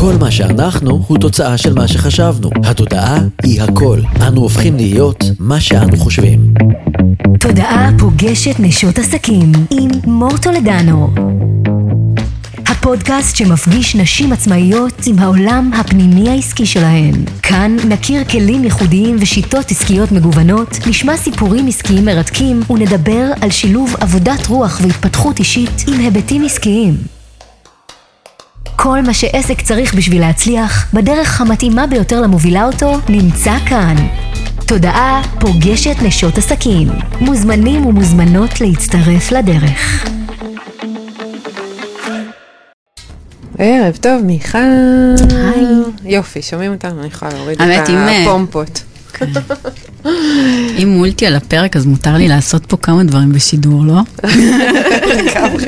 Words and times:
כל 0.00 0.14
מה 0.20 0.30
שאנחנו 0.30 1.04
הוא 1.06 1.18
תוצאה 1.18 1.58
של 1.58 1.74
מה 1.74 1.88
שחשבנו. 1.88 2.50
התודעה 2.64 3.18
היא 3.42 3.62
הכל. 3.62 4.00
אנו 4.26 4.40
הופכים 4.40 4.76
להיות 4.76 5.24
מה 5.38 5.60
שאנו 5.60 5.96
חושבים. 5.96 6.54
תודעה 7.40 7.90
פוגשת 7.98 8.54
נשות 8.58 8.98
עסקים 8.98 9.52
עם 9.70 9.90
מור 10.06 10.38
טולדנו. 10.38 11.14
הפודקאסט 12.66 13.36
שמפגיש 13.36 13.96
נשים 13.96 14.32
עצמאיות 14.32 15.02
עם 15.06 15.18
העולם 15.18 15.70
הפנימי 15.74 16.30
העסקי 16.30 16.66
שלהן. 16.66 17.14
כאן 17.42 17.76
נכיר 17.88 18.24
כלים 18.24 18.64
ייחודיים 18.64 19.16
ושיטות 19.20 19.70
עסקיות 19.70 20.12
מגוונות, 20.12 20.78
נשמע 20.86 21.16
סיפורים 21.16 21.66
עסקיים 21.66 22.04
מרתקים 22.04 22.60
ונדבר 22.70 23.24
על 23.40 23.50
שילוב 23.50 23.94
עבודת 24.00 24.46
רוח 24.46 24.80
והתפתחות 24.82 25.38
אישית 25.38 25.84
עם 25.88 26.00
היבטים 26.00 26.44
עסקיים. 26.44 27.17
כל 28.88 29.02
מה 29.02 29.14
שעסק 29.14 29.60
צריך 29.60 29.94
בשביל 29.94 30.20
להצליח, 30.20 30.94
בדרך 30.94 31.40
המתאימה 31.40 31.86
ביותר 31.86 32.20
למובילה 32.20 32.64
אותו, 32.64 32.92
נמצא 33.08 33.52
כאן. 33.66 33.96
תודעה 34.66 35.22
פוגשת 35.40 35.96
נשות 36.02 36.38
עסקים. 36.38 36.88
מוזמנים 37.20 37.86
ומוזמנות 37.86 38.60
להצטרף 38.60 39.32
לדרך. 39.32 40.06
ערב 43.58 43.96
טוב, 43.96 44.22
מיכל. 44.22 44.58
היי. 45.30 45.66
יופי, 46.04 46.42
שומעים 46.42 46.72
אותנו? 46.72 47.00
אני 47.00 47.06
יכולה 47.06 47.30
להוריד 47.34 47.62
את 47.62 47.90
אה, 47.90 48.22
הפומפות. 48.22 48.82
אם 50.82 50.88
מולטי 50.88 51.26
על 51.26 51.36
הפרק, 51.36 51.76
אז 51.76 51.86
מותר 51.86 52.16
לי 52.16 52.28
לעשות 52.28 52.66
פה 52.66 52.76
כמה 52.76 53.04
דברים 53.04 53.32
בשידור, 53.32 53.84
לא? 53.84 54.00
לגמרי. 55.16 55.66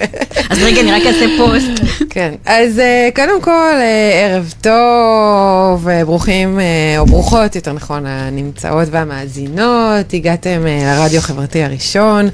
אז 0.51 0.59
רגע, 0.63 0.81
אני 0.81 0.93
רק 0.93 1.03
אעשה 1.07 1.27
פוסט. 1.39 1.95
כן, 2.11 2.35
אז 2.47 2.79
אה, 2.79 3.09
קודם 3.15 3.43
כל, 3.43 3.75
אה, 3.75 4.27
ערב 4.27 4.55
טוב, 4.61 5.89
אה, 5.89 6.05
ברוכים, 6.05 6.61
או 6.99 7.07
ברוכות, 7.07 7.57
יותר 7.57 7.73
נכון, 7.73 8.07
הנמצאות 8.07 8.89
והמאזינות. 8.91 10.15
הגעתם 10.15 10.61
לרדיו 10.67 11.19
החברתי 11.19 11.63
הראשון, 11.63 12.29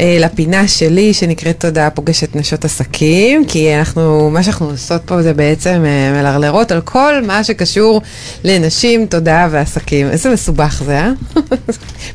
לפינה 0.00 0.68
שלי 0.68 1.14
שנקראת 1.14 1.60
תודעה 1.60 1.90
פוגשת 1.90 2.36
נשות 2.36 2.64
עסקים, 2.64 3.44
כי 3.44 3.78
אנחנו, 3.78 4.30
מה 4.30 4.42
שאנחנו 4.42 4.70
עושות 4.70 5.02
פה 5.04 5.22
זה 5.22 5.34
בעצם 5.34 5.84
מלרלרות 6.12 6.72
על 6.72 6.80
כל 6.80 7.22
מה 7.26 7.44
שקשור 7.44 8.02
לנשים, 8.44 9.06
תודעה 9.06 9.48
ועסקים. 9.50 10.10
איזה 10.10 10.30
מסובך 10.30 10.82
זה, 10.86 10.98
אה? 10.98 11.10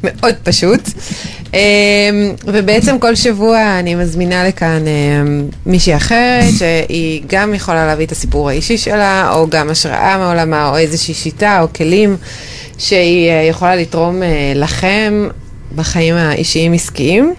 מאוד 0.03 0.35
פשוט. 0.43 0.81
אמ, 1.53 1.59
ובעצם 2.43 2.99
כל 2.99 3.15
שבוע 3.15 3.79
אני 3.79 3.95
מזמינה 3.95 4.47
לכאן 4.47 4.83
אמ, 4.87 5.47
מישהי 5.65 5.95
אחרת, 5.95 6.43
שהיא 6.57 7.21
גם 7.27 7.53
יכולה 7.53 7.85
להביא 7.85 8.05
את 8.05 8.11
הסיפור 8.11 8.49
האישי 8.49 8.77
שלה, 8.77 9.31
או 9.33 9.47
גם 9.49 9.69
השראה 9.69 10.17
מעולמה, 10.17 10.69
או 10.69 10.77
איזושהי 10.77 11.13
שיטה 11.13 11.61
או 11.61 11.67
כלים 11.73 12.17
שהיא 12.77 13.29
אה, 13.29 13.43
יכולה 13.49 13.75
לתרום 13.75 14.23
אה, 14.23 14.51
לכם 14.55 15.27
בחיים 15.75 16.15
האישיים-עסקיים. 16.15 17.33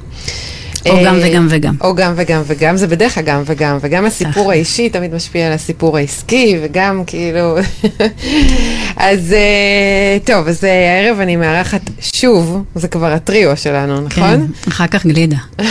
או 0.90 1.04
גם 1.04 1.14
אה, 1.14 1.20
וגם 1.30 1.46
וגם. 1.50 1.74
או 1.80 1.94
גם 1.94 2.12
וגם 2.16 2.42
וגם, 2.46 2.76
זה 2.76 2.86
בדרך 2.86 3.14
כלל 3.14 3.22
גם 3.24 3.42
וגם, 3.46 3.78
וגם 3.80 4.04
הסיפור. 4.06 4.50
האישי 4.50 4.88
תמיד 4.88 5.14
משפיע 5.14 5.46
על 5.46 5.52
הסיפור 5.52 5.96
העסקי, 5.96 6.58
וגם 6.62 7.02
כאילו... 7.06 7.56
אז 8.96 9.32
אה, 9.32 10.18
טוב, 10.24 10.48
אז 10.48 10.64
אה, 10.64 10.70
הערב 11.02 11.20
אני 11.20 11.36
מארחת 11.36 11.80
שוב, 12.00 12.64
זה 12.74 12.88
כבר 12.88 13.12
הטריו 13.12 13.56
שלנו, 13.56 13.96
כן, 13.96 14.22
נכון? 14.22 14.46
אחר 14.68 14.86
כך 14.86 15.06
גלידה. 15.06 15.36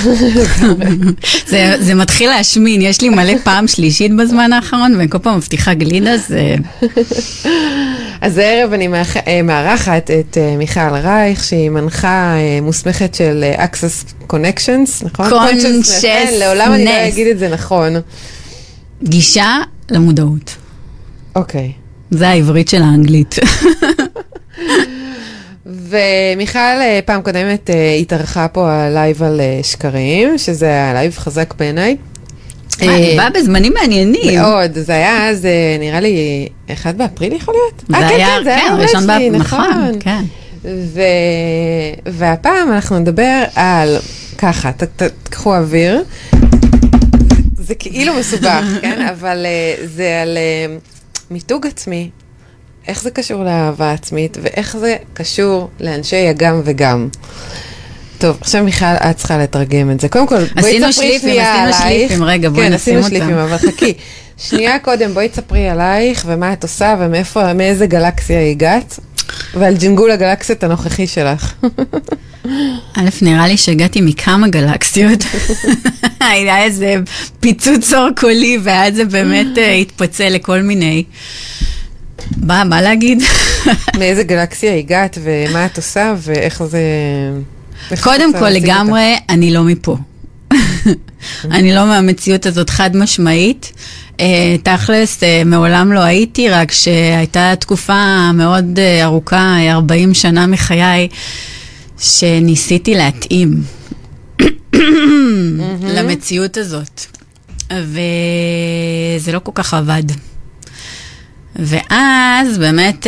זה- 1.48 1.76
זה 1.80 1.94
מתחיל 1.96 2.30
להשמין, 2.30 2.82
יש 2.82 3.02
לי 3.02 3.10
מלא 3.10 3.34
פעם 3.44 3.68
שלישית 3.68 4.12
בזמן 4.16 4.54
האחרון, 4.54 4.96
ואני 4.96 5.10
כל 5.10 5.18
פעם 5.18 5.38
מבטיחה 5.38 5.74
גלידה, 5.74 6.18
זה... 6.18 6.56
אז 8.22 8.38
הערב 8.38 8.74
אני 8.74 8.88
מארחת 9.44 10.12
את 10.12 10.38
מיכל 10.58 10.80
רייך, 11.04 11.44
שהיא 11.44 11.70
מנחה 11.70 12.34
מוסמכת 12.62 13.16
של 13.16 13.44
Access 13.58 14.14
Connections, 14.34 15.05
נכון? 15.06 15.30
Consciousness. 15.30 16.02
כן, 16.02 16.34
לעולם 16.40 16.74
אני 16.74 16.86
לא 16.86 17.08
אגיד 17.08 17.28
את 17.28 17.40
זה 17.40 17.50
נכון. 17.50 17.94
גישה 19.04 19.58
למודעות. 19.92 20.56
אוקיי. 21.36 21.72
זה 22.12 22.30
העברית 22.30 22.68
של 22.70 22.82
האנגלית. 22.82 23.36
ומיכל 25.66 26.60
אה, 26.60 27.00
פעם 27.06 27.22
קודמת 27.22 27.70
אה, 27.70 27.94
התארחה 28.02 28.48
פה 28.48 28.72
הלייב 28.72 29.24
על 29.24 29.42
אה, 29.42 29.60
שקרים, 29.64 30.38
שזה 30.38 30.66
היה 30.66 30.94
לייב 30.94 31.18
חזק 31.18 31.54
בעיניי. 31.60 31.98
אה, 32.82 32.88
אה, 32.88 33.14
בא 33.18 33.30
בזמנים 33.40 33.74
מעניינים. 33.74 34.40
מאוד, 34.40 34.72
זה 34.74 34.94
היה 34.94 35.30
אז, 35.30 35.46
אה, 35.46 35.78
נראה 35.80 36.00
לי, 36.00 36.48
1 36.74 36.96
באפריל 36.96 37.34
יכול 37.34 37.54
להיות? 37.54 37.84
זה 37.88 37.96
כן, 38.10 38.16
היה, 38.16 38.38
כן, 38.44 38.58
כן, 38.68 38.76
ראשון 38.80 39.08
באפריל, 39.08 39.36
נכון, 39.36 39.92
כן. 40.00 40.24
ו... 40.66 41.02
והפעם 42.06 42.72
אנחנו 42.72 43.00
נדבר 43.00 43.44
על, 43.56 43.98
ככה, 44.38 44.72
ת, 44.72 44.84
ת, 44.84 45.04
תקחו 45.24 45.56
אוויר. 45.56 46.04
זה 47.58 47.76
כאילו 47.76 48.14
מסובך, 48.14 48.64
כן? 48.82 49.08
אבל 49.08 49.46
uh, 49.46 49.88
זה 49.96 50.22
על 50.22 50.38
uh, 50.38 51.32
מיתוג 51.32 51.68
עצמי. 51.68 52.10
איך 52.88 53.02
זה 53.02 53.12
קשור 53.12 53.44
לאהבה 53.44 53.92
עצמית, 53.92 54.38
ואיך 54.42 54.78
זה 54.78 54.96
קשור 55.14 55.70
לאנשי 55.80 56.28
הגם 56.28 56.62
וגם. 56.64 57.08
טוב, 58.18 58.38
עכשיו 58.42 58.64
מיכל, 58.64 58.86
את 58.86 59.18
צריכה 59.18 59.38
לתרגם 59.38 59.92
את 59.92 60.00
זה. 60.00 60.10
קודם 60.10 60.28
כל, 60.28 60.36
בואי 60.36 60.50
עשינו 60.56 60.90
תספרי 60.90 61.20
שנייה 61.20 61.54
עשינו 61.54 61.86
עלייך. 61.86 62.10
שליפים, 62.10 62.24
רגע, 62.24 62.50
בואי 62.50 62.68
כן, 62.68 62.74
נשים 62.74 62.98
עשינו 62.98 63.10
שליפים, 63.10 63.38
אותם. 63.38 63.54
אבל 63.54 63.58
חכי. 63.58 63.94
שנייה 64.50 64.80
קודם, 64.80 65.14
בואי 65.14 65.30
תספרי 65.30 65.70
עלייך, 65.70 66.24
ומה 66.28 66.54
את 66.54 66.64
עושה, 66.64 66.96
ומאיפה, 67.00 67.54
מאיזה 67.54 67.88
גלקסיה 67.88 68.50
הגעת, 68.50 69.00
ועל 69.54 69.76
ג'ינגול 69.78 70.12
הגלקסיות 70.12 70.64
הנוכחי 70.64 71.08
שלך. 71.08 71.54
א', 72.94 73.10
נראה 73.22 73.48
לי 73.48 73.58
שהגעתי 73.58 74.02
מכמה 74.02 74.48
גלקסיות. 74.48 75.24
היה 76.20 76.64
איזה 76.64 76.96
פיצוץ 77.40 77.94
אור 77.94 78.10
קולי, 78.18 78.58
ואז 78.64 78.96
זה 78.96 79.06
באמת 79.06 79.58
אה, 79.58 79.74
התפצל 79.74 80.30
לכל 80.30 80.62
מיני. 80.62 81.04
בא, 82.32 82.64
בא 82.70 82.82
להגיד. 82.82 83.24
מאיזה 83.98 84.24
גלקסיה 84.24 84.76
הגעת, 84.76 85.18
ומה 85.24 85.66
את 85.66 85.78
עושה, 85.78 86.16
ואיך 86.18 86.64
זה... 86.64 86.80
קודם 88.04 88.34
כל, 88.40 88.50
לגמרי, 88.50 89.16
אני 89.30 89.54
לא 89.54 89.64
מפה. 89.64 89.98
אני 91.52 91.74
לא 91.74 91.86
מהמציאות 91.86 92.46
הזאת 92.46 92.70
חד 92.70 92.98
משמעית. 92.98 93.72
אה, 94.20 94.56
תכלס, 94.64 95.24
אה, 95.24 95.42
מעולם 95.46 95.94
לא 95.94 96.00
הייתי, 96.00 96.50
רק 96.50 96.72
שהייתה 96.72 97.54
תקופה 97.60 98.32
מאוד 98.34 98.80
אה, 98.80 99.04
ארוכה, 99.04 99.58
אה, 99.58 99.72
40 99.72 100.14
שנה 100.14 100.48
מחיי, 100.48 101.08
שניסיתי 102.00 102.96
להתאים 102.96 103.64
למציאות 105.96 106.58
הזאת. 106.58 107.02
וזה 107.74 109.32
לא 109.32 109.40
כל 109.40 109.52
כך 109.56 109.74
עבד. 109.74 110.04
ואז 111.56 112.58
באמת 112.58 113.08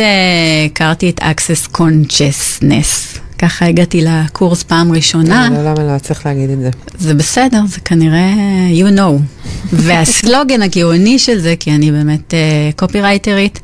הכרתי 0.66 1.10
את 1.10 1.20
Access 1.20 1.76
Consciousness. 1.76 3.18
ככה 3.38 3.66
הגעתי 3.66 4.04
לקורס 4.04 4.62
פעם 4.62 4.92
ראשונה. 4.92 5.48
לא, 5.50 5.70
למה 5.70 5.94
לא 5.94 5.98
צריך 5.98 6.26
להגיד 6.26 6.50
את 6.50 6.58
זה? 6.58 6.70
זה 6.98 7.14
בסדר, 7.14 7.60
זה 7.68 7.80
כנראה 7.80 8.34
you 8.72 8.98
know. 8.98 9.22
והסלוגן 9.84 10.62
הגאוני 10.62 11.18
של 11.18 11.38
זה, 11.38 11.54
כי 11.60 11.70
אני 11.70 11.90
באמת 11.92 12.34
קופירייטרית, 12.76 13.60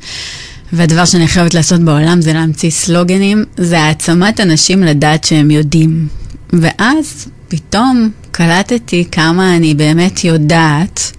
והדבר 0.73 1.05
שאני 1.05 1.29
חייבת 1.29 1.55
לעשות 1.55 1.81
בעולם 1.81 2.21
זה 2.21 2.33
להמציא 2.33 2.71
סלוגנים, 2.71 3.45
זה 3.57 3.81
העצמת 3.81 4.41
אנשים 4.41 4.83
לדעת 4.83 5.25
שהם 5.25 5.51
יודעים. 5.51 6.09
ואז 6.53 7.29
פתאום 7.49 8.11
קלטתי 8.31 9.05
כמה 9.13 9.57
אני 9.57 9.75
באמת 9.75 10.25
יודעת, 10.25 11.13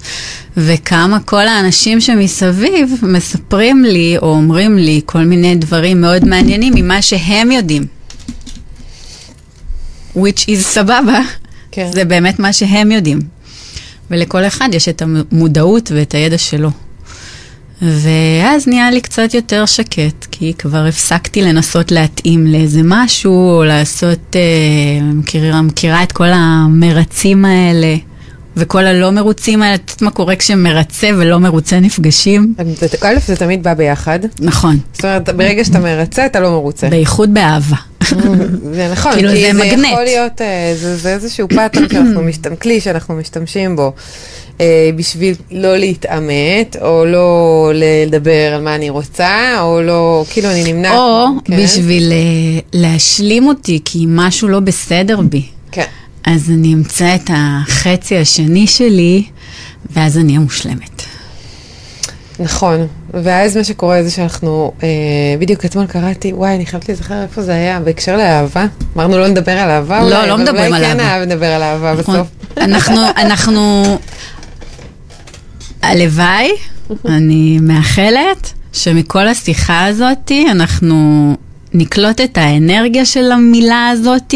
וכמה 0.57 1.19
כל 1.19 1.47
האנשים 1.47 2.01
שמסביב 2.01 2.93
מספרים 3.03 3.83
לי 3.83 4.17
או 4.17 4.27
אומרים 4.27 4.77
לי 4.77 5.01
כל 5.05 5.23
מיני 5.23 5.55
דברים 5.55 6.01
מאוד 6.01 6.25
מעניינים 6.25 6.73
ממה 6.75 7.01
שהם 7.01 7.51
יודעים. 7.51 7.85
Which 10.15 10.49
is 10.49 10.55
סבבה, 10.55 11.19
כן. 11.71 11.91
זה 11.93 12.05
באמת 12.05 12.39
מה 12.39 12.53
שהם 12.53 12.91
יודעים. 12.91 13.19
ולכל 14.11 14.43
אחד 14.43 14.69
יש 14.73 14.89
את 14.89 15.01
המודעות 15.01 15.91
ואת 15.95 16.13
הידע 16.13 16.37
שלו. 16.37 16.69
ואז 17.81 18.67
נהיה 18.67 18.91
לי 18.91 19.01
קצת 19.01 19.33
יותר 19.33 19.65
שקט, 19.65 20.25
כי 20.31 20.53
כבר 20.57 20.85
הפסקתי 20.85 21.41
לנסות 21.41 21.91
להתאים 21.91 22.47
לאיזה 22.47 22.81
משהו, 22.83 23.57
או 23.57 23.63
לעשות, 23.63 24.35
אה, 24.35 25.01
מכירה, 25.03 25.61
מכירה 25.61 26.03
את 26.03 26.11
כל 26.11 26.27
המרצים 26.33 27.45
האלה, 27.45 27.95
וכל 28.57 28.85
הלא 28.85 29.11
מרוצים 29.11 29.61
האלה, 29.61 29.75
את 29.75 29.79
יודעת 29.79 30.01
מה 30.01 30.11
קורה 30.11 30.35
כשמרצה 30.35 31.09
ולא 31.17 31.39
מרוצה 31.39 31.79
נפגשים? 31.79 32.53
א', 33.01 33.15
זה 33.25 33.35
תמיד 33.35 33.63
בא 33.63 33.73
ביחד. 33.73 34.19
נכון. 34.39 34.77
זאת 34.93 35.05
אומרת, 35.05 35.29
ברגע 35.29 35.65
שאתה 35.65 35.79
מרצה, 35.79 36.25
אתה 36.25 36.39
לא 36.39 36.51
מרוצה. 36.51 36.89
בייחוד 36.89 37.33
באהבה. 37.33 37.75
זה 38.73 38.89
נכון, 38.91 39.11
כאילו, 39.13 39.29
כי 39.29 39.41
זה 39.41 39.53
זה 39.53 39.63
מגנט. 39.63 39.87
יכול 39.91 40.03
להיות, 40.03 40.41
אה, 40.41 40.73
זה, 40.75 40.97
זה 40.97 41.13
איזשהו 41.13 41.47
pattern 41.47 41.89
שאנחנו 41.89 42.23
משתמשים, 42.29 42.55
כלי 42.55 42.81
שאנחנו 42.81 43.15
משתמשים 43.15 43.75
בו 43.75 43.93
אה, 44.61 44.89
בשביל 44.95 45.35
לא 45.51 45.77
להתעמת, 45.77 46.75
או 46.81 47.05
לא 47.05 47.71
לדבר 47.75 48.53
על 48.55 48.61
מה 48.61 48.75
אני 48.75 48.89
רוצה, 48.89 49.61
או 49.61 49.81
לא, 49.81 50.25
כאילו 50.29 50.51
אני 50.51 50.73
נמנעת. 50.73 50.93
או 50.95 51.25
כן? 51.45 51.63
בשביל 51.63 52.11
אה, 52.11 52.59
להשלים 52.73 53.47
אותי, 53.47 53.79
כי 53.85 54.05
משהו 54.07 54.47
לא 54.47 54.59
בסדר 54.59 55.21
בי. 55.21 55.43
כן. 55.71 55.85
אז 56.25 56.49
אני 56.49 56.73
אמצא 56.73 57.15
את 57.15 57.29
החצי 57.33 58.17
השני 58.17 58.67
שלי, 58.67 59.23
ואז 59.93 60.17
אני 60.17 60.27
אהיה 60.27 60.39
מושלמת. 60.39 61.01
נכון, 62.39 62.87
ואז 63.13 63.57
מה 63.57 63.63
שקורה 63.63 64.03
זה 64.03 64.11
שאנחנו, 64.11 64.71
אה, 64.83 64.87
בדיוק 65.39 65.65
אתמול 65.65 65.85
קראתי, 65.85 66.33
וואי, 66.33 66.55
אני 66.55 66.65
חייבת 66.65 66.89
להיזכר 66.89 67.21
איפה 67.21 67.41
זה 67.41 67.53
היה, 67.53 67.79
בהקשר 67.79 68.17
לאהבה. 68.17 68.65
אמרנו 68.95 69.17
לא 69.17 69.27
נדבר 69.27 69.51
על 69.51 69.69
אהבה 69.69 69.99
לא, 69.99 70.05
אולי, 70.05 70.29
לא 70.29 70.37
מדברים 70.37 70.73
על 70.73 70.83
אולי 70.83 70.93
כן 70.93 70.99
אהבה. 70.99 71.13
אהב 71.13 71.21
נדבר 71.23 71.45
על 71.45 71.61
אהבה 71.61 71.93
נכון. 71.99 72.15
בסוף. 72.15 72.27
אנחנו, 72.57 72.95
אנחנו, 73.17 73.83
הלוואי, 75.81 76.51
אני 77.05 77.59
מאחלת 77.61 78.53
שמכל 78.73 79.27
השיחה 79.27 79.85
הזאת 79.85 80.31
אנחנו 80.51 81.35
נקלוט 81.73 82.21
את 82.21 82.37
האנרגיה 82.37 83.05
של 83.05 83.31
המילה 83.31 83.89
הזאת. 83.89 84.33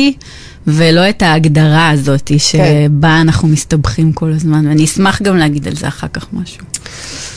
ולא 0.71 1.09
את 1.09 1.21
ההגדרה 1.21 1.89
הזאת 1.89 2.31
שבה 2.37 3.21
אנחנו 3.21 3.47
מסתבכים 3.47 4.13
כל 4.13 4.31
הזמן, 4.35 4.67
ואני 4.67 4.85
אשמח 4.85 5.21
גם 5.21 5.37
להגיד 5.37 5.67
על 5.67 5.75
זה 5.75 5.87
אחר 5.87 6.07
כך 6.13 6.27
משהו. 6.33 6.65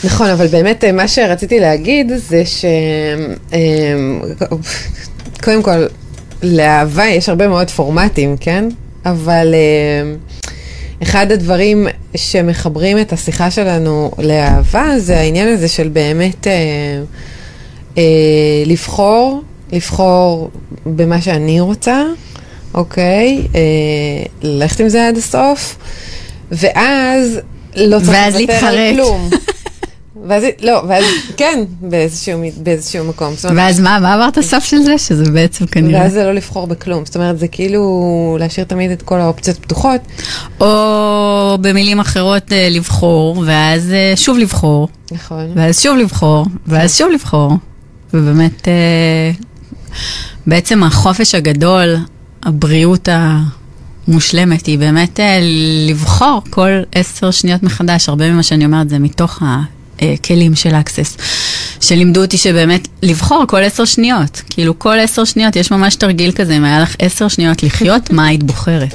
נכון, 0.05 0.31
אבל 0.31 0.46
באמת 0.46 0.84
אה, 0.84 0.93
מה 0.93 1.08
שרציתי 1.08 1.61
להגיד 1.61 2.12
זה 2.17 2.46
ש... 2.46 2.64
אה, 3.52 3.58
קודם 5.43 5.62
כל, 5.62 5.87
לאהבה 6.43 7.06
יש 7.06 7.29
הרבה 7.29 7.49
מאוד 7.49 7.70
פורמטים, 7.70 8.37
כן? 8.37 8.69
אבל 9.05 9.55
אה, 9.55 10.14
אחד 11.02 11.32
הדברים 11.32 11.87
שמחברים 12.17 12.99
את 12.99 13.12
השיחה 13.12 13.50
שלנו 13.50 14.11
לאהבה 14.19 14.99
זה 14.99 15.19
העניין 15.19 15.49
הזה 15.49 15.69
של 15.69 15.88
באמת 15.88 16.46
אה, 16.46 16.52
אה, 17.99 18.02
לבחור, 18.67 19.43
לבחור 19.73 20.50
במה 20.87 21.20
שאני 21.20 21.61
רוצה, 21.61 22.02
אוקיי? 22.74 23.46
אה, 23.54 23.60
ללכת 24.42 24.80
עם 24.80 24.88
זה 24.88 25.08
עד 25.08 25.16
הסוף, 25.16 25.78
ואז 26.50 27.40
לא 27.76 27.98
צריך 27.98 28.10
לוותר 28.10 28.32
על 28.32 28.38
להתחרט. 28.38 28.94
כלום. 28.94 29.30
ואז, 30.28 30.44
לא, 30.60 30.82
ואז 30.88 31.04
כן, 31.36 31.64
באיזשהו, 31.80 32.40
באיזשהו 32.56 33.04
מקום. 33.04 33.34
אומרת, 33.44 33.56
ואז 33.56 33.80
מה, 33.80 33.98
מה 34.00 34.14
אמרת 34.14 34.40
סוף 34.40 34.64
של 34.64 34.78
זה? 34.82 34.98
שזה 34.98 35.30
בעצם 35.30 35.66
כנראה... 35.66 36.00
ואז 36.00 36.12
זה 36.12 36.24
לא 36.24 36.32
לבחור 36.32 36.66
בכלום. 36.66 37.06
זאת 37.06 37.16
אומרת, 37.16 37.38
זה 37.38 37.48
כאילו 37.48 38.36
להשאיר 38.40 38.66
תמיד 38.66 38.90
את 38.90 39.02
כל 39.02 39.20
האופציות 39.20 39.58
פתוחות. 39.58 40.00
או 40.60 41.58
במילים 41.60 42.00
אחרות 42.00 42.52
אה, 42.52 42.69
לבחור, 42.70 43.42
ואז 43.46 43.92
אה, 43.92 44.12
שוב 44.16 44.38
לבחור, 44.38 44.88
נכון. 45.12 45.52
ואז 45.54 45.82
שוב 45.82 45.96
לבחור, 45.96 46.46
ואז 46.66 46.96
שוב 46.98 47.08
לבחור. 47.10 47.52
ובאמת, 48.14 48.69
אה, 48.69 49.30
בעצם 50.46 50.82
החופש 50.82 51.34
הגדול, 51.34 51.96
הבריאות 52.43 53.09
המושלמת, 54.09 54.67
היא 54.67 54.79
באמת 54.79 55.21
אה, 55.21 55.39
לבחור 55.89 56.43
כל 56.50 56.71
עשר 56.94 57.31
שניות 57.31 57.62
מחדש. 57.62 58.09
הרבה 58.09 58.31
ממה 58.31 58.43
שאני 58.43 58.65
אומרת 58.65 58.89
זה 58.89 58.99
מתוך 58.99 59.43
הכלים 59.99 60.55
של 60.55 60.75
אקסס, 60.75 61.17
שלימדו 61.81 62.23
אותי 62.23 62.39
שבאמת 62.39 62.89
לבחור 63.03 63.44
כל 63.49 63.62
עשר 63.62 63.85
שניות. 63.85 64.43
כאילו 64.50 64.79
כל 64.79 64.99
עשר 64.99 65.25
שניות, 65.25 65.56
יש 65.56 65.71
ממש 65.71 65.97
תרגיל 65.97 66.33
כזה, 66.33 66.56
אם 66.56 66.65
היה 66.65 66.81
לך 66.81 66.97
עשר 66.99 67.29
שניות 67.29 67.62
לחיות, 67.62 68.11
מה 68.11 68.27
היית 68.27 68.43
בוחרת? 68.43 68.94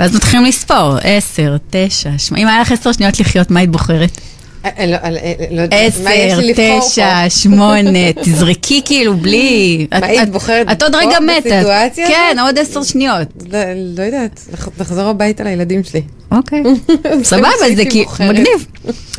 ואז 0.00 0.14
מתחילים 0.14 0.46
לספור, 0.46 0.96
עשר, 1.02 1.56
תשע, 1.70 2.18
שמונה, 2.18 2.42
אם 2.42 2.48
היה 2.48 2.60
לך 2.60 2.72
עשר 2.72 2.92
שניות 2.92 3.20
לחיות, 3.20 3.50
מה 3.50 3.60
היית 3.60 3.70
בוחרת? 3.70 4.20
אה, 4.64 4.86
לא, 4.86 4.96
אה, 4.96 5.08
אה, 5.16 5.34
לא 5.50 5.62
עשר, 5.70 6.40
תשע? 6.56 7.28
שמונה, 7.28 8.12
תזרקי 8.24 8.82
כאילו 8.84 9.16
בלי... 9.16 9.86
מה, 9.92 10.06
היית 10.06 10.28
בוחרת 10.28 10.72
את 10.72 10.82
עוד 10.82 10.94
רגע 10.94 11.20
מתה. 11.20 11.62
כן, 11.94 12.36
עוד 12.42 12.58
עשר 12.58 12.82
שניות. 12.82 13.28
לא, 13.52 13.58
לא 13.96 14.02
יודעת, 14.02 14.40
לחזור 14.80 15.04
הביתה 15.04 15.44
לילדים 15.44 15.84
שלי. 15.84 16.02
אוקיי. 16.32 16.62
סבבה, 17.22 17.48
זה. 17.76 17.84
בוחרת. 18.04 18.30
מגניב. 18.30 18.66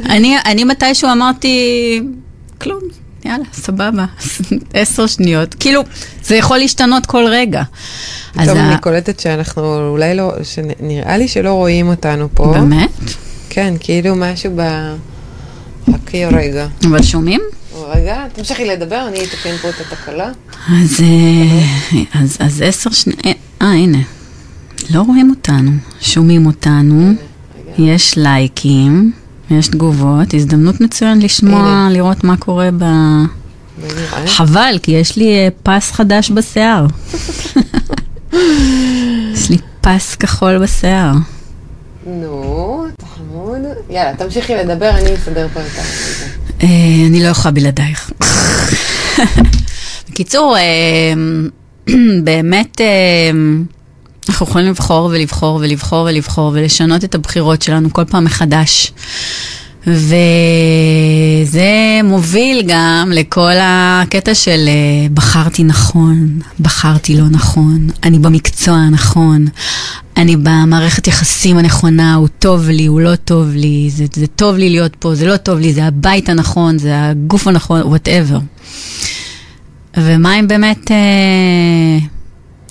אני 0.45 0.63
מתישהו 0.63 1.09
אמרתי, 1.11 2.01
כלום, 2.61 2.79
יאללה, 3.25 3.45
סבבה, 3.53 4.05
עשר 4.73 5.07
שניות. 5.07 5.53
כאילו, 5.53 5.81
זה 6.23 6.35
יכול 6.35 6.57
להשתנות 6.57 7.05
כל 7.05 7.25
רגע. 7.27 7.63
טוב, 8.45 8.57
אני 8.57 8.77
קולטת 8.81 9.19
שאנחנו 9.19 9.89
אולי 9.89 10.15
לא, 10.15 10.31
שנראה 10.43 11.17
לי 11.17 11.27
שלא 11.27 11.53
רואים 11.53 11.87
אותנו 11.87 12.27
פה. 12.33 12.45
באמת? 12.45 12.89
כן, 13.49 13.73
כאילו 13.79 14.15
משהו 14.15 14.51
ב... 14.55 14.61
חכי 15.93 16.25
רגע. 16.25 16.67
אבל 16.87 17.03
שומעים? 17.03 17.41
רגע, 17.87 18.27
תמשיכי 18.33 18.65
לדבר, 18.65 19.07
אני 19.07 19.23
אתקן 19.23 19.57
פה 19.61 19.69
את 19.69 19.75
התקלה. 19.79 20.31
אז, 20.69 21.01
אה, 21.01 22.19
אז, 22.21 22.37
אז 22.39 22.61
עשר 22.61 22.89
שניות, 22.89 23.19
אה, 23.61 23.67
הנה, 23.67 23.97
לא 24.89 25.01
רואים 25.01 25.29
אותנו, 25.29 25.71
שומעים 26.01 26.45
אותנו, 26.45 27.13
יש 27.77 28.17
לייקים, 28.17 29.11
יש 29.51 29.67
תגובות, 29.67 30.33
הזדמנות 30.33 30.81
מצוין 30.81 31.21
לשמוע, 31.21 31.59
הנה. 31.59 31.89
לראות 31.91 32.23
מה 32.23 32.37
קורה 32.37 32.69
ב... 32.77 32.83
מה 32.83 33.25
נראה? 33.77 34.27
חבל, 34.27 34.75
כי 34.83 34.91
יש 34.91 35.17
לי 35.17 35.33
אה, 35.33 35.47
פס 35.63 35.91
חדש 35.91 36.31
בשיער. 36.31 36.87
יש 39.33 39.49
לי 39.49 39.57
פס 39.81 40.15
כחול 40.15 40.57
בשיער. 40.57 41.13
נו. 42.05 42.80
יאללה, 43.91 44.15
תמשיכי 44.17 44.55
לדבר, 44.55 44.89
אני 44.89 45.15
אסדר 45.15 45.47
פה 45.53 45.59
את 45.59 45.77
ה... 45.77 45.81
אה, 46.63 47.07
אני 47.07 47.23
לא 47.23 47.27
יכולה 47.27 47.51
בלעדייך. 47.51 48.11
בקיצור, 50.09 50.57
אה, 50.57 51.13
באמת 52.23 52.81
אה, 52.81 53.31
אנחנו 54.29 54.45
יכולים 54.45 54.67
לבחור 54.67 55.05
ולבחור 55.05 55.55
ולבחור 55.61 56.05
ולבחור 56.09 56.51
ולשנות 56.53 57.03
את 57.03 57.15
הבחירות 57.15 57.61
שלנו 57.61 57.93
כל 57.93 58.05
פעם 58.05 58.23
מחדש. 58.23 58.91
וזה 59.87 61.69
מוביל 62.03 62.63
גם 62.67 63.11
לכל 63.15 63.51
הקטע 63.61 64.35
של 64.35 64.67
אה, 64.67 65.07
בחרתי 65.13 65.63
נכון, 65.63 66.39
בחרתי 66.59 67.17
לא 67.17 67.29
נכון, 67.31 67.87
אני 68.03 68.19
במקצוע 68.19 68.75
הנכון, 68.75 69.45
אני 70.17 70.35
במערכת 70.35 71.07
יחסים 71.07 71.57
הנכונה, 71.57 72.15
הוא 72.15 72.27
טוב 72.39 72.69
לי, 72.69 72.85
הוא 72.85 73.01
לא 73.01 73.15
טוב 73.15 73.49
לי, 73.53 73.89
זה, 73.89 74.05
זה 74.13 74.27
טוב 74.27 74.55
לי 74.55 74.69
להיות 74.69 74.95
פה, 74.95 75.15
זה 75.15 75.25
לא 75.25 75.37
טוב 75.37 75.59
לי, 75.59 75.73
זה 75.73 75.85
הבית 75.85 76.29
הנכון, 76.29 76.77
זה 76.77 76.91
הגוף 76.93 77.47
הנכון, 77.47 77.81
וואטאבר. 77.81 78.39
ומה 79.97 80.39
אם 80.39 80.47
באמת 80.47 80.91
אה, 80.91 81.97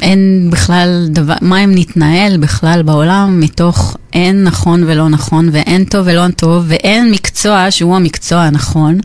אין 0.02 0.48
בכלל 0.52 1.06
דבר, 1.10 1.34
מה 1.40 1.64
אם 1.64 1.70
נתנהל 1.74 2.36
בכלל 2.36 2.82
בעולם 2.82 3.40
מתוך 3.40 3.96
אין 4.12 4.44
נכון 4.44 4.84
ולא 4.86 5.08
נכון, 5.08 5.48
ואין 5.52 5.84
טוב 5.84 6.06
ולא 6.06 6.28
טוב, 6.36 6.64
ואין 6.66 7.10
מקצוע 7.10 7.70
שהוא 7.70 7.96
המקצוע 7.96 8.40
הנכון. 8.40 8.98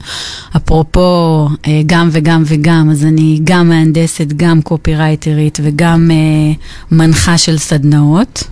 אפרופו 0.55 1.49
אה, 1.67 1.81
גם 1.85 2.09
וגם 2.11 2.43
וגם, 2.45 2.89
אז 2.91 3.05
אני 3.05 3.39
גם 3.43 3.69
מהנדסת, 3.69 4.27
גם 4.37 4.61
קופירייטרית 4.61 5.59
וגם 5.63 6.11
אה, 6.11 6.53
מנחה 6.91 7.37
של 7.37 7.57
סדנאות. 7.57 8.43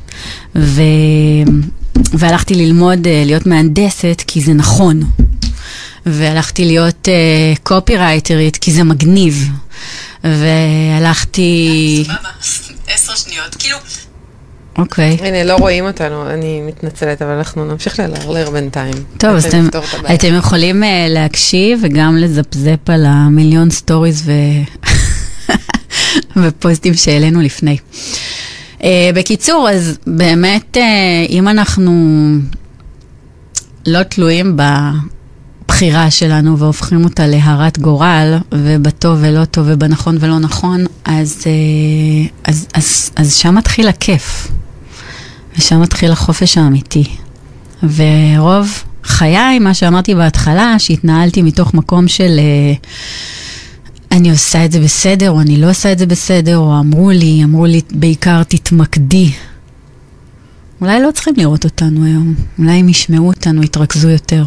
ו... 0.56 0.82
והלכתי 2.14 2.56
ללמוד 2.56 3.08
אה, 3.08 3.24
להיות 3.26 3.46
מהנדסת 3.46 4.24
כי 4.28 4.42
זה 4.42 4.54
נכון. 4.54 5.04
והלכתי 6.06 6.66
להיות 6.66 7.08
uh, 7.08 7.60
קופירייטרית 7.64 8.58
כי 8.58 8.72
זה 8.72 8.84
מגניב. 8.84 9.50
והלכתי... 10.24 12.04
עשר 12.94 13.16
שניות, 13.16 13.56
כאילו... 13.60 13.78
אוקיי. 14.78 15.18
הנה, 15.22 15.44
לא 15.44 15.56
רואים 15.56 15.86
אותנו, 15.86 16.30
אני 16.30 16.62
מתנצלת, 16.62 17.22
אבל 17.22 17.32
אנחנו 17.32 17.66
נמשיך 17.66 18.00
ללרלר 18.00 18.50
בינתיים. 18.50 18.94
טוב, 19.18 19.36
אז 19.36 19.46
אתם. 19.46 19.68
אתם 20.14 20.34
יכולים 20.36 20.84
uh, 20.84 20.86
להקשיב 21.10 21.80
וגם 21.84 22.18
לזפזפ 22.18 22.90
על 22.90 23.06
המיליון 23.06 23.70
stories 23.70 24.24
ו... 24.26 24.32
ופוסטים 26.44 26.94
שהעלינו 26.94 27.42
לפני. 27.42 27.78
Uh, 28.80 28.84
בקיצור, 29.16 29.70
אז 29.70 29.98
באמת, 30.08 30.78
uh, 30.78 31.30
אם 31.30 31.48
אנחנו 31.48 31.92
לא 33.88 34.04
תלויים 34.04 34.58
בבחירה 35.68 36.12
שלנו 36.12 36.58
והופכים 36.58 37.04
אותה 37.04 37.28
להרת 37.28 37.80
גורל, 37.80 38.38
ובטוב 38.52 39.18
ולא 39.22 39.46
טוב 39.46 39.66
ובנכון 39.70 40.18
ולא 40.20 40.40
נכון, 40.40 40.86
אז, 41.06 41.44
uh, 41.44 42.32
אז, 42.44 42.68
אז, 42.74 43.12
אז 43.16 43.34
שם 43.36 43.56
מתחיל 43.56 43.88
הכיף, 43.88 44.48
ושם 45.58 45.82
מתחיל 45.82 46.12
החופש 46.12 46.58
האמיתי. 46.58 47.04
ורוב 47.84 48.84
חיי, 49.04 49.60
מה 49.60 49.74
שאמרתי 49.74 50.16
בהתחלה, 50.16 50.76
שהתנהלתי 50.80 51.42
מתוך 51.42 51.74
מקום 51.74 52.08
של 52.08 52.40
אה, 52.40 52.74
אני 54.12 54.32
עושה 54.32 54.66
את 54.66 54.72
זה 54.72 54.80
בסדר, 54.80 55.32
או 55.32 55.42
אני 55.42 55.62
לא 55.62 55.70
עושה 55.70 55.92
את 55.92 56.00
זה 56.00 56.06
בסדר, 56.06 56.58
או 56.58 56.80
אמרו 56.80 57.12
לי, 57.12 57.44
אמרו 57.44 57.66
לי 57.66 57.82
בעיקר 57.92 58.44
תתמקדי. 58.44 59.32
אולי 60.82 61.02
לא 61.02 61.12
צריכים 61.12 61.34
לראות 61.38 61.66
אותנו 61.66 62.06
היום, 62.06 62.34
אולי 62.60 62.82
אם 62.82 62.90
ישמעו 62.90 63.28
אותנו 63.28 63.64
יתרכזו 63.64 64.10
יותר. 64.10 64.44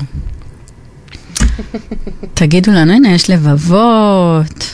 תגידו 2.34 2.72
לנו, 2.72 2.92
הנה, 2.92 3.12
יש 3.12 3.30
לבבות. 3.30 4.70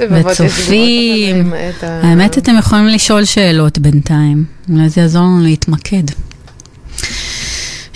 וצופים. 0.00 1.52
האמת, 1.82 2.38
אתם 2.38 2.52
יכולים 2.58 2.86
לשאול 2.86 3.24
שאלות 3.24 3.78
בינתיים. 3.78 4.44
אולי 4.70 4.88
זה 4.88 5.00
יעזור 5.00 5.22
לנו 5.22 5.40
להתמקד. 5.42 6.02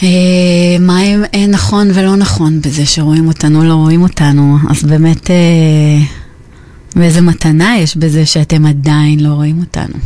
אה, 0.02 0.08
מה 0.80 1.02
אם 1.02 1.22
אה, 1.34 1.46
נכון 1.46 1.90
ולא 1.94 2.16
נכון 2.16 2.60
בזה 2.60 2.86
שרואים 2.86 3.28
אותנו, 3.28 3.64
לא 3.64 3.74
רואים 3.74 4.02
אותנו? 4.02 4.58
אז 4.70 4.82
באמת, 4.82 5.30
אה, 5.30 5.36
ואיזה 6.96 7.20
מתנה 7.20 7.78
יש 7.78 7.96
בזה 7.96 8.26
שאתם 8.26 8.66
עדיין 8.66 9.20
לא 9.20 9.28
רואים 9.28 9.60
אותנו. 9.60 9.98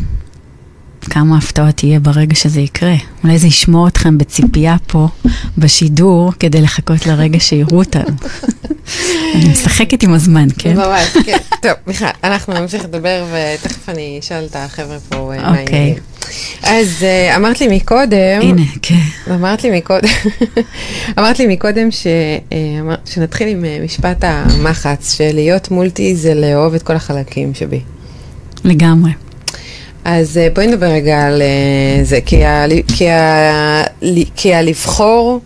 כמה 1.05 1.39
הפתעות 1.39 1.75
תהיה 1.77 2.01
ברגע 2.01 2.35
שזה 2.35 2.61
יקרה. 2.61 2.95
אולי 3.25 3.39
זה 3.39 3.47
ישמור 3.47 3.89
אתכם 3.89 4.19
בציפייה 4.19 4.77
פה, 4.87 5.09
בשידור, 5.59 6.33
כדי 6.41 6.61
לחכות 6.61 7.07
לרגע 7.07 7.41
שיראו 7.41 7.79
אותנו. 7.79 8.17
אני 9.35 9.49
משחקת 9.51 10.03
עם 10.03 10.15
הזמן, 10.15 10.47
כן? 10.59 10.77
ממש, 10.77 11.17
כן. 11.25 11.37
טוב, 11.63 11.73
מיכל, 11.87 12.05
אנחנו 12.25 12.55
נמשיך 12.55 12.85
לדבר 12.85 13.25
ותכף 13.33 13.89
אני 13.89 14.19
אשאל 14.21 14.45
את 14.51 14.57
החבר'ה 14.57 14.99
פה 15.09 15.17
אה, 15.17 15.43
מה 15.43 15.61
אוקיי. 15.61 15.77
העניינים. 15.77 16.03
אז 16.63 17.03
אה, 17.03 17.37
אמרת 17.37 17.61
לי 17.61 17.77
מקודם, 17.77 18.41
הנה, 18.43 18.63
כן. 18.83 18.95
אמרת 19.31 19.65
לי 19.65 19.79
מקודם, 19.79 20.09
אמרת 21.19 21.39
לי 21.39 21.47
מקודם 21.47 21.91
ש, 21.91 22.07
אה, 22.53 22.59
שנתחיל 23.05 23.49
עם 23.49 23.65
משפט 23.85 24.25
המחץ, 24.25 25.15
שלהיות 25.17 25.71
מולטי 25.71 26.17
זה 26.17 26.35
לאהוב 26.35 26.75
את 26.75 26.83
כל 26.83 26.97
החלקים 26.97 27.55
שבי. 27.55 27.81
לגמרי. 28.65 29.11
אז 30.05 30.39
אה, 30.39 30.49
בואי 30.55 30.67
נדבר 30.67 30.87
רגע 30.87 31.27
על 31.27 31.43
אה, 31.43 32.05
זה, 32.05 32.19
כי, 32.27 32.45
ה, 32.45 32.65
כי, 32.97 33.11
ה, 33.11 33.83
כי 34.37 34.55
הלבחור 34.55 35.41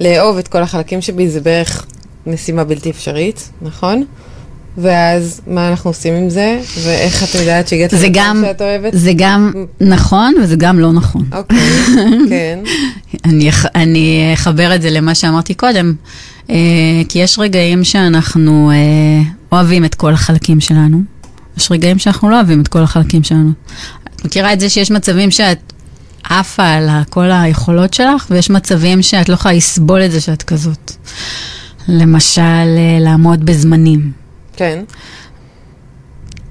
לאהוב 0.00 0.38
את 0.38 0.48
כל 0.48 0.62
החלקים 0.62 1.00
שבי 1.00 1.28
זה 1.28 1.40
בערך 1.40 1.86
משימה 2.26 2.64
בלתי 2.64 2.90
אפשרית, 2.90 3.50
נכון? 3.62 4.04
ואז 4.78 5.40
מה 5.46 5.68
אנחנו 5.68 5.90
עושים 5.90 6.14
עם 6.14 6.30
זה, 6.30 6.60
ואיך 6.82 7.22
את 7.22 7.34
יודעת 7.34 7.68
שהגעת 7.68 7.92
למקום 7.92 8.44
שאת 8.44 8.62
אוהבת? 8.62 8.92
זה 8.92 9.12
גם 9.16 9.52
נכון 9.80 10.34
וזה 10.42 10.56
גם 10.56 10.78
לא 10.78 10.92
נכון. 10.92 11.24
אוקיי, 11.32 11.58
כן, 12.30 12.58
אני, 13.24 13.50
אני 13.74 14.30
אחבר 14.34 14.74
את 14.74 14.82
זה 14.82 14.90
למה 14.90 15.14
שאמרתי 15.14 15.54
קודם, 15.54 15.94
אה, 16.50 16.54
כי 17.08 17.18
יש 17.18 17.38
רגעים 17.38 17.84
שאנחנו 17.84 18.70
אוהבים 19.52 19.84
את 19.84 19.94
כל 19.94 20.12
החלקים 20.12 20.60
שלנו, 20.60 21.13
יש 21.56 21.70
רגעים 21.70 21.98
שאנחנו 21.98 22.30
לא 22.30 22.36
אוהבים 22.36 22.60
את 22.60 22.68
כל 22.68 22.82
החלקים 22.82 23.22
שלנו. 23.22 23.50
את 24.14 24.24
מכירה 24.24 24.52
את 24.52 24.60
זה 24.60 24.68
שיש 24.68 24.90
מצבים 24.90 25.30
שאת 25.30 25.72
עפה 26.30 26.66
על 26.66 26.88
כל 27.10 27.30
היכולות 27.32 27.94
שלך, 27.94 28.26
ויש 28.30 28.50
מצבים 28.50 29.02
שאת 29.02 29.28
לא 29.28 29.34
יכולה 29.34 29.54
לסבול 29.54 30.04
את 30.04 30.10
זה 30.10 30.20
שאת 30.20 30.42
כזאת. 30.42 30.92
למשל, 31.88 32.42
אה, 32.42 32.98
לעמוד 33.00 33.46
בזמנים. 33.46 34.12
כן. 34.56 34.84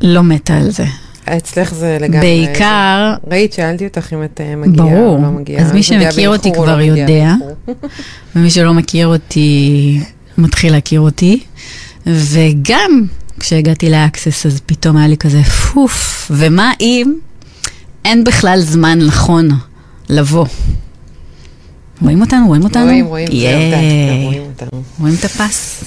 לא 0.02 0.24
מתה 0.24 0.58
על 0.58 0.70
זה. 0.70 0.86
אצלך 1.26 1.74
זה 1.74 1.98
לגמרי... 2.02 2.20
בעיקר, 2.20 3.14
ראית, 3.32 3.54
שאלתי 3.54 3.88
אותך 3.88 4.14
אם 4.14 4.24
את 4.24 4.42
אה, 4.42 4.56
מגיעה 4.56 4.88
ברור. 4.88 5.18
או 5.18 5.24
לא 5.24 5.30
מגיעה. 5.30 5.62
אז 5.62 5.72
מי 5.72 5.84
שמכיר 5.84 6.30
אותי 6.30 6.50
או 6.50 6.54
כבר 6.54 6.78
לא 6.78 6.82
יודע. 6.82 7.34
ומי 8.36 8.50
שלא 8.50 8.74
מכיר 8.74 9.08
אותי, 9.08 10.00
מתחיל 10.38 10.72
להכיר 10.72 11.00
אותי. 11.00 11.44
וגם 12.08 13.06
כשהגעתי 13.44 13.90
לאקסס, 13.90 14.46
אז 14.46 14.62
פתאום 14.66 14.98
היה 14.98 15.08
לי 15.08 15.18
כזה 15.18 15.44
פוף, 15.44 16.32
ומה 16.34 16.72
אם 16.80 17.14
אין 18.06 18.24
בכלל 18.24 18.60
זמן 18.60 19.00
נכון 19.00 19.50
לבוא? 20.10 20.46
רואים 22.02 22.22
אותנו? 22.22 22.48
רואים 22.48 22.64
אותנו? 22.64 22.84
רואים, 22.84 23.06
רואים. 23.06 23.28
יודעת, 23.32 23.84
גם 24.10 24.24
רואים 24.24 24.42
אותנו. 24.42 24.84
רואים 25.00 25.16
את 25.20 25.26
הפס? 25.26 25.84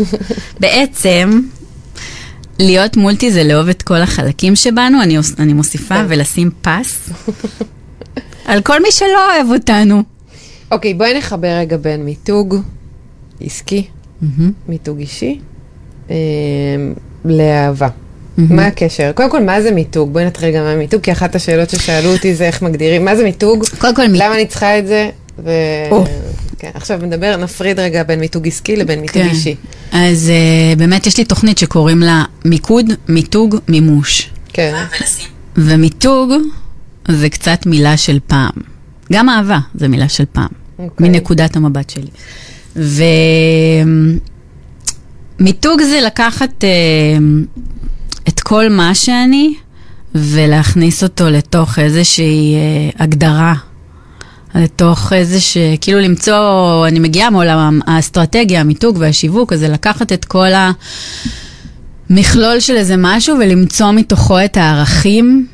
בעצם, 0.60 1.40
להיות 2.58 2.96
מולטי 2.96 3.32
זה 3.32 3.44
לאהוב 3.44 3.68
את 3.68 3.82
כל 3.82 4.02
החלקים 4.02 4.56
שבנו, 4.56 5.02
אני, 5.02 5.18
אני 5.38 5.52
מוסיפה 5.52 5.94
כן. 5.94 6.06
ולשים 6.08 6.50
פס 6.62 7.10
על 8.44 8.62
כל 8.62 8.82
מי 8.82 8.88
שלא 8.90 9.34
אוהב 9.34 9.50
אותנו. 9.50 10.02
אוקיי, 10.70 10.94
בואי 10.94 11.18
נחבר 11.18 11.58
רגע 11.58 11.76
בין 11.76 12.04
מיתוג 12.04 12.56
עסקי, 13.40 13.86
מהמם. 14.22 14.52
מיתוג 14.68 14.98
אישי, 14.98 15.40
לאהבה. 17.24 17.88
מהמם. 18.36 18.56
מה 18.56 18.66
הקשר? 18.66 19.12
קודם 19.14 19.30
כל, 19.30 19.42
מה 19.42 19.62
זה 19.62 19.70
מיתוג? 19.70 20.12
בואי 20.12 20.24
נתחיל 20.24 20.50
גם 20.50 20.64
מהמיתוג, 20.64 21.00
כי 21.00 21.12
אחת 21.12 21.34
השאלות 21.34 21.70
ששאלו 21.70 22.12
אותי 22.12 22.34
זה 22.34 22.44
איך 22.44 22.62
מגדירים, 22.62 23.04
מה 23.04 23.16
זה 23.16 23.24
מיתוג? 23.24 23.64
קודם 23.78 23.94
כל, 23.94 24.02
למה 24.12 24.34
אני 24.34 24.46
צריכה 24.46 24.78
את 24.78 24.86
זה? 24.86 25.10
ו... 25.44 25.50
כן, 26.58 26.70
עכשיו 26.74 26.98
נדבר, 27.02 27.36
נפריד 27.36 27.80
רגע 27.80 28.02
בין 28.02 28.20
מיתוג 28.20 28.46
עסקי 28.46 28.76
לבין 28.76 29.00
מיתוג 29.00 29.22
כן. 29.22 29.28
אישי. 29.28 29.54
אז 29.92 30.30
uh, 30.74 30.78
באמת 30.78 31.06
יש 31.06 31.18
לי 31.18 31.24
תוכנית 31.24 31.58
שקוראים 31.58 32.00
לה 32.00 32.24
מיקוד, 32.44 32.86
מיתוג, 33.08 33.56
מימוש. 33.68 34.30
כן, 34.52 34.74
ומיתוג 35.56 36.32
זה 37.08 37.28
קצת 37.28 37.66
מילה 37.66 37.96
של 37.96 38.18
פעם. 38.26 38.50
גם 39.12 39.28
אהבה 39.28 39.58
זה 39.74 39.88
מילה 39.88 40.08
של 40.08 40.24
פעם, 40.32 40.48
אוקיי. 40.78 41.08
מנקודת 41.08 41.56
המבט 41.56 41.90
שלי. 41.90 42.10
ומיתוג 45.40 45.82
זה 45.82 46.00
לקחת 46.00 46.64
uh, 46.64 47.58
את 48.28 48.40
כל 48.40 48.68
מה 48.68 48.94
שאני 48.94 49.54
ולהכניס 50.14 51.02
אותו 51.02 51.30
לתוך 51.30 51.78
איזושהי 51.78 52.54
uh, 52.54 53.02
הגדרה. 53.02 53.54
לתוך 54.54 55.12
איזה 55.12 55.40
ש... 55.40 55.56
כאילו 55.80 56.00
למצוא, 56.00 56.86
אני 56.88 56.98
מגיעה 56.98 57.30
מעולם 57.30 57.80
האסטרטגיה, 57.86 58.60
המיתוג 58.60 58.96
והשיווק, 59.00 59.52
אז 59.52 59.60
זה 59.60 59.68
לקחת 59.68 60.12
את 60.12 60.24
כל 60.24 60.48
המכלול 62.10 62.60
של 62.60 62.76
איזה 62.76 62.94
משהו 62.98 63.36
ולמצוא 63.38 63.90
מתוכו 63.90 64.44
את 64.44 64.56
הערכים, 64.56 65.46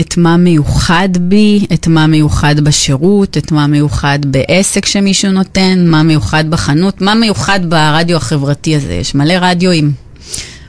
את 0.00 0.16
מה 0.16 0.36
מיוחד 0.36 1.08
בי, 1.20 1.66
את 1.72 1.86
מה 1.86 2.06
מיוחד 2.06 2.60
בשירות, 2.60 3.36
את 3.36 3.52
מה 3.52 3.66
מיוחד 3.66 4.18
בעסק 4.26 4.86
שמישהו 4.86 5.32
נותן, 5.32 5.84
מה 5.86 6.02
מיוחד 6.02 6.50
בחנות, 6.50 7.00
מה 7.00 7.14
מיוחד 7.14 7.60
ברדיו 7.68 8.16
החברתי 8.16 8.76
הזה. 8.76 8.94
יש 8.94 9.14
מלא 9.14 9.34
רדיואים. 9.40 9.92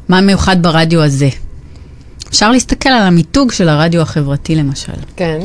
מה 0.09 0.21
מיוחד 0.21 0.63
ברדיו 0.63 1.03
הזה? 1.03 1.29
אפשר 2.29 2.51
להסתכל 2.51 2.89
על 2.89 3.01
המיתוג 3.01 3.51
של 3.51 3.69
הרדיו 3.69 4.01
החברתי 4.01 4.55
למשל. 4.55 4.93
כן. 5.15 5.39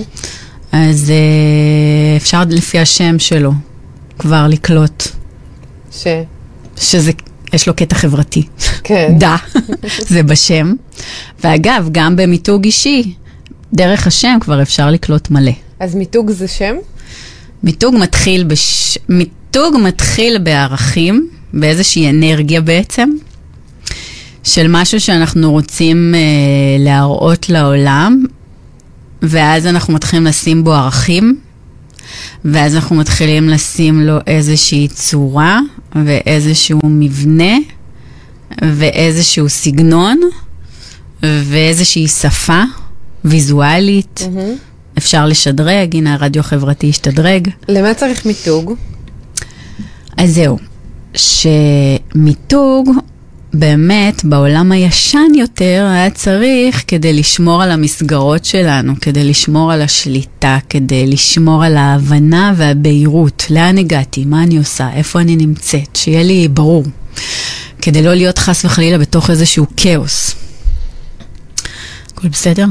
אז 0.73 1.11
אה, 1.11 2.17
אפשר 2.17 2.43
לפי 2.50 2.79
השם 2.79 3.19
שלו 3.19 3.53
כבר 4.19 4.47
לקלוט 4.49 5.09
ש... 5.93 6.07
שזה, 6.76 7.12
יש 7.53 7.69
לו 7.69 7.76
קטע 7.76 7.97
חברתי. 7.97 8.47
כן. 8.85 9.12
דה, 9.21 9.37
זה 9.99 10.23
בשם. 10.23 10.73
ואגב, 11.45 11.88
גם 11.93 12.17
במיתוג 12.17 12.64
אישי, 12.64 13.14
דרך 13.75 14.07
השם 14.07 14.38
כבר 14.40 14.62
אפשר 14.62 14.90
לקלוט 14.90 15.31
מלא. 15.31 15.52
אז 15.81 15.95
מיתוג 15.95 16.31
זה 16.31 16.49
שם? 16.49 16.75
מיתוג 17.62 17.95
מתחיל, 17.97 18.45
בש... 18.45 18.99
מיתוג 19.09 19.76
מתחיל 19.85 20.38
בערכים, 20.38 21.28
באיזושהי 21.54 22.11
אנרגיה 22.11 22.61
בעצם, 22.61 23.11
של 24.45 24.66
משהו 24.69 25.00
שאנחנו 25.00 25.52
רוצים 25.52 26.14
אה, 26.14 26.21
להראות 26.85 27.49
לעולם, 27.49 28.25
ואז 29.23 29.66
אנחנו 29.66 29.95
מתחילים 29.95 30.26
לשים 30.26 30.64
בו 30.64 30.73
ערכים, 30.75 31.38
ואז 32.45 32.75
אנחנו 32.75 32.97
מתחילים 32.97 33.49
לשים 33.49 34.00
לו 34.00 34.19
איזושהי 34.26 34.88
צורה 34.88 35.61
ואיזשהו 36.04 36.81
מבנה 36.85 37.54
ואיזשהו 38.62 39.49
סגנון 39.49 40.21
ואיזושהי 41.23 42.09
שפה 42.09 42.62
ויזואלית. 43.25 44.21
מהמם. 44.31 44.54
אפשר 44.99 45.26
לשדרג, 45.26 45.97
הנה 45.97 46.14
הרדיו 46.14 46.40
החברתי 46.40 46.88
השתדרג. 46.88 47.49
למה 47.69 47.95
צריך 47.95 48.26
מיתוג? 48.26 48.75
אז 50.16 50.35
זהו, 50.35 50.59
שמיתוג 51.14 52.90
באמת 53.54 54.25
בעולם 54.25 54.73
הישן 54.73 55.33
יותר 55.38 55.87
היה 55.90 56.11
צריך 56.11 56.85
כדי 56.87 57.12
לשמור 57.12 57.62
על 57.62 57.71
המסגרות 57.71 58.45
שלנו, 58.45 58.93
כדי 59.00 59.25
לשמור 59.25 59.73
על 59.73 59.83
השליטה, 59.83 60.59
כדי 60.69 61.07
לשמור 61.07 61.64
על 61.64 61.76
ההבנה 61.76 62.52
והבהירות. 62.57 63.47
לאן 63.50 63.78
הגעתי? 63.78 64.25
מה 64.25 64.43
אני 64.43 64.59
עושה? 64.59 64.88
איפה 64.95 65.21
אני 65.21 65.37
נמצאת? 65.37 65.97
שיהיה 65.97 66.23
לי 66.23 66.49
ברור. 66.49 66.85
כדי 67.83 68.02
לא 68.02 68.14
להיות 68.14 68.38
חס 68.38 68.64
וחלילה 68.64 68.99
בתוך 68.99 69.31
איזשהו 69.31 69.66
כאוס. 69.76 70.35
הכל 72.25 72.31
בסדר? 72.33 72.66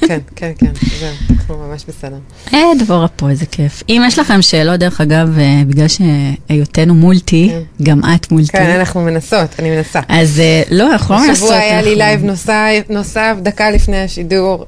כן, 0.00 0.18
כן, 0.36 0.50
כן, 0.58 0.70
זהו, 1.00 1.08
אנחנו 1.30 1.56
ממש 1.68 1.84
בסדר. 1.88 2.16
אה, 2.54 2.60
דבורה 2.78 3.08
פה, 3.08 3.30
איזה 3.30 3.46
כיף. 3.46 3.82
אם 3.88 4.02
יש 4.06 4.18
לכם 4.18 4.42
שאלות, 4.42 4.80
דרך 4.80 5.00
אגב, 5.00 5.38
אה, 5.38 5.62
בגלל 5.66 5.86
שהיותנו 5.88 6.94
multi, 6.94 7.50
כן. 7.52 7.84
גם 7.84 8.00
את 8.14 8.32
multi. 8.32 8.52
כן, 8.52 8.70
אנחנו 8.78 9.00
מנסות, 9.00 9.48
אני 9.58 9.70
מנסה. 9.70 10.00
אז 10.08 10.40
אה, 10.40 10.62
לא, 10.70 10.92
אנחנו 10.92 11.14
לא 11.14 11.20
מנסות. 11.20 11.32
השבוע 11.50 11.54
היה 11.56 11.82
לי 11.82 11.94
לייב 11.96 12.24
נוסף, 12.90 13.36
דקה 13.42 13.70
לפני 13.70 13.96
השידור, 14.02 14.66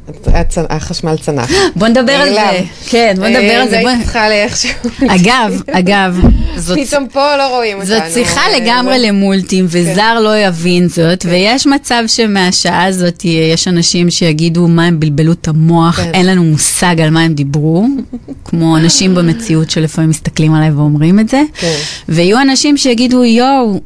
החשמל 0.71 1.17
צנח. 1.21 1.51
בוא 1.77 1.89
נדבר 1.89 2.13
על 2.13 2.29
זה. 2.35 2.61
כן, 2.89 3.15
בוא 3.19 3.29
נדבר 3.29 3.41
אה, 3.41 3.63
על 3.63 3.69
זה. 3.69 3.77
והייתי 3.77 3.95
בוא- 3.97 4.05
צריכה 4.05 4.29
לאיכשהו. 4.29 4.71
אגב, 5.09 5.63
אגב, 5.79 6.21
זאת 6.57 6.79
פתאום 6.87 7.07
פה 7.13 7.37
לא 7.37 7.57
רואים 7.57 7.77
אותנו. 7.81 7.91
זאת 7.95 8.03
שיחה 8.15 8.41
אה, 8.41 8.59
לגמרי 8.61 8.99
למולטים, 8.99 9.67
וזר 9.69 10.21
לא 10.21 10.39
יבין 10.39 10.89
זאת, 10.89 11.27
ויש 11.29 11.67
מצב 11.67 12.03
שמהשעה 12.07 12.85
הזאת 12.85 13.25
יש 13.25 13.69
אנשים 13.69 14.11
שיגידו 14.11 14.69
מה 14.69 14.85
הם 14.85 15.01
בלבלו 15.21 15.33
את 15.33 15.49
המוח, 15.49 15.97
כן. 15.97 16.11
אין 16.15 16.27
לנו 16.27 16.45
מושג 16.45 17.01
על 17.01 17.11
מה 17.11 17.21
הם 17.21 17.35
דיברו, 17.35 17.87
כמו 18.45 18.77
אנשים 18.77 19.15
במציאות 19.15 19.71
שלפעמים 19.71 20.11
מסתכלים 20.11 20.55
עליי 20.55 20.71
ואומרים 20.71 21.21
את 21.21 21.29
זה, 21.29 21.43
כן. 21.55 21.77
ויהיו 22.09 22.41
אנשים 22.41 22.77
שיגידו, 22.77 23.25
יואו, 23.25 23.81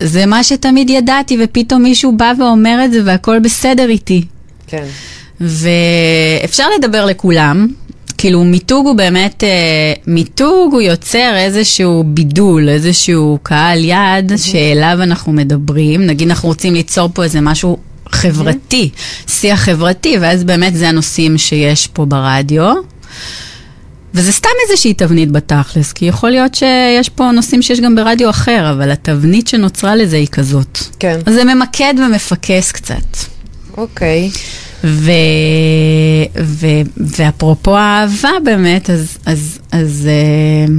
זה 0.00 0.26
מה 0.26 0.44
שתמיד 0.44 0.90
ידעתי, 0.90 1.38
ופתאום 1.44 1.82
מישהו 1.82 2.16
בא 2.16 2.32
ואומר 2.38 2.84
את 2.84 2.92
זה 2.92 3.00
והכל 3.04 3.38
בסדר 3.38 3.88
איתי. 3.88 4.24
כן. 4.66 4.84
ואפשר 5.40 6.64
לדבר 6.78 7.04
לכולם. 7.06 7.68
כאילו 8.18 8.44
מיתוג 8.44 8.86
הוא 8.86 8.96
באמת, 8.96 9.44
אה, 9.44 9.92
מיתוג 10.06 10.72
הוא 10.72 10.80
יוצר 10.80 11.36
איזשהו 11.36 12.04
בידול, 12.06 12.68
איזשהו 12.68 13.38
קהל 13.42 13.84
יעד 13.84 14.32
שאליו 14.36 14.98
אנחנו 15.02 15.32
מדברים. 15.32 16.06
נגיד 16.06 16.28
אנחנו 16.28 16.48
רוצים 16.48 16.74
ליצור 16.74 17.08
פה 17.14 17.24
איזה 17.24 17.40
משהו 17.40 17.78
חברתי, 18.12 18.90
שיח 19.28 19.60
חברתי, 19.60 20.18
ואז 20.20 20.44
באמת 20.44 20.74
זה 20.74 20.88
הנושאים 20.88 21.38
שיש 21.38 21.86
פה 21.86 22.04
ברדיו. 22.04 22.74
וזה 24.14 24.32
סתם 24.32 24.48
איזושהי 24.68 24.94
תבנית 24.94 25.30
בתכלס, 25.32 25.92
כי 25.92 26.04
יכול 26.04 26.30
להיות 26.30 26.54
שיש 26.54 27.08
פה 27.08 27.30
נושאים 27.30 27.62
שיש 27.62 27.80
גם 27.80 27.94
ברדיו 27.94 28.30
אחר, 28.30 28.70
אבל 28.76 28.90
התבנית 28.90 29.48
שנוצרה 29.48 29.96
לזה 29.96 30.16
היא 30.16 30.26
כזאת. 30.26 30.78
כן. 30.98 31.18
אז 31.26 31.34
זה 31.34 31.44
ממקד 31.44 31.94
ומפקס 31.98 32.72
קצת. 32.72 33.16
אוקיי. 33.76 34.30
ו... 34.84 35.10
ו... 36.42 36.66
ואפרופו 36.96 37.76
האהבה 37.76 38.30
באמת, 38.44 38.90
אז, 38.90 39.18
אז, 39.26 39.58
אז, 39.72 40.08
אה, 40.08 40.74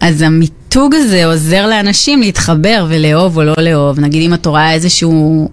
אז 0.00 0.22
המיתוג 0.68 0.94
הזה 0.94 1.26
עוזר 1.26 1.66
לאנשים 1.66 2.20
להתחבר 2.20 2.86
ולאהוב 2.88 3.36
או 3.36 3.44
לא 3.44 3.54
לאהוב. 3.58 4.00
נגיד 4.00 4.22
אם 4.22 4.34
את 4.34 4.46
רואה 4.46 4.72
איזשהו, 4.72 5.48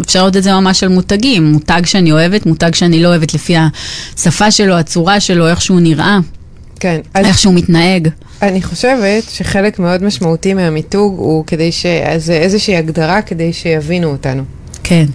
אפשר 0.00 0.18
לראות 0.18 0.36
את 0.36 0.42
זה 0.42 0.52
ממש 0.52 0.82
על 0.82 0.88
מותגים, 0.88 1.44
מותג 1.44 1.82
שאני 1.84 2.12
אוהבת, 2.12 2.46
מותג 2.46 2.74
שאני 2.74 3.02
לא 3.02 3.08
אוהבת 3.08 3.34
לפי 3.34 3.54
השפה 3.56 4.50
שלו, 4.50 4.74
הצורה 4.78 5.20
שלו, 5.20 5.48
איך 5.48 5.60
שהוא 5.60 5.80
נראה, 5.80 6.18
כן. 6.80 7.00
אז 7.14 7.26
איך 7.26 7.38
שהוא 7.38 7.54
מתנהג. 7.54 8.08
אני 8.42 8.62
חושבת 8.62 9.24
שחלק 9.30 9.78
מאוד 9.78 10.02
משמעותי 10.04 10.54
מהמיתוג 10.54 11.18
הוא 11.18 11.44
כדי 11.46 11.72
ש... 11.72 11.86
זה 12.16 12.32
איזושהי 12.32 12.76
הגדרה 12.76 13.22
כדי 13.22 13.52
שיבינו 13.52 14.08
אותנו. 14.08 14.42
כן, 14.82 15.06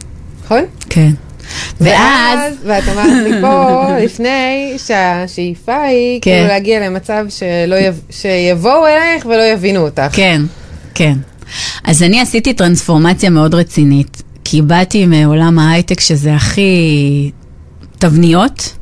נכון? 0.45 0.61
כן. 0.89 1.11
ואז, 1.81 2.53
ואת 2.65 2.83
אמרת 2.89 3.23
לי 3.23 3.41
פה 3.41 3.85
לפני 4.05 4.73
שהשאיפה 4.77 5.81
היא 5.81 6.21
כן. 6.21 6.31
כאילו 6.31 6.47
להגיע 6.47 6.79
למצב 6.89 7.25
שלא 7.29 7.75
יב... 7.75 8.01
שיבואו 8.09 8.87
אלייך 8.87 9.25
ולא 9.25 9.43
יבינו 9.43 9.79
אותך. 9.79 10.07
כן, 10.11 10.41
כן. 10.95 11.13
אז 11.83 12.03
אני 12.03 12.21
עשיתי 12.21 12.53
טרנספורמציה 12.53 13.29
מאוד 13.29 13.55
רצינית, 13.55 14.21
כי 14.43 14.61
באתי 14.61 15.05
מעולם 15.05 15.59
ההייטק 15.59 15.99
שזה 15.99 16.35
הכי 16.35 17.31
תבניות, 17.99 18.73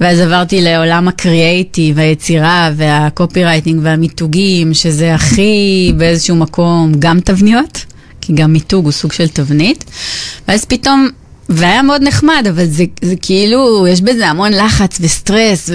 ואז 0.00 0.20
עברתי 0.20 0.60
לעולם 0.60 1.08
הקריאייטיב, 1.08 1.98
היצירה 1.98 2.70
והקופי 2.76 3.44
רייטינג 3.44 3.80
והמיתוגים, 3.82 4.74
שזה 4.74 5.14
הכי 5.14 5.92
באיזשהו 5.96 6.36
מקום 6.36 6.92
גם 6.98 7.20
תבניות, 7.20 7.84
כי 8.20 8.32
גם 8.32 8.52
מיתוג 8.52 8.84
הוא 8.84 8.92
סוג 8.92 9.12
של 9.12 9.28
תבנית, 9.28 9.84
ואז 10.48 10.64
פתאום... 10.64 11.08
והיה 11.48 11.82
מאוד 11.82 12.02
נחמד, 12.02 12.46
אבל 12.50 12.66
זה, 12.66 12.84
זה 13.02 13.14
כאילו, 13.22 13.86
יש 13.86 14.00
בזה 14.00 14.28
המון 14.28 14.52
לחץ 14.52 14.98
וסטרס, 15.00 15.70
ו, 15.70 15.74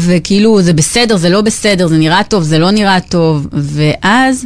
וכאילו 0.00 0.62
זה 0.62 0.72
בסדר, 0.72 1.16
זה 1.16 1.28
לא 1.28 1.40
בסדר, 1.40 1.86
זה 1.88 1.98
נראה 1.98 2.22
טוב, 2.24 2.42
זה 2.42 2.58
לא 2.58 2.70
נראה 2.70 3.00
טוב, 3.00 3.46
ואז 3.52 4.44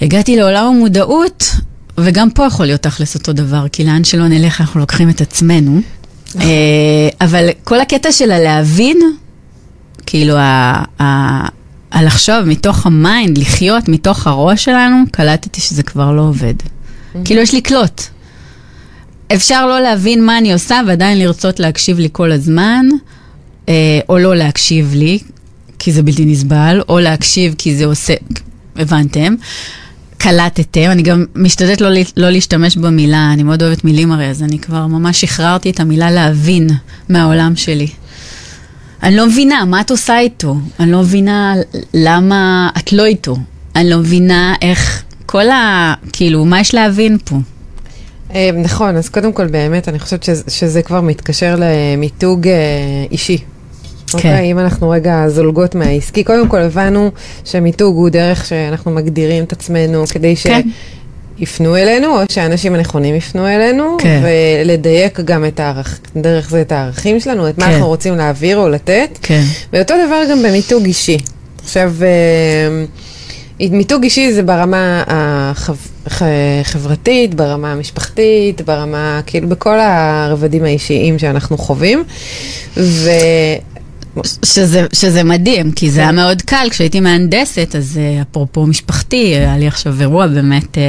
הגעתי 0.00 0.36
לעולם 0.36 0.64
המודעות, 0.66 1.50
וגם 1.98 2.30
פה 2.30 2.46
יכול 2.46 2.66
להיות 2.66 2.82
תכלס 2.82 3.14
אותו 3.14 3.32
דבר, 3.32 3.66
כי 3.72 3.84
לאן 3.84 4.04
שלא 4.04 4.28
נלך 4.28 4.60
אנחנו 4.60 4.80
לוקחים 4.80 5.10
את 5.10 5.20
עצמנו. 5.20 5.80
אה, 6.40 6.46
אבל 7.20 7.48
כל 7.64 7.80
הקטע 7.80 8.12
של 8.12 8.30
הלהבין, 8.30 8.98
כאילו, 10.06 10.36
ה- 10.36 10.82
ה- 11.02 11.46
הלחשוב 11.92 12.40
מתוך 12.46 12.86
ה 12.86 12.95
mind, 12.95 13.38
לחיות 13.38 13.88
מתוך 13.88 14.26
הראש 14.26 14.64
שלנו, 14.64 14.96
קלטתי 15.10 15.60
שזה 15.60 15.82
כבר 15.82 16.12
לא 16.12 16.22
עובד. 16.22 16.54
כאילו, 17.24 17.40
יש 17.40 17.54
לקלוט. 17.54 18.02
אפשר 19.34 19.66
לא 19.66 19.80
להבין 19.80 20.24
מה 20.24 20.38
אני 20.38 20.52
עושה 20.52 20.80
ועדיין 20.86 21.18
לרצות 21.18 21.60
להקשיב 21.60 21.98
לי 21.98 22.08
כל 22.12 22.32
הזמן, 22.32 22.86
אה, 23.68 24.00
או 24.08 24.18
לא 24.18 24.36
להקשיב 24.36 24.94
לי, 24.94 25.18
כי 25.78 25.92
זה 25.92 26.02
בלתי 26.02 26.24
נסבל, 26.24 26.82
או 26.88 26.98
להקשיב 27.00 27.54
כי 27.58 27.76
זה 27.76 27.84
עושה... 27.84 28.14
הבנתם? 28.76 29.34
קלטתם, 30.18 30.90
אני 30.90 31.02
גם 31.02 31.24
משתדלת 31.36 31.80
לא, 31.80 31.88
לא 32.16 32.30
להשתמש 32.30 32.76
במילה, 32.76 33.30
אני 33.32 33.42
מאוד 33.42 33.62
אוהבת 33.62 33.84
מילים 33.84 34.12
הרי, 34.12 34.26
אז 34.26 34.42
אני 34.42 34.58
כבר 34.58 34.86
ממש 34.86 35.20
שחררתי 35.20 35.70
את 35.70 35.80
המילה 35.80 36.10
להבין 36.10 36.70
מהעולם 37.08 37.56
שלי. 37.56 37.88
אני 39.02 39.16
לא 39.16 39.26
מבינה, 39.26 39.64
מה 39.64 39.80
את 39.80 39.90
עושה 39.90 40.18
איתו? 40.18 40.56
אני 40.80 40.92
לא 40.92 41.00
מבינה 41.00 41.54
למה 41.94 42.70
את 42.78 42.92
לא 42.92 43.04
איתו. 43.04 43.36
אני 43.76 43.90
לא 43.90 43.98
מבינה 43.98 44.54
איך, 44.62 45.02
כל 45.26 45.48
ה... 45.48 45.94
כאילו, 46.12 46.44
מה 46.44 46.60
יש 46.60 46.74
להבין 46.74 47.18
פה? 47.24 47.36
אה, 48.34 48.50
נכון, 48.54 48.96
אז 48.96 49.08
קודם 49.08 49.32
כל 49.32 49.46
באמת, 49.46 49.88
אני 49.88 49.98
חושבת 49.98 50.22
שזה, 50.22 50.42
שזה 50.48 50.82
כבר 50.82 51.00
מתקשר 51.00 51.56
למיתוג 51.58 52.48
אה, 52.48 52.54
אישי. 53.10 53.38
כן. 53.38 54.18
אוקיי, 54.18 54.52
אם 54.52 54.58
אנחנו 54.58 54.90
רגע 54.90 55.28
זולגות 55.28 55.74
מהעסקי, 55.74 56.24
קודם 56.24 56.48
כל 56.48 56.58
הבנו 56.58 57.10
שמיתוג 57.44 57.96
הוא 57.96 58.08
דרך 58.08 58.46
שאנחנו 58.46 58.90
מגדירים 58.90 59.44
את 59.44 59.52
עצמנו 59.52 60.04
כדי 60.06 60.36
כן. 60.36 60.60
שיפנו 61.38 61.76
אלינו, 61.76 62.20
או 62.20 62.24
שהאנשים 62.28 62.74
הנכונים 62.74 63.14
יפנו 63.14 63.48
אלינו, 63.48 63.96
כן. 63.98 64.22
ולדייק 64.64 65.20
גם 65.20 65.44
את 65.44 65.60
הערך, 65.60 66.00
דרך 66.16 66.50
זה 66.50 66.60
את 66.60 66.72
הערכים 66.72 67.20
שלנו, 67.20 67.48
את 67.48 67.58
מה 67.58 67.64
כן. 67.64 67.70
אנחנו 67.70 67.86
רוצים 67.86 68.16
להעביר 68.16 68.56
או 68.56 68.68
לתת. 68.68 69.18
כן. 69.22 69.42
ואותו 69.72 69.94
דבר 70.06 70.22
גם 70.30 70.42
במיתוג 70.42 70.84
אישי. 70.84 71.18
עכשיו, 71.64 71.92
אה, 72.02 73.68
מיתוג 73.70 74.02
אישי 74.02 74.32
זה 74.32 74.42
ברמה 74.42 75.02
החברתית, 76.06 77.34
ברמה 77.34 77.72
המשפחתית, 77.72 78.60
ברמה, 78.60 79.20
כאילו 79.26 79.48
בכל 79.48 79.80
הרבדים 79.80 80.64
האישיים 80.64 81.18
שאנחנו 81.18 81.58
חווים. 81.58 82.04
ו... 82.76 83.10
שזה, 84.44 84.86
שזה 84.92 85.24
מדהים, 85.24 85.72
כי 85.72 85.90
זה 85.90 86.00
היה 86.00 86.12
מאוד 86.12 86.42
קל, 86.42 86.66
כשהייתי 86.70 87.00
מהנדסת, 87.00 87.74
אז 87.78 87.98
אה, 88.02 88.22
אפרופו 88.30 88.66
משפחתי, 88.66 89.16
היה 89.16 89.58
לי 89.58 89.66
עכשיו 89.66 90.00
אירוע 90.00 90.26
באמת... 90.26 90.78
אה, 90.78 90.82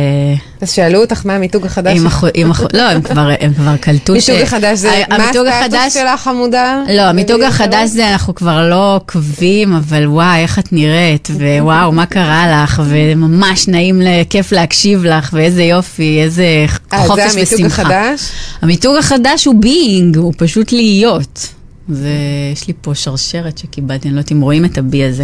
אז 0.61 0.71
שאלו 0.71 1.01
אותך 1.01 1.25
מה 1.25 1.35
המיתוג 1.35 1.65
החדש 1.65 1.97
עם 1.97 2.03
שלך? 2.03 2.13
אח... 2.13 2.23
עם 2.33 2.51
אח... 2.51 2.61
לא, 2.73 2.89
הם 2.89 3.01
כבר, 3.01 3.29
הם 3.39 3.53
כבר 3.53 3.77
קלטו 3.77 4.21
ש... 4.21 4.29
מיתוג 4.29 4.43
החדש 4.43 4.77
זה, 4.79 5.03
מה 5.09 5.15
הסטטוס 5.15 5.47
החדש- 5.47 5.93
שלך 5.93 6.19
חמודה? 6.21 6.81
לא, 6.89 7.01
המיתוג 7.01 7.41
החדש 7.41 7.73
אחרות? 7.73 7.89
זה 7.89 8.11
אנחנו 8.11 8.35
כבר 8.35 8.69
לא 8.69 8.95
עוקבים, 8.95 9.73
אבל 9.73 10.07
וואי, 10.07 10.41
איך 10.41 10.59
את 10.59 10.73
נראית, 10.73 11.29
ווואו, 11.59 11.91
מה 11.91 12.05
קרה 12.05 12.63
לך, 12.63 12.81
וממש 12.85 13.67
נעים, 13.67 14.01
כיף 14.29 14.51
להקשיב 14.51 15.05
לך, 15.05 15.29
ואיזה 15.33 15.63
יופי, 15.63 16.21
איזה 16.23 16.65
אה, 16.93 17.07
חופש 17.07 17.31
זה 17.31 17.39
המיתוג 17.39 17.53
ושמחה. 17.59 17.81
החדש? 17.81 18.21
המיתוג 18.61 18.95
החדש 18.95 19.45
הוא 19.45 19.55
being, 19.63 20.17
הוא 20.17 20.33
פשוט 20.37 20.71
להיות. 20.71 21.47
זה, 21.89 22.09
יש 22.53 22.67
לי 22.67 22.73
פה 22.81 22.95
שרשרת 22.95 23.57
שקיבלתי, 23.57 24.07
אני 24.07 24.15
לא 24.15 24.19
יודעת 24.19 24.31
אם 24.31 24.41
רואים 24.41 24.65
את 24.65 24.77
הבי 24.77 25.03
הזה. 25.03 25.23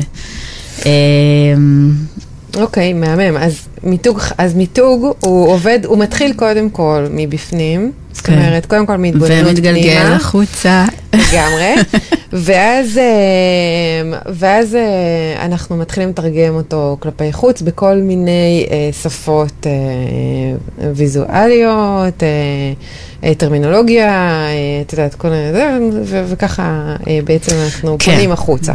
אמ, 0.86 1.92
אוקיי, 2.56 2.94
מהמם. 2.94 3.38
אז 3.38 3.68
מיתוג, 3.84 4.20
אז 4.38 4.54
מיתוג 4.56 5.06
הוא 5.20 5.48
עובד, 5.48 5.80
הוא 5.86 5.98
מתחיל 5.98 6.34
קודם 6.34 6.70
כל 6.70 7.08
מבפנים. 7.12 7.92
זאת 8.14 8.26
כן. 8.26 8.34
אומרת, 8.34 8.66
קודם 8.66 8.86
כל 8.86 8.96
מהתבוננות 8.96 9.48
ומתגלגל 9.48 9.82
פנימה. 9.82 10.16
החוצה. 10.16 10.86
לגמרי. 11.14 11.76
ואז, 12.34 12.98
אה, 12.98 14.20
ואז 14.34 14.76
אה, 14.76 15.46
אנחנו 15.46 15.78
מתחילים 15.78 16.10
לתרגם 16.10 16.56
אותו 16.56 16.98
כלפי 17.00 17.34
חוץ 17.34 17.62
בכל 17.62 17.96
מיני 17.96 18.66
אה, 18.72 18.90
שפות 19.04 19.68
ויזואליות, 20.96 22.24
טרמינולוגיה, 23.38 24.46
את 24.82 24.94
יודעת, 24.94 25.16
כל 25.16 25.30
מיני, 25.30 25.52
זה, 26.04 26.24
וככה 26.28 26.96
בעצם 27.26 27.56
אנחנו 27.66 27.96
כן. 28.00 28.12
פונים 28.12 28.32
החוצה. 28.32 28.74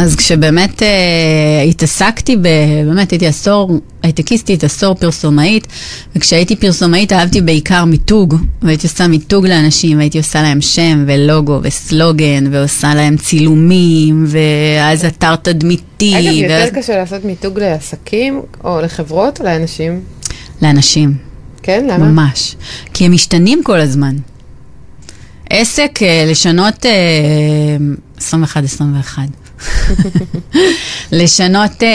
אז 0.00 0.16
כשבאמת 0.16 0.82
אה, 0.82 1.62
התעסקתי 1.68 2.36
ב... 2.36 2.42
באמת 2.86 3.10
הייתי 3.10 3.26
עשור 3.26 3.80
הייטקיסטית, 4.02 4.64
עשור 4.64 4.94
פרסומאית, 4.94 5.66
וכשהייתי 6.16 6.56
פרסומאית 6.56 7.12
אהבתי 7.12 7.40
בעיקר 7.40 7.84
מיתוג, 7.84 8.34
והייתי 8.62 8.86
עושה 8.86 9.06
מיתוג 9.06 9.46
לאנשים, 9.46 9.98
והייתי 9.98 10.18
עושה 10.18 10.42
להם 10.42 10.60
שם 10.60 11.04
ולוגו 11.06 11.60
וסלוגן, 11.62 12.44
ועושה 12.50 12.94
להם 12.94 13.16
צילומים, 13.16 14.24
ואז 14.28 15.04
אתר 15.04 15.36
תדמיתי. 15.36 16.18
אגב, 16.18 16.32
יותר 16.32 16.48
ואז... 16.54 16.70
קשה 16.70 16.96
לעשות 16.96 17.24
מיתוג 17.24 17.58
לעסקים, 17.58 18.42
או 18.64 18.80
לחברות, 18.80 19.40
או 19.40 19.44
לאנשים. 19.44 20.00
לאנשים. 20.62 21.14
כן? 21.62 21.86
למה? 21.86 22.06
ממש. 22.06 22.56
כי 22.94 23.04
הם 23.04 23.12
משתנים 23.12 23.62
כל 23.64 23.80
הזמן. 23.80 24.16
עסק, 25.50 25.98
אה, 26.02 26.24
לשנות 26.30 26.86
אה, 26.86 26.92
21-21. 28.18 29.18
לשנות 31.12 31.82
אה, 31.82 31.88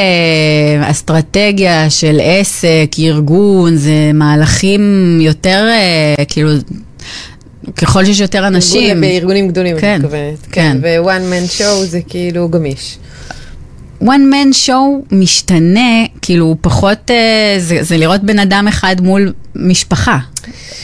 אסטרטגיה 0.91 1.89
של 1.89 2.19
עסק, 2.23 2.67
ארגון, 2.99 3.75
זה 3.75 4.12
מהלכים 4.13 4.82
יותר, 5.21 5.67
אה, 5.69 6.25
כאילו, 6.28 6.49
ככל 7.75 8.06
שיש 8.06 8.19
יותר 8.19 8.47
אנשים. 8.47 8.82
ארגון- 8.89 9.01
בארגונים 9.01 9.47
גדולים, 9.47 9.75
כן, 9.80 9.88
אני 9.88 9.97
מתכוונת. 10.04 10.38
כן. 10.51 10.78
ו-one 10.82 11.08
man 11.32 11.60
show 11.62 11.86
זה 11.86 11.99
כאילו 12.08 12.49
גמיש. 12.49 12.97
one 14.04 14.06
man 14.32 14.67
show 14.67 14.71
משתנה, 15.15 15.89
כאילו 16.21 16.45
הוא 16.45 16.56
פחות, 16.62 17.12
אה, 17.12 17.15
זה, 17.60 17.78
זה 17.84 17.97
לראות 17.97 18.21
בן 18.23 18.39
אדם 18.39 18.67
אחד 18.67 18.95
מול 19.01 19.34
משפחה, 19.55 20.17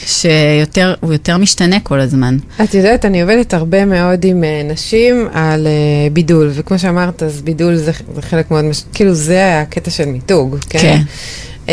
שיותר, 0.06 0.94
הוא 1.00 1.12
יותר 1.12 1.36
משתנה 1.36 1.80
כל 1.80 2.00
הזמן. 2.00 2.36
את 2.64 2.74
יודעת, 2.74 3.04
אני 3.04 3.22
עובדת 3.22 3.54
הרבה 3.54 3.84
מאוד 3.84 4.24
עם 4.24 4.44
אה, 4.44 4.62
נשים 4.64 5.28
על 5.32 5.66
אה, 5.66 6.10
בידול, 6.12 6.50
וכמו 6.54 6.78
שאמרת, 6.78 7.22
אז 7.22 7.42
בידול 7.42 7.76
זה, 7.76 7.92
זה 8.14 8.22
חלק 8.22 8.50
מאוד, 8.50 8.64
מש... 8.64 8.82
כאילו 8.94 9.14
זה 9.14 9.60
הקטע 9.60 9.90
של 9.90 10.04
מיתוג, 10.04 10.56
כן? 10.70 10.78
כן. 10.78 11.72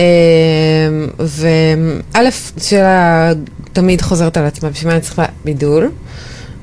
וא', 1.19 2.29
שאלה 2.57 3.33
תמיד 3.73 4.01
חוזרת 4.01 4.38
על 4.38 4.45
עצמה, 4.45 4.69
בשביל 4.69 4.88
מה 4.88 4.93
אני 4.93 5.01
צריכה 5.01 5.25
בידול? 5.45 5.91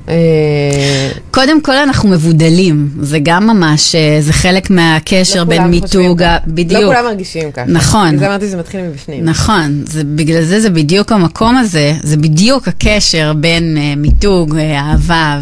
אה, 0.09 1.09
קודם 1.31 1.61
כל 1.61 1.75
אנחנו 1.75 2.09
מבודלים, 2.09 2.89
זה 3.01 3.19
גם 3.23 3.47
ממש, 3.47 3.95
אה, 3.95 4.17
זה 4.21 4.33
חלק 4.33 4.69
מהקשר 4.69 5.39
לא 5.39 5.45
בין 5.45 5.63
מיתוג, 5.63 6.23
ה-. 6.23 6.37
בדיוק. 6.47 6.81
לא 6.81 6.87
כולם 6.87 7.05
מרגישים 7.05 7.51
ככה. 7.51 7.65
נכון. 7.65 8.07
בגלל 8.07 8.19
זה 8.19 8.27
אמרתי 8.27 8.45
שזה 8.45 8.57
מתחיל 8.57 8.81
מבפנים. 8.81 9.25
נכון, 9.25 9.83
זה, 9.85 10.03
בגלל 10.03 10.43
זה 10.43 10.59
זה 10.59 10.69
בדיוק 10.69 11.11
המקום 11.11 11.57
הזה, 11.57 11.93
זה 12.03 12.17
בדיוק 12.17 12.67
הקשר 12.67 13.33
בין 13.33 13.77
uh, 13.77 13.99
מיתוג, 13.99 14.55
uh, 14.55 14.59
אהבה 14.59 15.39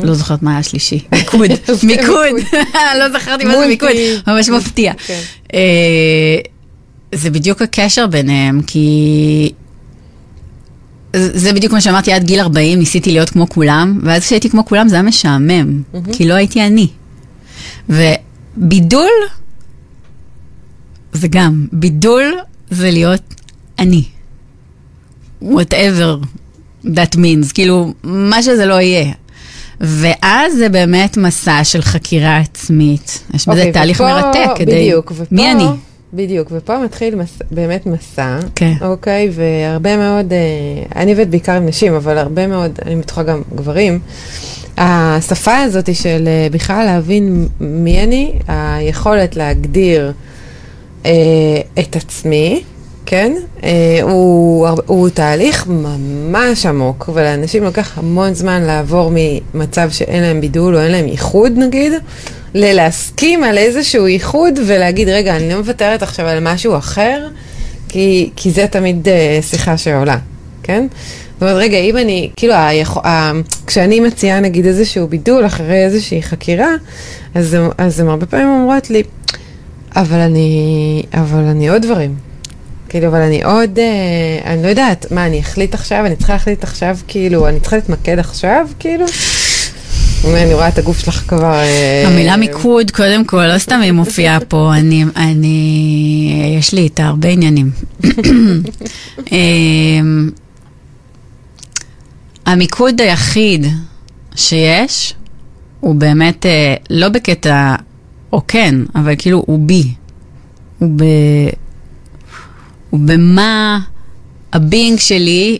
ולא 0.00 0.14
זוכרת 0.14 0.42
מה 0.42 0.50
היה 0.50 0.58
השלישי, 0.58 1.04
מיקוד, 1.12 1.50
מיקוד, 1.82 2.56
לא 2.98 3.18
זכרתי 3.18 3.44
מה 3.44 3.56
זה. 3.56 3.66
מיקוד, 3.66 3.90
ממש 4.26 4.48
מפתיע. 4.48 4.92
כן. 5.06 5.20
אה, 5.54 5.60
זה 7.14 7.30
בדיוק 7.30 7.62
הקשר 7.62 8.06
ביניהם, 8.06 8.60
כי 8.66 9.52
זה 11.16 11.52
בדיוק 11.52 11.72
מה 11.72 11.80
שאמרתי, 11.80 12.12
עד 12.12 12.24
גיל 12.24 12.40
40 12.40 12.78
ניסיתי 12.78 13.12
להיות 13.12 13.30
כמו 13.30 13.48
כולם, 13.48 14.00
ואז 14.02 14.22
כשהייתי 14.22 14.50
כמו 14.50 14.64
כולם 14.64 14.88
זה 14.88 14.94
היה 14.94 15.02
משעמם, 15.02 15.82
כי 16.12 16.28
לא 16.28 16.34
הייתי 16.34 16.66
אני. 16.66 16.88
ובידול 17.88 19.10
זה 21.12 21.28
גם, 21.28 21.66
בידול 21.72 22.34
זה 22.70 22.90
להיות 22.90 23.34
אני. 23.78 24.04
whatever 25.42 26.26
that 26.84 27.16
means, 27.16 27.52
כאילו, 27.54 27.92
מה 28.02 28.42
שזה 28.42 28.66
לא 28.66 28.80
יהיה. 28.80 29.12
ואז 29.80 30.56
זה 30.56 30.68
באמת 30.68 31.16
מסע 31.16 31.64
של 31.64 31.82
חקירה 31.82 32.38
עצמית. 32.38 33.22
יש 33.34 33.48
בזה 33.48 33.58
אוקיי, 33.58 33.72
תהליך 33.72 34.00
מרתק 34.00 34.48
כדי... 34.56 34.72
בדיוק, 34.72 35.12
ופה, 35.16 35.24
מי 35.30 35.52
אני? 35.52 35.64
בדיוק, 36.12 36.48
ופה 36.50 36.78
מתחיל 36.78 37.14
מס, 37.14 37.38
באמת 37.50 37.86
מסע, 37.86 38.38
כן. 38.54 38.72
אוקיי, 38.80 39.30
והרבה 39.32 39.96
מאוד, 39.96 40.32
אה, 40.32 40.38
אני 41.02 41.10
עובדת 41.10 41.26
בעיקר 41.28 41.52
עם 41.52 41.66
נשים, 41.66 41.94
אבל 41.94 42.18
הרבה 42.18 42.46
מאוד, 42.46 42.78
אני 42.86 42.96
בטוחה 42.96 43.22
גם 43.22 43.42
גברים, 43.54 44.00
השפה 44.76 45.56
הזאת 45.56 45.94
של 45.94 46.28
אה, 46.28 46.48
בכלל 46.52 46.84
להבין 46.84 47.48
מי 47.60 48.02
אני, 48.02 48.32
היכולת 48.48 49.36
להגדיר 49.36 50.12
אה, 51.06 51.10
את 51.78 51.96
עצמי, 51.96 52.62
כן, 53.06 53.32
אה, 53.62 53.98
הוא, 54.02 54.68
הוא 54.86 55.08
תהליך 55.08 55.66
ממש 55.66 56.66
עמוק, 56.66 57.08
ולאנשים 57.14 57.64
לוקח 57.64 57.98
המון 57.98 58.34
זמן 58.34 58.62
לעבור 58.62 59.12
ממצב 59.14 59.90
שאין 59.90 60.22
להם 60.22 60.40
בידול 60.40 60.76
או 60.76 60.80
אין 60.80 60.92
להם 60.92 61.06
איחוד 61.06 61.52
נגיד, 61.56 61.92
ללהסכים 62.54 63.44
על 63.44 63.58
איזשהו 63.58 64.06
איחוד 64.06 64.58
ולהגיד, 64.66 65.08
רגע, 65.08 65.36
אני 65.36 65.48
לא 65.48 65.58
מוותרת 65.58 66.02
עכשיו 66.02 66.26
על 66.26 66.40
משהו 66.40 66.76
אחר, 66.76 67.28
כי, 67.88 68.30
כי 68.36 68.50
זה 68.50 68.66
תמיד 68.66 69.08
אה, 69.08 69.38
שיחה 69.42 69.76
שעולה, 69.76 70.18
כן? 70.62 70.86
זאת 71.32 71.42
אומרת, 71.42 71.56
רגע, 71.56 71.78
אם 71.78 71.96
אני, 71.96 72.30
כאילו, 72.36 72.54
היכ... 72.54 72.96
ה... 72.96 73.32
כשאני 73.66 74.00
מציעה 74.00 74.40
נגיד 74.40 74.66
איזשהו 74.66 75.08
בידול 75.08 75.46
אחרי 75.46 75.84
איזושהי 75.84 76.22
חקירה, 76.22 76.70
אז, 77.34 77.56
אז 77.78 78.00
הם 78.00 78.08
הרבה 78.08 78.26
פעמים 78.26 78.48
אומרות 78.48 78.90
לי, 78.90 79.02
אבל 79.96 80.18
אני, 80.18 81.02
אבל 81.14 81.44
אני 81.44 81.68
עוד 81.68 81.82
דברים. 81.82 82.14
כאילו, 82.88 83.08
אבל 83.08 83.20
אני 83.20 83.44
עוד, 83.44 83.78
אה, 83.78 84.52
אני 84.52 84.62
לא 84.62 84.68
יודעת, 84.68 85.12
מה, 85.12 85.26
אני 85.26 85.40
אחליט 85.40 85.74
עכשיו, 85.74 86.06
אני 86.06 86.16
צריכה 86.16 86.32
להחליט 86.32 86.64
עכשיו, 86.64 86.98
כאילו, 87.08 87.48
אני 87.48 87.60
צריכה 87.60 87.76
להתמקד 87.76 88.18
עכשיו, 88.18 88.68
כאילו? 88.78 89.04
אני 90.24 90.54
רואה 90.54 90.68
את 90.68 90.78
הגוף 90.78 90.98
שלך 90.98 91.24
כבר... 91.28 91.54
אה, 91.54 92.04
המילה 92.06 92.36
מיקוד, 92.36 92.90
קודם 92.90 93.24
כל, 93.24 93.46
לא 93.46 93.58
סתם 93.58 93.80
היא 93.80 93.92
מופיעה 93.92 94.40
פה, 94.40 94.72
אני, 94.74 95.04
אני, 95.16 96.54
יש 96.58 96.74
לי 96.74 96.80
איתה 96.80 97.04
הרבה 97.06 97.28
עניינים. 97.28 97.70
אמ, 99.32 100.30
המיקוד 102.46 103.00
היחיד 103.00 103.66
שיש, 104.34 105.14
הוא 105.80 105.94
באמת, 105.94 106.46
אה, 106.46 106.74
לא 106.90 107.08
בקטע, 107.08 107.74
או 108.32 108.42
כן, 108.48 108.74
אבל 108.94 109.14
כאילו 109.18 109.42
הוא 109.46 109.68
בי. 109.68 109.84
הוא 110.78 110.88
ב... 110.96 111.04
הוא 112.90 113.00
במה 113.04 113.80
הבינג 114.52 114.98
שלי 114.98 115.58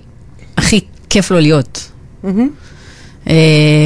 הכי 0.56 0.80
כיף 1.10 1.30
לו 1.30 1.40
להיות. 1.40 1.90
מהמם. 2.22 2.48
אה, 3.28 3.34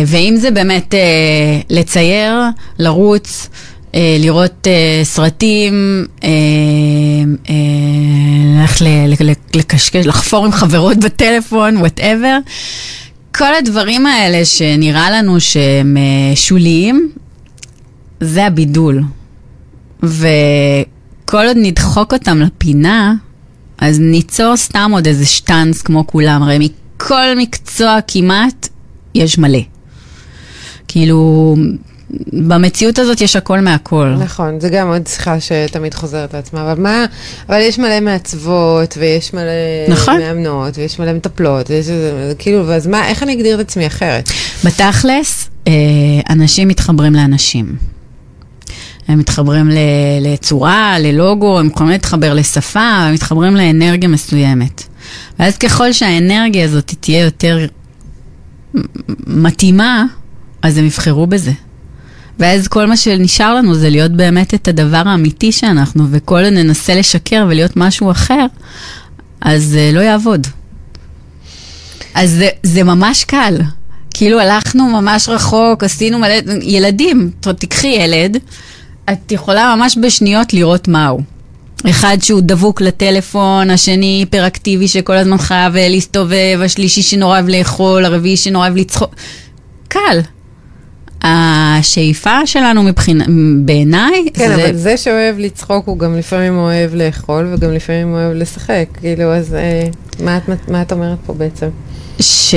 ואם 0.06 0.36
זה 0.36 0.50
באמת 0.50 0.94
אה, 0.94 1.60
לצייר, 1.70 2.34
לרוץ, 2.78 3.48
אה, 3.94 4.16
לראות 4.20 4.66
סרטים, 5.02 6.06
ללכת 8.80 9.56
לקשקש, 9.56 10.06
לחפור 10.06 10.44
עם 10.44 10.52
חברות 10.52 10.96
בטלפון, 10.98 11.76
וואטאבר, 11.76 12.38
כל 13.34 13.54
הדברים 13.54 14.06
האלה 14.06 14.44
שנראה 14.44 15.10
לנו 15.10 15.40
שהם 15.40 15.96
שוליים, 16.34 17.10
זה 18.20 18.46
הבידול. 18.46 19.02
וכל 20.02 21.46
עוד 21.46 21.56
נדחוק 21.56 22.12
אותם 22.12 22.40
לפינה, 22.40 23.14
אז 23.78 24.00
ניצור 24.00 24.56
סתם 24.56 24.90
עוד 24.94 25.06
איזה 25.06 25.26
שטאנץ 25.26 25.82
כמו 25.82 26.06
כולם. 26.06 26.42
הרי 26.42 26.58
מכל 26.58 27.36
מקצוע 27.36 27.98
כמעט 28.06 28.68
יש 29.14 29.38
מלא. 29.38 29.58
כאילו, 30.88 31.56
במציאות 32.32 32.98
הזאת 32.98 33.20
יש 33.20 33.36
הכל 33.36 33.60
מהכל. 33.60 34.14
נכון, 34.18 34.60
זה 34.60 34.68
גם 34.68 34.88
עוד 34.88 35.06
שיחה 35.06 35.36
שתמיד 35.40 35.94
חוזרת 35.94 36.34
לעצמה, 36.34 36.62
אבל 36.72 36.80
מה, 36.82 37.04
אבל 37.48 37.60
יש 37.60 37.78
מלא 37.78 38.00
מעצבות, 38.00 38.94
ויש 39.00 39.34
מלא 39.34 39.42
נכון. 39.88 40.18
מאמנות, 40.18 40.78
ויש 40.78 40.98
מלא 40.98 41.12
מטפלות, 41.12 41.70
ויש 41.70 41.88
איזה, 41.88 42.32
כאילו, 42.38 42.66
ואז 42.66 42.86
מה, 42.86 43.08
איך 43.08 43.22
אני 43.22 43.32
אגדיר 43.34 43.54
את 43.54 43.60
עצמי 43.60 43.86
אחרת? 43.86 44.28
בתכלס, 44.64 45.48
אה, 45.68 45.72
אנשים 46.30 46.68
מתחברים 46.68 47.14
לאנשים. 47.14 47.76
הם 49.08 49.18
מתחברים 49.18 49.70
ל- 49.70 49.76
לצורה, 50.20 50.96
ללוגו, 50.98 51.58
הם 51.58 51.66
יכולים 51.66 51.92
להתחבר 51.92 52.34
לשפה, 52.34 52.80
הם 52.80 53.14
מתחברים 53.14 53.56
לאנרגיה 53.56 54.08
מסוימת. 54.08 54.82
ואז 55.38 55.58
ככל 55.58 55.92
שהאנרגיה 55.92 56.64
הזאת 56.64 56.94
תהיה 57.00 57.24
יותר 57.24 57.66
מתאימה, 59.26 60.04
אז 60.62 60.78
הם 60.78 60.84
יבחרו 60.84 61.26
בזה. 61.26 61.52
ואז 62.38 62.68
כל 62.68 62.86
מה 62.86 62.96
שנשאר 62.96 63.54
לנו 63.54 63.74
זה 63.74 63.90
להיות 63.90 64.12
באמת 64.12 64.54
את 64.54 64.68
הדבר 64.68 65.02
האמיתי 65.06 65.52
שאנחנו, 65.52 66.06
וכל 66.10 66.44
עוד 66.44 66.52
ננסה 66.52 66.94
לשקר 66.94 67.46
ולהיות 67.48 67.76
משהו 67.76 68.10
אחר, 68.10 68.46
אז 69.40 69.64
זה 69.64 69.90
לא 69.94 70.00
יעבוד. 70.00 70.46
אז 72.14 72.30
זה, 72.30 72.48
זה 72.62 72.82
ממש 72.82 73.24
קל. 73.24 73.56
כאילו 74.14 74.40
הלכנו 74.40 74.86
ממש 75.00 75.28
רחוק, 75.28 75.84
עשינו 75.84 76.18
מלא, 76.18 76.34
ילדים, 76.62 77.30
ת- 77.40 77.48
תיקחי 77.48 77.86
ילד, 77.88 78.36
את 79.12 79.32
יכולה 79.32 79.74
ממש 79.76 79.98
בשניות 80.02 80.54
לראות 80.54 80.88
מהו. 80.88 81.20
אחד 81.90 82.16
שהוא 82.22 82.40
דבוק 82.44 82.80
לטלפון, 82.80 83.70
השני 83.70 84.06
היפראקטיבי 84.06 84.88
שכל 84.88 85.12
הזמן 85.12 85.38
חייב 85.38 85.76
אה, 85.76 85.88
להסתובב, 85.88 86.60
השלישי 86.64 87.02
שנורא 87.02 87.32
אוהב 87.34 87.48
לאכול, 87.48 88.04
הרביעי 88.04 88.36
שנורא 88.36 88.66
אוהב 88.66 88.76
לצחוק. 88.76 89.14
קל. 89.88 90.20
השאיפה 91.22 92.46
שלנו 92.46 92.82
מבחינה, 92.82 93.24
בעיניי, 93.64 94.24
כן, 94.34 94.48
זה... 94.48 94.54
אבל 94.54 94.76
זה 94.76 94.96
שאוהב 94.96 95.38
לצחוק, 95.38 95.86
הוא 95.86 95.98
גם 95.98 96.18
לפעמים 96.18 96.58
אוהב 96.58 96.94
לאכול, 96.94 97.48
וגם 97.54 97.72
לפעמים 97.72 98.12
אוהב 98.14 98.32
לשחק. 98.34 98.84
כאילו, 99.00 99.34
אז 99.34 99.54
אה, 99.54 99.86
מה 100.24 100.36
את- 100.36 100.68
מה 100.68 100.82
את 100.82 100.92
אומרת 100.92 101.18
פה 101.26 101.32
בעצם? 101.34 101.68
ש... 102.22 102.54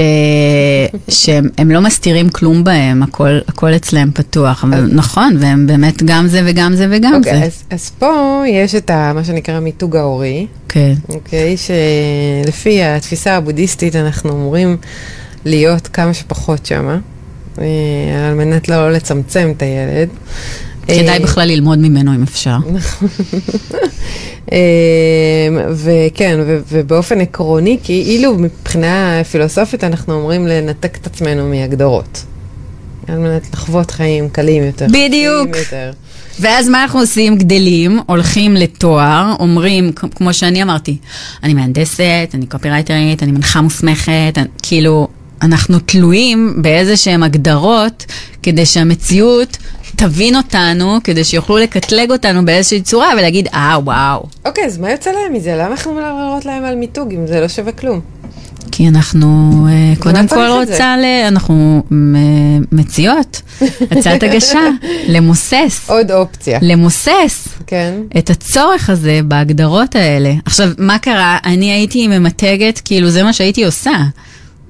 שהם 1.10 1.50
הם 1.58 1.72
לא 1.72 1.82
מסתירים 1.82 2.30
כלום 2.30 2.64
בהם, 2.64 3.04
הכל, 3.04 3.40
הכל 3.48 3.76
אצלם 3.76 4.12
פתוח. 4.14 4.64
אבל 4.64 4.90
נכון, 4.94 5.38
והם 5.40 5.68
באמת 5.68 6.04
גם 6.04 6.28
זה 6.28 6.42
וגם 6.46 6.76
זה 6.76 6.88
וגם 6.92 7.14
אוקיי, 7.16 7.40
זה. 7.40 7.46
אז- 7.46 7.64
אז 7.70 7.92
פה 8.00 8.14
יש 8.48 8.76
את 8.76 8.90
ה- 8.90 9.12
מה 9.16 9.24
שנקרא 9.24 9.60
מיתוג 9.60 9.96
ההורי. 9.96 10.48
כן. 10.70 10.94
אוקיי? 11.10 11.56
שלפי 11.58 12.84
התפיסה 12.84 13.36
הבודהיסטית 13.36 13.96
אנחנו 13.96 14.30
אמורים 14.32 14.78
להיות 15.46 15.88
כמה 15.88 16.14
שפחות 16.14 16.66
שמה, 16.66 16.98
אה, 17.62 17.66
על 18.28 18.34
מנת 18.34 18.70
לא 18.70 18.92
לצמצם 18.92 19.54
את 19.58 19.62
הילד. 19.62 20.10
כדאי 20.88 21.10
אה, 21.10 21.20
בכלל 21.20 21.48
ללמוד 21.48 21.80
ממנו 21.80 22.16
אם 22.16 22.24
אפשר. 22.24 22.58
אה, 24.52 24.58
וכן, 25.74 26.40
ובאופן 26.72 27.22
עקרוני, 27.22 27.78
כאילו 27.84 28.38
מבחינה 28.38 29.22
פילוסופית 29.32 29.84
אנחנו 29.84 30.14
אומרים 30.14 30.48
לנתק 30.48 30.98
את 31.02 31.08
עצמנו 31.08 31.50
מהגדרות. 31.50 32.24
על 33.08 33.18
מנת 33.18 33.54
לחוות 33.54 33.92
חיים 33.92 34.30
קלים 34.30 34.64
יותר. 34.64 34.88
בדיוק. 34.88 35.56
יותר. 35.56 35.92
ואז 36.40 36.70
מה 36.70 36.84
אנחנו 36.84 37.00
עושים? 37.00 37.38
גדלים, 37.38 38.00
הולכים 38.06 38.54
לתואר, 38.54 39.34
אומרים, 39.40 39.92
כמו 40.16 40.34
שאני 40.34 40.64
אמרתי, 40.64 40.98
אני 41.44 41.54
מהנדסת, 41.54 42.30
אני 42.34 42.46
קופירייטרית, 42.46 43.24
אני 43.24 43.32
מנחה 43.32 43.62
מוסמכת, 43.62 44.34
אני, 44.38 44.46
כאילו, 44.62 45.08
אנחנו 45.42 45.80
תלויים 45.80 46.54
באיזה 46.62 46.98
שהן 46.98 47.24
הגדרות 47.24 48.06
כדי 48.44 48.66
שהמציאות 48.66 49.58
תבין 49.96 50.36
אותנו, 50.36 50.98
כדי 51.04 51.24
שיוכלו 51.24 51.58
לקטלג 51.58 52.12
אותנו 52.12 52.46
באיזושהי 52.46 52.82
צורה 52.82 53.10
ולהגיד, 53.18 53.48
אה, 53.54 53.78
וואו. 53.84 54.26
אוקיי, 54.46 54.66
אז 54.66 54.78
מה 54.78 54.92
יוצא 54.92 55.12
להם 55.12 55.34
מזה? 55.34 55.56
למה 55.56 55.68
אנחנו 55.68 55.94
מדברות 55.94 56.46
להם 56.46 56.66
על 56.66 56.76
מיתוג 56.76 57.14
אם 57.14 57.28
זה 57.28 57.40
לא 57.40 57.48
שווה 57.48 57.72
כלום? 57.72 58.02
כי 58.72 58.88
אנחנו, 58.88 59.52
אה, 59.70 59.94
קודם 60.00 60.28
כל? 60.28 60.48
רוצה, 60.48 60.98
ל... 60.98 61.06
אנחנו 61.28 61.84
מציעות 62.72 63.42
הצעת 63.92 64.24
הגשה, 64.24 64.70
למוסס, 65.08 65.90
עוד 65.90 66.12
אופציה. 66.12 66.60
למוסס. 66.62 67.48
כן. 67.68 67.94
את 68.18 68.30
הצורך 68.30 68.90
הזה 68.90 69.20
בהגדרות 69.26 69.96
האלה. 69.96 70.34
עכשיו, 70.46 70.70
מה 70.78 71.00
קרה? 71.00 71.38
אני 71.46 71.72
הייתי 71.72 72.08
ממתגת, 72.08 72.82
כאילו 72.86 73.10
זה 73.10 73.24
מה 73.24 73.34
שהייתי 73.34 73.66
עושה. 73.66 73.96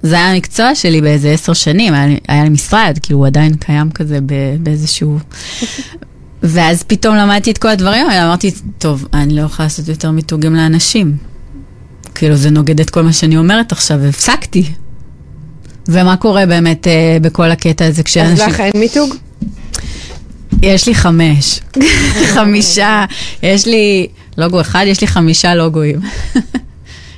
זה 0.05 0.15
היה 0.15 0.31
המקצוע 0.31 0.75
שלי 0.75 1.01
באיזה 1.01 1.31
עשר 1.31 1.53
שנים, 1.53 1.93
היה 1.93 2.17
היה 2.27 2.43
לי 2.43 2.49
משרד, 2.49 2.99
כאילו 3.01 3.19
הוא 3.19 3.27
עדיין 3.27 3.53
קיים 3.55 3.91
כזה 3.91 4.19
באיזשהו... 4.59 5.19
ואז 6.43 6.83
פתאום 6.83 7.15
למדתי 7.15 7.51
את 7.51 7.57
כל 7.57 7.67
הדברים 7.67 8.09
האלה, 8.09 8.25
אמרתי, 8.25 8.51
טוב, 8.77 9.07
אני 9.13 9.35
לא 9.35 9.41
יכולה 9.41 9.65
לעשות 9.65 9.87
יותר 9.87 10.11
מיתוגים 10.11 10.55
לאנשים. 10.55 11.17
כאילו 12.15 12.35
זה 12.35 12.49
נוגד 12.49 12.79
את 12.79 12.89
כל 12.89 13.01
מה 13.01 13.13
שאני 13.13 13.37
אומרת 13.37 13.71
עכשיו, 13.71 13.99
והפסקתי. 14.01 14.63
ומה 15.87 16.17
קורה 16.17 16.45
באמת 16.45 16.87
אה, 16.87 17.17
בכל 17.21 17.51
הקטע 17.51 17.85
הזה 17.85 18.01
אז 18.01 18.05
כשאנשים... 18.05 18.47
לך 18.47 18.59
אין 18.59 18.71
מיתוג? 18.75 19.15
יש 20.61 20.87
לי 20.87 20.95
חמש. 20.95 21.59
חמישה. 22.35 23.05
יש 23.43 23.65
לי 23.65 24.07
לוגו 24.37 24.61
אחד, 24.61 24.85
יש 24.87 25.01
לי 25.01 25.07
חמישה 25.07 25.55
לוגויים. 25.55 25.99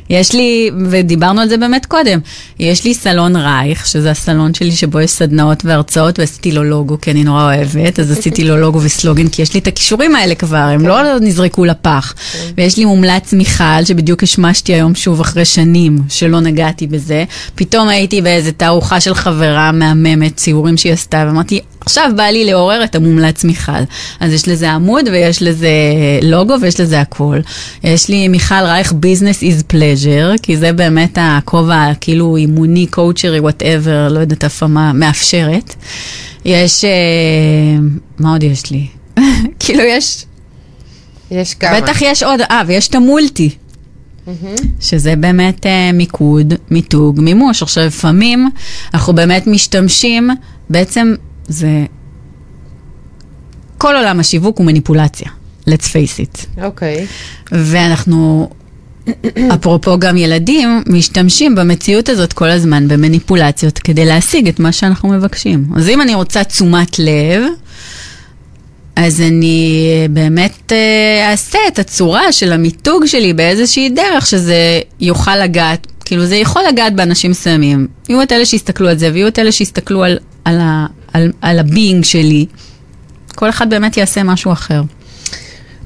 יש 0.09 0.33
לי, 0.33 0.71
ודיברנו 0.89 1.41
על 1.41 1.49
זה 1.49 1.57
באמת 1.57 1.85
קודם, 1.85 2.19
יש 2.59 2.83
לי 2.83 2.93
סלון 2.93 3.35
רייך, 3.35 3.87
שזה 3.87 4.11
הסלון 4.11 4.53
שלי 4.53 4.71
שבו 4.71 4.99
יש 4.99 5.11
סדנאות 5.11 5.65
והרצאות, 5.65 6.19
ועשיתי 6.19 6.51
לו 6.51 6.63
לוגו, 6.63 7.01
כי 7.01 7.11
אני 7.11 7.23
נורא 7.23 7.43
אוהבת, 7.43 7.99
אז 7.99 8.11
עשיתי 8.11 8.43
לו 8.43 8.57
לוגו 8.57 8.81
וסלוגן, 8.81 9.27
כי 9.27 9.41
יש 9.41 9.53
לי 9.53 9.59
את 9.59 9.67
הכישורים 9.67 10.15
האלה 10.15 10.35
כבר, 10.35 10.57
הם 10.57 10.87
לא 10.87 11.19
נזרקו 11.19 11.65
לפח. 11.65 12.13
ויש 12.57 12.77
לי 12.77 12.85
מומלץ 12.85 13.33
מיכל, 13.33 13.85
שבדיוק 13.85 14.23
השמשתי 14.23 14.73
היום 14.73 14.95
שוב 14.95 15.21
אחרי 15.21 15.45
שנים 15.45 15.99
שלא 16.09 16.39
נגעתי 16.39 16.87
בזה. 16.87 17.23
פתאום 17.55 17.89
הייתי 17.89 18.21
באיזה 18.21 18.51
תערוכה 18.51 19.01
של 19.01 19.13
חברה 19.13 19.71
מהממת, 19.71 20.35
ציורים 20.35 20.77
שהיא 20.77 20.93
עשתה, 20.93 21.23
ואמרתי, 21.27 21.59
עכשיו 21.79 22.11
בא 22.15 22.23
לי 22.23 22.45
לעורר 22.45 22.83
את 22.83 22.95
המומלץ 22.95 23.43
מיכל. 23.43 23.71
אז 24.19 24.33
יש 24.33 24.47
לזה 24.47 24.71
עמוד 24.71 25.05
ויש 25.11 25.41
לזה 25.41 25.69
לוגו 26.21 26.55
ויש 26.61 26.79
לזה 26.79 27.01
הכל. 27.01 27.39
יש 27.83 28.09
לי 28.09 28.27
מיכל 28.27 28.63
רייך 28.63 28.93
business 28.93 29.43
is 29.43 29.63
pleasure, 29.97 30.31
כי 30.41 30.57
זה 30.57 30.73
באמת 30.73 31.17
הכובע 31.21 31.91
כאילו 32.01 32.35
אימוני, 32.35 32.87
קואוצ'רי, 32.87 33.39
whatever, 33.39 34.07
לא 34.11 34.19
יודעת 34.19 34.43
אף 34.43 34.63
מה, 34.63 34.93
מאפשרת. 34.93 35.75
יש, 36.45 36.85
אה, 36.85 36.89
מה 38.19 38.31
עוד 38.31 38.43
יש 38.43 38.71
לי? 38.71 38.87
כאילו 39.59 39.83
יש, 39.83 40.25
יש 41.31 41.53
כמה. 41.53 41.81
בטח 41.81 42.01
יש 42.01 42.23
עוד, 42.23 42.41
אה, 42.41 42.61
ויש 42.67 42.87
את 42.87 42.95
המולטי. 42.95 43.49
שזה 44.79 45.15
באמת 45.15 45.65
אה, 45.65 45.91
מיקוד, 45.93 46.53
מיתוג, 46.71 47.19
מימוש. 47.21 47.63
עכשיו, 47.63 47.85
לפעמים 47.85 48.49
אנחנו 48.93 49.13
באמת 49.13 49.47
משתמשים, 49.47 50.29
בעצם 50.69 51.15
זה... 51.47 51.85
כל 53.77 53.95
עולם 53.95 54.19
השיווק 54.19 54.57
הוא 54.57 54.65
מניפולציה, 54.65 55.29
let's 55.69 55.83
face 55.83 56.19
it. 56.19 56.63
אוקיי. 56.63 57.07
ואנחנו, 57.51 58.49
אפרופו 59.53 59.99
גם 59.99 60.17
ילדים, 60.17 60.83
משתמשים 60.87 61.55
במציאות 61.55 62.09
הזאת 62.09 62.33
כל 62.33 62.49
הזמן 62.49 62.87
במניפולציות 62.87 63.79
כדי 63.79 64.05
להשיג 64.05 64.47
את 64.47 64.59
מה 64.59 64.71
שאנחנו 64.71 65.09
מבקשים. 65.09 65.65
אז 65.75 65.89
אם 65.89 66.01
אני 66.01 66.15
רוצה 66.15 66.43
תשומת 66.43 66.99
לב, 66.99 67.43
אז 68.95 69.21
אני 69.21 69.87
באמת 70.09 70.73
אה, 70.73 71.31
אעשה 71.31 71.59
את 71.67 71.79
הצורה 71.79 72.31
של 72.31 72.53
המיתוג 72.53 73.05
שלי 73.05 73.33
באיזושהי 73.33 73.89
דרך 73.89 74.27
שזה 74.27 74.79
יוכל 74.99 75.35
לגעת, 75.35 75.87
כאילו 76.05 76.25
זה 76.25 76.35
יכול 76.35 76.61
לגעת 76.69 76.95
באנשים 76.95 77.31
מסוימים. 77.31 77.87
יהיו 78.09 78.21
את 78.21 78.31
אלה 78.31 78.45
שיסתכלו 78.45 78.89
על 78.89 78.97
זה 78.97 79.09
ויהיו 79.13 79.27
את 79.27 79.39
אלה 79.39 79.51
שיסתכלו 79.51 80.03
על, 80.03 80.17
על, 80.45 80.59
ה, 80.59 80.85
על, 81.13 81.31
על 81.41 81.59
ה 81.59 81.66
being 81.66 82.03
שלי. 82.03 82.45
כל 83.35 83.49
אחד 83.49 83.69
באמת 83.69 83.97
יעשה 83.97 84.23
משהו 84.23 84.51
אחר. 84.51 84.81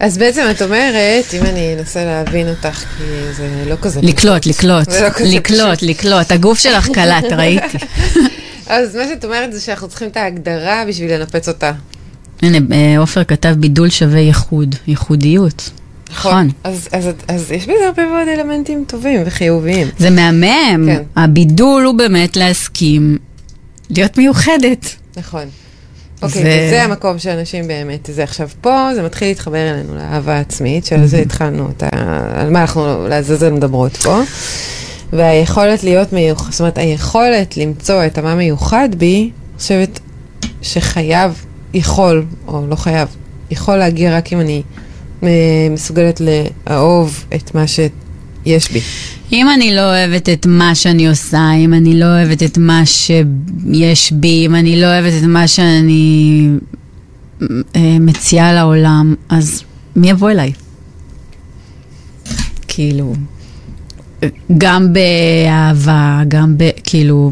אז 0.02 0.18
בעצם 0.18 0.42
את 0.52 0.62
אומרת, 0.62 1.34
אם 1.34 1.44
אני 1.44 1.76
אנסה 1.80 2.06
להבין 2.06 2.50
אותך, 2.50 2.84
כי 2.98 3.04
זה 3.34 3.64
לא 3.68 3.76
כזה... 3.82 4.02
לקלוט, 4.04 4.46
לקלוט, 4.46 4.88
לא 4.88 5.08
לקלוט, 5.26 5.82
לקלוט. 5.82 6.32
הגוף 6.32 6.60
שלך 6.60 6.90
קלט, 6.94 7.24
ראיתי. 7.32 7.78
אז 8.68 8.96
מה 8.96 9.04
שאת 9.08 9.26
אומרת 9.26 9.54
זה 9.54 9.62
שאנחנו 9.62 9.88
צריכים 9.88 10.08
את 10.08 10.18
ההגדרה 10.18 10.84
בשביל 10.88 11.14
לנפץ 11.14 11.48
אותה. 11.48 11.72
הנה, 12.42 12.58
אה, 12.72 13.00
עופר 13.00 13.24
כתב 13.24 13.56
בידול 13.58 13.90
שווה 13.90 14.20
ייחוד, 14.20 14.76
ייחודיות. 14.88 15.70
נכון. 16.12 16.50
אז, 16.64 16.88
אז, 16.92 17.10
אז 17.28 17.52
יש 17.52 17.64
בזה 17.64 17.88
הרבה 17.88 18.06
מאוד 18.06 18.28
אלמנטים 18.28 18.84
טובים 18.88 19.22
וחיוביים. 19.26 19.88
זה 19.98 20.10
מהמם. 20.10 20.86
כן. 20.86 21.04
הבידול 21.16 21.84
הוא 21.84 21.96
באמת 21.96 22.38
להסכים 22.38 23.18
להיות 23.90 24.18
מיוחדת. 24.18 24.96
נכון. 25.18 25.44
אוקיי, 26.22 26.44
ו- 26.44 26.68
וזה 26.68 26.84
המקום 26.84 27.20
שאנשים 27.20 27.68
באמת, 27.68 28.10
זה 28.14 28.24
עכשיו 28.24 28.50
פה, 28.62 28.90
זה 28.96 29.04
מתחיל 29.04 29.28
להתחבר 29.28 29.72
אלינו 29.72 29.96
לאהבה 29.96 30.40
עצמית, 30.40 30.86
שעל 30.86 31.06
זה 31.06 31.18
התחלנו 31.18 31.70
את 31.70 31.84
ה... 31.84 31.90
על 32.42 32.50
מה 32.50 32.62
אנחנו 32.62 33.08
לעזאזל 33.08 33.52
מדברות 33.52 33.98
פה. 33.98 34.22
והיכולת 35.14 35.84
להיות 35.84 36.14
מיוחד, 36.14 36.52
זאת 36.52 36.60
אומרת, 36.60 36.78
היכולת 36.78 37.58
למצוא 37.58 38.06
את 38.06 38.18
המה 38.18 38.36
מיוחד 38.36 38.90
בי, 38.98 39.22
אני 39.22 39.58
חושבת 39.58 40.00
שחייב, 40.62 41.46
יכול, 41.74 42.26
או 42.48 42.68
לא 42.68 42.76
חייב, 42.76 43.08
יכול 43.52 43.76
להגיע 43.76 44.18
רק 44.18 44.34
אם 44.34 44.40
אני 44.40 44.62
אה, 45.24 45.30
מסוגלת 45.72 46.22
לאהוב 46.22 47.26
את 47.36 47.56
מה 47.56 47.68
שיש 48.44 48.72
בי. 48.72 48.82
אם 49.32 49.50
אני 49.50 49.76
לא 49.76 49.82
אוהבת 49.82 50.30
את 50.30 50.46
מה 50.46 50.76
שאני 50.76 51.08
עושה, 51.08 51.52
אם 51.54 51.74
אני 51.74 52.00
לא 52.00 52.06
אוהבת 52.06 52.44
את 52.44 52.58
מה 52.58 52.86
שיש 52.86 54.12
בי, 54.12 54.46
אם 54.46 54.56
אני 54.56 54.82
לא 54.82 54.86
אוהבת 54.86 55.14
את 55.24 55.28
מה 55.28 55.48
שאני 55.48 56.48
אה, 57.76 57.98
מציעה 58.00 58.54
לעולם, 58.54 59.16
אז 59.30 59.64
מי 59.96 60.10
יבוא 60.10 60.32
אליי? 60.32 60.54
כאילו, 62.68 63.14
גם 64.58 64.94
באהבה, 64.94 66.22
גם 66.28 66.58
ב... 66.58 66.70
כאילו... 66.84 67.32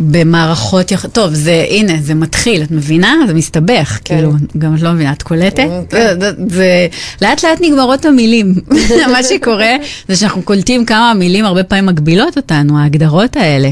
במערכות, 0.00 0.90
יח... 0.92 1.06
טוב, 1.06 1.34
זה, 1.34 1.66
הנה, 1.68 1.92
זה 2.02 2.14
מתחיל, 2.14 2.62
את 2.62 2.70
מבינה? 2.70 3.14
זה 3.26 3.34
מסתבך, 3.34 3.98
כן. 4.04 4.14
כאילו, 4.14 4.32
גם 4.58 4.74
את 4.74 4.80
לא 4.80 4.92
מבינה, 4.92 5.12
את 5.12 5.22
קולטת? 5.22 5.68
כן. 5.88 6.20
זה, 6.20 6.30
זה, 6.48 6.86
לאט 7.22 7.44
לאט 7.44 7.58
נגמרות 7.60 8.04
המילים. 8.04 8.54
מה 9.12 9.22
שקורה 9.22 9.76
זה 10.08 10.16
שאנחנו 10.16 10.42
קולטים 10.42 10.84
כמה 10.84 11.10
המילים 11.10 11.44
הרבה 11.44 11.64
פעמים 11.64 11.86
מגבילות 11.86 12.36
אותנו, 12.36 12.78
ההגדרות 12.78 13.36
האלה. 13.36 13.70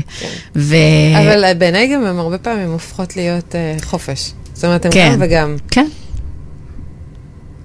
ו... 0.56 0.76
אבל 1.18 1.52
בעיניי 1.58 1.88
גם 1.88 2.04
הן 2.04 2.18
הרבה 2.18 2.38
פעמים 2.38 2.72
הופכות 2.72 3.16
להיות 3.16 3.54
אה, 3.54 3.76
חופש. 3.82 4.32
זאת 4.54 4.64
אומרת, 4.64 4.84
הן 4.84 4.92
כן. 4.92 5.10
גם 5.12 5.18
וגם. 5.20 5.56
כן, 5.70 5.86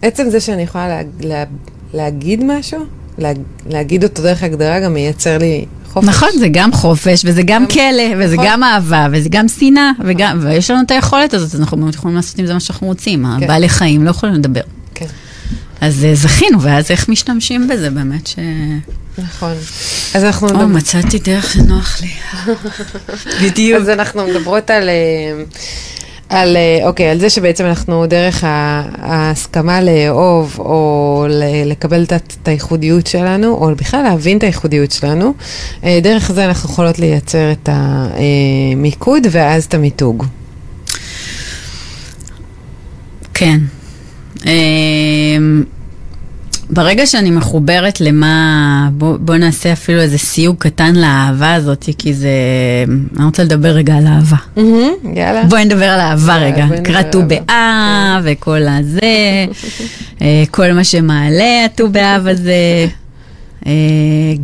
עצם 0.02 0.30
זה 0.30 0.40
שאני 0.40 0.62
יכולה 0.62 0.88
לה, 0.88 1.02
לה, 1.20 1.44
להגיד 1.94 2.44
משהו, 2.44 2.80
לה, 3.18 3.32
להגיד 3.66 4.04
אותו 4.04 4.24
דרך 4.24 4.44
הגדרה, 4.44 4.80
גם 4.80 4.94
מייצר 4.94 5.38
לי 5.38 5.66
חופש. 5.94 6.08
נכון, 6.08 6.30
זה 6.40 6.48
גם 6.52 6.74
חופש, 6.74 7.22
וזה 7.26 7.42
גם 7.44 7.62
גם- 7.64 7.68
כלא, 7.68 7.84
וזה 8.20 8.34
נכון. 8.36 8.46
גם 8.50 8.64
אהבה, 8.64 9.08
וזה 9.12 9.30
גם 9.30 9.48
שנאה, 9.48 9.92
וגם, 10.06 10.40
ויש 10.44 10.72
לנו 10.72 10.82
את 10.86 10.92
היכולת 10.92 11.34
הזאת, 11.34 11.54
אז 11.56 11.60
אנחנו 11.62 11.78
באמת 11.78 11.96
יכולים 11.96 12.16
לעשות 12.18 12.40
עם 12.40 12.46
זה 12.46 12.54
מה 12.54 12.60
שאנחנו 12.60 12.88
רוצים. 12.88 13.26
כן. 13.38 13.44
הבעלי 13.44 13.70
חיים 13.70 14.04
לא 14.06 14.10
יכולים 14.10 14.36
לדבר. 14.36 14.62
כן, 14.96 15.06
אז 15.82 16.06
אה, 16.06 16.16
זכינו, 16.16 16.62
ואז 16.62 16.92
איך 16.92 17.10
משתמשים 17.10 17.68
בזה 17.68 17.90
באמת 17.90 18.28
ש... 18.28 18.36
נכון. 19.18 19.54
אז 20.14 20.24
אנחנו 20.24 20.48
או, 20.48 20.54
מדברים- 20.54 20.74
מצאתי 20.74 21.20
דרך 21.20 21.54
שנוח 21.54 22.02
לי. 22.02 22.10
בדיוק. 23.44 23.82
אז 23.82 23.90
אנחנו 23.90 24.28
מדברות 24.28 24.70
על, 24.70 24.90
אה, 24.90 25.44
על, 26.32 26.58
אה, 26.58 26.88
אוקיי, 26.88 27.10
על 27.10 27.20
זה 27.20 27.30
שבעצם 27.30 27.66
אנחנו 27.66 28.06
דרך 28.06 28.44
ההסכמה 28.98 29.82
לאהוב, 29.82 30.56
או 30.60 31.26
לקבל 31.66 32.04
את 32.04 32.48
הייחודיות 32.48 33.08
שלנו, 33.08 33.48
או 33.48 33.76
בכלל 33.76 34.04
להבין 34.04 34.38
את 34.38 34.44
הייחודיות 34.44 34.92
שלנו, 34.92 35.34
אה, 35.84 36.00
דרך 36.04 36.32
זה 36.32 36.46
אנחנו 36.46 36.70
יכולות 36.70 37.00
לייצר 37.00 37.52
את 37.52 37.70
המיקוד 37.72 39.28
ואז 39.32 39.66
את 39.66 39.74
המיתוג. 39.74 40.26
כן. 43.34 43.58
ברגע 46.72 47.06
שאני 47.06 47.32
מחוברת 47.32 48.02
למה, 48.02 48.90
בוא, 48.94 49.18
בוא 49.20 49.36
נעשה 49.36 49.74
אפילו 49.74 50.02
איזה 50.02 50.18
סיוג 50.18 50.56
קטן 50.60 50.96
לאהבה 50.96 51.54
הזאת, 51.54 51.90
כי 51.98 52.14
זה, 52.14 52.30
אני 53.18 53.26
רוצה 53.26 53.44
לדבר 53.44 53.70
רגע 53.70 53.96
על 53.96 54.08
אהבה. 54.08 54.38
מהמם, 54.58 55.16
יאללה. 55.16 55.44
בואי 55.44 55.66
נדבר 55.66 55.86
על 55.86 56.00
אהבה 56.00 56.38
רגע. 56.38 56.66
על 56.96 57.04
ט"ו. 57.04 57.22
באב 57.28 58.24
וכל 58.24 58.62
הזה, 58.68 59.02
אה, 60.22 60.44
כל 60.52 60.72
מה 60.72 60.84
שמעלה 60.84 61.66
הט"ו 61.66 61.90
באב 61.90 62.28
הזה. 62.28 62.88
אה, 63.66 63.72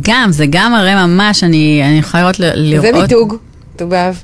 גם, 0.02 0.32
זה 0.32 0.46
גם 0.50 0.74
הרי 0.74 0.94
ממש, 0.94 1.44
אני, 1.44 1.82
אני 1.84 1.98
יכולה 1.98 2.22
לראות, 2.22 2.40
לראות... 2.56 2.84
זה 2.94 3.02
מיתוג, 3.02 3.34
ט"ו 3.76 3.88
באב. 3.88 4.22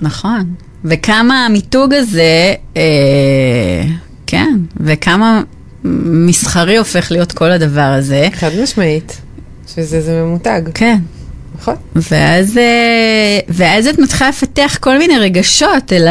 נכון. 0.00 0.44
וכמה 0.84 1.46
המיתוג 1.46 1.94
הזה, 1.94 2.54
אה, 2.76 3.82
כן, 4.26 4.58
וכמה 4.80 5.42
מסחרי 5.84 6.76
הופך 6.76 7.10
להיות 7.10 7.32
כל 7.32 7.50
הדבר 7.52 7.80
הזה. 7.80 8.28
חד 8.32 8.50
משמעית, 8.62 9.20
שזה 9.74 10.00
זה 10.00 10.22
ממותג, 10.22 10.62
כן. 10.74 10.98
נכון? 11.58 11.74
ואז, 11.96 12.58
אה, 12.58 13.38
ואז 13.48 13.86
את 13.86 13.98
מתחילה 13.98 14.30
לפתח 14.30 14.76
כל 14.80 14.98
מיני 14.98 15.18
רגשות 15.18 15.92
אל 15.92 16.06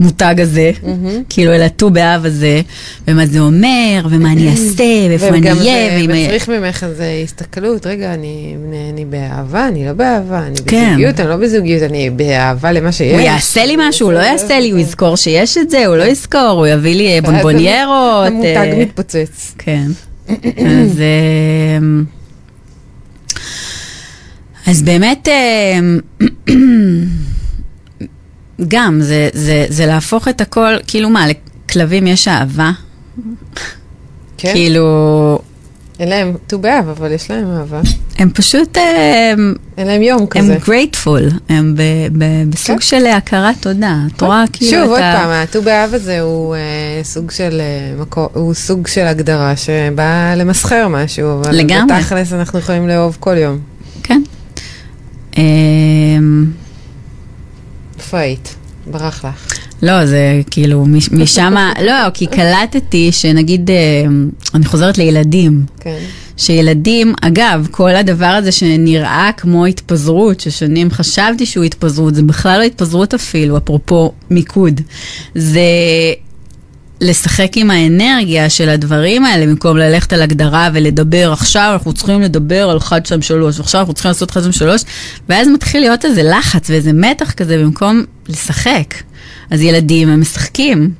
המותג 0.00 0.34
הזה, 0.38 0.70
מהמם. 0.82 1.22
כאילו 1.28 1.52
אל 1.52 1.62
הט"ו 1.62 1.90
באב 1.90 2.24
הזה, 2.26 2.60
ומה 3.08 3.26
זה 3.26 3.40
אומר, 3.40 4.06
ומה 4.10 4.32
אני 4.32 4.48
אעשה, 4.50 4.84
ואיפה 5.08 5.28
אני 5.28 5.38
וגם 5.38 5.56
אהיה, 5.56 5.90
זה 5.90 5.96
ואם... 5.96 6.24
מצריך 6.24 6.48
ממך 6.48 6.84
איזו 6.84 7.02
הסתכלות, 7.24 7.86
רגע, 7.86 8.14
אני, 8.14 8.56
אני, 8.68 8.90
אני 8.92 9.04
באהבה, 9.04 9.68
אני 9.68 9.86
לא 9.86 9.92
באהבה, 9.92 10.46
אני 10.46 10.56
כן. 10.66 10.88
בזוגיות, 10.88 11.20
אני 11.20 11.28
לא 11.28 11.36
בזוגיות, 11.36 11.82
אני 11.82 12.10
באהבה 12.10 12.72
למה 12.72 12.92
שיש. 12.92 13.12
הוא 13.12 13.20
יעשה 13.20 13.66
לי 13.66 13.76
משהו, 13.78 14.06
הוא 14.06 14.12
לא 14.12 14.18
יעשה 14.18 14.60
לי, 14.60 14.70
הוא 14.70 14.78
יזכור 14.78 15.16
שיש 15.16 15.58
את 15.58 15.70
זה, 15.70 15.86
הוא 15.86 15.96
לא 15.96 16.04
יזכור, 16.04 16.40
הוא 16.40 16.66
יביא 16.66 16.94
לי 16.94 17.14
אה, 17.14 17.22
בונבוניירות. 17.22 18.26
המותג 18.26 18.70
אה, 18.72 18.78
מתפוצץ. 18.78 19.54
כן. 19.58 19.86
אז, 20.56 21.00
אמ, 21.78 22.04
אז 24.66 24.82
באמת, 24.82 25.28
אמ, 25.28 25.98
גם, 28.68 29.00
זה, 29.00 29.28
זה, 29.32 29.66
זה 29.68 29.86
להפוך 29.86 30.28
את 30.28 30.40
הכל, 30.40 30.74
כאילו 30.86 31.10
מה, 31.10 31.26
לכלבים 31.28 32.06
יש 32.06 32.28
אהבה? 32.28 32.70
כן? 34.38 34.52
כאילו, 34.52 35.38
אין 36.00 36.08
להם 36.08 36.36
ט"ו 36.46 36.58
באב, 36.58 36.88
אבל 36.88 37.12
יש 37.12 37.30
להם 37.30 37.56
אהבה. 37.56 37.80
הם 38.18 38.30
פשוט, 38.34 38.78
אמ, 38.78 39.54
אין 39.78 39.86
להם 39.86 40.02
יום 40.02 40.20
הם 40.20 40.26
כזה. 40.26 40.56
grateful, 40.64 41.34
הם 41.48 41.74
ב, 41.76 41.82
ב, 42.18 42.50
בסוג 42.50 42.76
כן. 42.76 42.80
של 42.80 43.06
הכרת 43.06 43.56
תודה. 43.60 43.96
את 44.16 44.22
רואה 44.22 44.44
כאילו 44.52 44.70
שוב, 44.70 44.82
את 44.82 44.88
עוד 44.88 45.00
ה... 45.00 45.16
פעם, 45.16 45.30
הט"ו 45.30 45.62
באב 45.62 45.94
הזה 45.94 46.20
הוא 46.20 46.54
אה, 46.54 46.60
סוג 47.04 47.30
של 47.30 47.60
אה, 47.60 48.02
מקור, 48.02 48.28
הוא 48.32 48.54
סוג 48.54 48.86
של 48.86 49.06
הגדרה 49.06 49.56
שבאה 49.56 50.36
למסחר 50.36 50.88
משהו, 50.88 51.40
אבל 51.40 51.56
לגמרי. 51.56 51.96
בתכלס 51.98 52.32
אנחנו 52.32 52.58
יכולים 52.58 52.88
לאהוב 52.88 53.16
כל 53.20 53.36
יום. 53.36 53.58
כן. 54.02 54.22
אמ, 55.36 56.46
איפה 58.00 58.18
היית? 58.18 58.54
ברח 58.90 59.24
לך. 59.24 59.54
לא, 59.82 60.06
זה 60.06 60.18
כאילו, 60.50 60.84
מש- 60.86 61.10
משם, 61.12 61.54
לא, 61.86 62.10
כי 62.14 62.26
קלטתי 62.26 63.12
שנגיד, 63.12 63.70
אה, 63.70 63.76
אני 64.54 64.64
חוזרת 64.64 64.98
לילדים, 64.98 65.64
כן. 65.80 65.98
שילדים, 66.36 67.14
אגב, 67.20 67.66
כל 67.70 67.90
הדבר 67.96 68.26
הזה 68.26 68.52
שנראה 68.52 69.30
כמו 69.36 69.66
התפזרות, 69.66 70.40
ששנים 70.40 70.90
חשבתי 70.90 71.46
שהוא 71.46 71.64
התפזרות, 71.64 72.14
זה 72.14 72.22
בכלל 72.22 72.58
לא 72.58 72.64
התפזרות 72.64 73.14
אפילו, 73.14 73.56
אפרופו 73.58 74.12
מיקוד. 74.30 74.80
זה 75.34 75.60
לשחק 77.00 77.52
עם 77.56 77.70
האנרגיה 77.70 78.50
של 78.50 78.68
הדברים 78.68 79.24
האלה, 79.24 79.46
במקום 79.46 79.76
ללכת 79.76 80.12
על 80.12 80.22
הגדרה 80.22 80.68
ולדבר, 80.72 81.32
עכשיו 81.32 81.70
אנחנו 81.72 81.92
צריכים 81.92 82.22
לדבר 82.22 82.70
על 82.70 82.76
1, 82.76 83.06
2, 83.06 83.22
3, 83.22 83.58
ועכשיו 83.58 83.80
אנחנו 83.80 83.94
צריכים 83.94 84.08
לעשות 84.08 84.30
1, 84.30 84.40
2, 84.40 84.52
3, 84.52 84.84
ואז 85.28 85.48
מתחיל 85.48 85.80
להיות 85.80 86.04
איזה 86.04 86.22
לחץ 86.22 86.70
ואיזה 86.70 86.92
מתח 86.92 87.32
כזה 87.32 87.58
במקום 87.58 88.04
לשחק. 88.28 88.94
אז 89.50 89.62
ילדים, 89.62 90.08
הם 90.08 90.20
משחקים. 90.20 90.90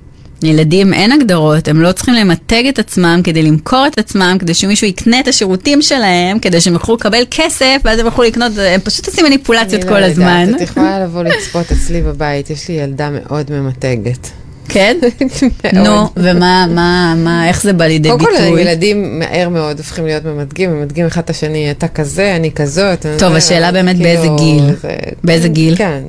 ילדים 0.42 0.94
אין 0.94 1.12
הגדרות, 1.12 1.68
הם 1.68 1.82
לא 1.82 1.92
צריכים 1.92 2.14
למתג 2.14 2.66
את 2.68 2.78
עצמם 2.78 3.20
כדי 3.24 3.42
למכור 3.42 3.86
את 3.86 3.98
עצמם, 3.98 4.36
כדי 4.40 4.54
שמישהו 4.54 4.86
יקנה 4.86 5.20
את 5.20 5.28
השירותים 5.28 5.82
שלהם, 5.82 6.38
כדי 6.38 6.60
שהם 6.60 6.72
יוכלו 6.72 6.94
לקבל 6.94 7.22
כסף, 7.30 7.76
ואז 7.84 7.98
הם 7.98 8.06
יוכלו 8.06 8.24
לקנות, 8.24 8.52
הם 8.58 8.80
פשוט 8.84 9.06
עושים 9.06 9.24
מניפולציות 9.24 9.82
אני 9.82 9.90
כל 9.90 10.00
לא 10.00 10.04
הזמן. 10.04 10.44
יודעת, 10.46 10.62
את 10.62 10.68
יכולה 10.68 11.04
לבוא 11.04 11.22
לצפות 11.22 11.72
אצלי 11.72 12.02
בבית, 12.02 12.50
יש 12.50 12.68
לי 12.68 12.74
ילדה 12.74 13.10
מאוד 13.10 13.50
ממתגת. 13.50 14.30
כן? 14.68 14.96
נו, 15.84 16.08
ומה, 16.16 16.66
מה, 16.74 17.14
מה, 17.16 17.48
איך 17.48 17.62
זה 17.62 17.72
בא 17.72 17.84
לידי 17.84 18.08
קודם 18.10 18.24
כל, 18.24 18.30
ביטוי? 18.44 18.60
ילדים 18.62 19.18
מהר 19.18 19.48
מאוד 19.48 19.78
הופכים 19.78 20.06
להיות 20.06 20.24
ממתגים, 20.24 20.70
ממתגים 20.70 21.06
אחד 21.06 21.20
את 21.22 21.30
השני, 21.30 21.70
אתה 21.70 21.88
כזה, 21.88 22.36
אני 22.36 22.52
כזאת. 22.52 23.06
טוב, 23.18 23.34
השאלה 23.34 23.72
באמת 23.72 23.96
כאילו, 23.96 24.08
באיזה 24.10 24.28
גיל? 24.38 24.74
זה- 24.82 24.96
באיזה 25.24 25.48
גיל? 25.48 25.76
כן, 25.76 26.00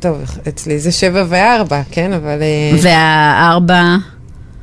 טוב, 0.00 0.16
אצלי 0.48 0.78
זה 0.78 0.92
שבע 0.92 1.24
וארבע, 1.28 1.82
כן, 1.90 2.12
אבל 2.12 2.38
אה, 2.42 2.78
והארבע, 2.82 3.96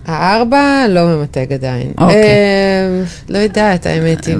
הארבע 0.05 0.85
לא 0.89 1.05
ממתג 1.05 1.53
עדיין. 1.53 1.91
אוקיי. 1.97 2.15
אה, 2.15 3.03
לא 3.29 3.37
יודעת, 3.37 3.85
האמת 3.85 4.25
היא. 4.25 4.35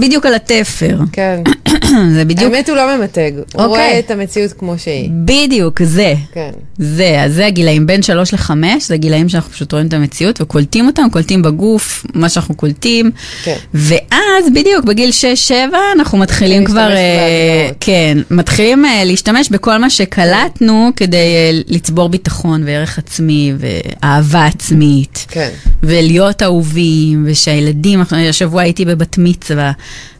בדיוק 0.00 0.26
על 0.26 0.34
התפר. 0.34 0.98
כן, 1.12 1.42
זה 2.14 2.24
בדיוק, 2.24 2.52
האמת 2.52 2.68
הוא 2.68 2.76
לא 2.76 2.96
ממתג, 2.96 3.32
הוא 3.34 3.44
אוקיי. 3.54 3.66
רואה 3.66 3.98
את 3.98 4.10
המציאות 4.10 4.52
כמו 4.52 4.78
שהיא. 4.78 5.10
בדיוק, 5.24 5.82
זה. 5.82 6.14
כן. 6.32 6.50
זה, 6.78 7.22
אז 7.24 7.34
זה 7.34 7.46
הגילאים 7.46 7.86
בין 7.86 8.02
שלוש 8.02 8.34
לחמש, 8.34 8.88
זה 8.88 8.94
הגילאים 8.94 9.28
שאנחנו 9.28 9.52
פשוט 9.52 9.72
רואים 9.72 9.86
את 9.86 9.94
המציאות 9.94 10.40
וקולטים 10.40 10.86
אותם, 10.86 11.02
קולטים 11.12 11.42
בגוף, 11.42 12.06
מה 12.14 12.28
שאנחנו 12.28 12.54
קולטים. 12.54 13.10
כן. 13.44 13.56
ואז 13.74 14.44
בדיוק 14.54 14.84
בגיל 14.84 15.10
6-7 15.70 15.74
אנחנו 15.94 16.18
מתחילים 16.18 16.64
כבר, 16.64 16.90
אה. 16.92 17.70
כן, 17.80 18.18
מתחילים 18.30 18.84
אה, 18.84 19.04
להשתמש 19.04 19.48
בכל 19.48 19.78
מה 19.78 19.90
שקלטנו 19.90 20.90
כדי 20.96 21.16
אה, 21.16 21.50
לצבור 21.66 22.08
ביטחון 22.08 22.62
וערך 22.66 22.98
עצמי 22.98 23.52
ואהבה 23.58 24.46
עצמית. 24.46 25.07
כן. 25.28 25.50
ולהיות 25.82 26.42
אהובים, 26.42 27.24
ושהילדים, 27.26 28.00
השבוע 28.28 28.62
הייתי 28.62 28.84
בבת 28.84 29.18
מצווה, 29.18 29.72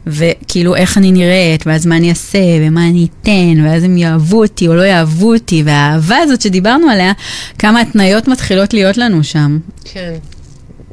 וכאילו 0.07 0.75
איך 0.75 0.97
אני 0.97 1.11
נראית, 1.11 1.67
ואז 1.67 1.85
מה 1.85 1.97
אני 1.97 2.09
אעשה, 2.09 2.39
ומה 2.61 2.87
אני 2.87 3.07
אתן, 3.21 3.65
ואז 3.65 3.83
הם 3.83 3.97
יאהבו 3.97 4.41
אותי 4.43 4.67
או 4.67 4.75
לא 4.75 4.81
יאהבו 4.81 5.33
אותי, 5.33 5.63
והאהבה 5.65 6.17
הזאת 6.17 6.41
שדיברנו 6.41 6.89
עליה, 6.89 7.11
כמה 7.59 7.81
התניות 7.81 8.27
מתחילות 8.27 8.73
להיות 8.73 8.97
לנו 8.97 9.23
שם. 9.23 9.59
כן, 9.83 10.13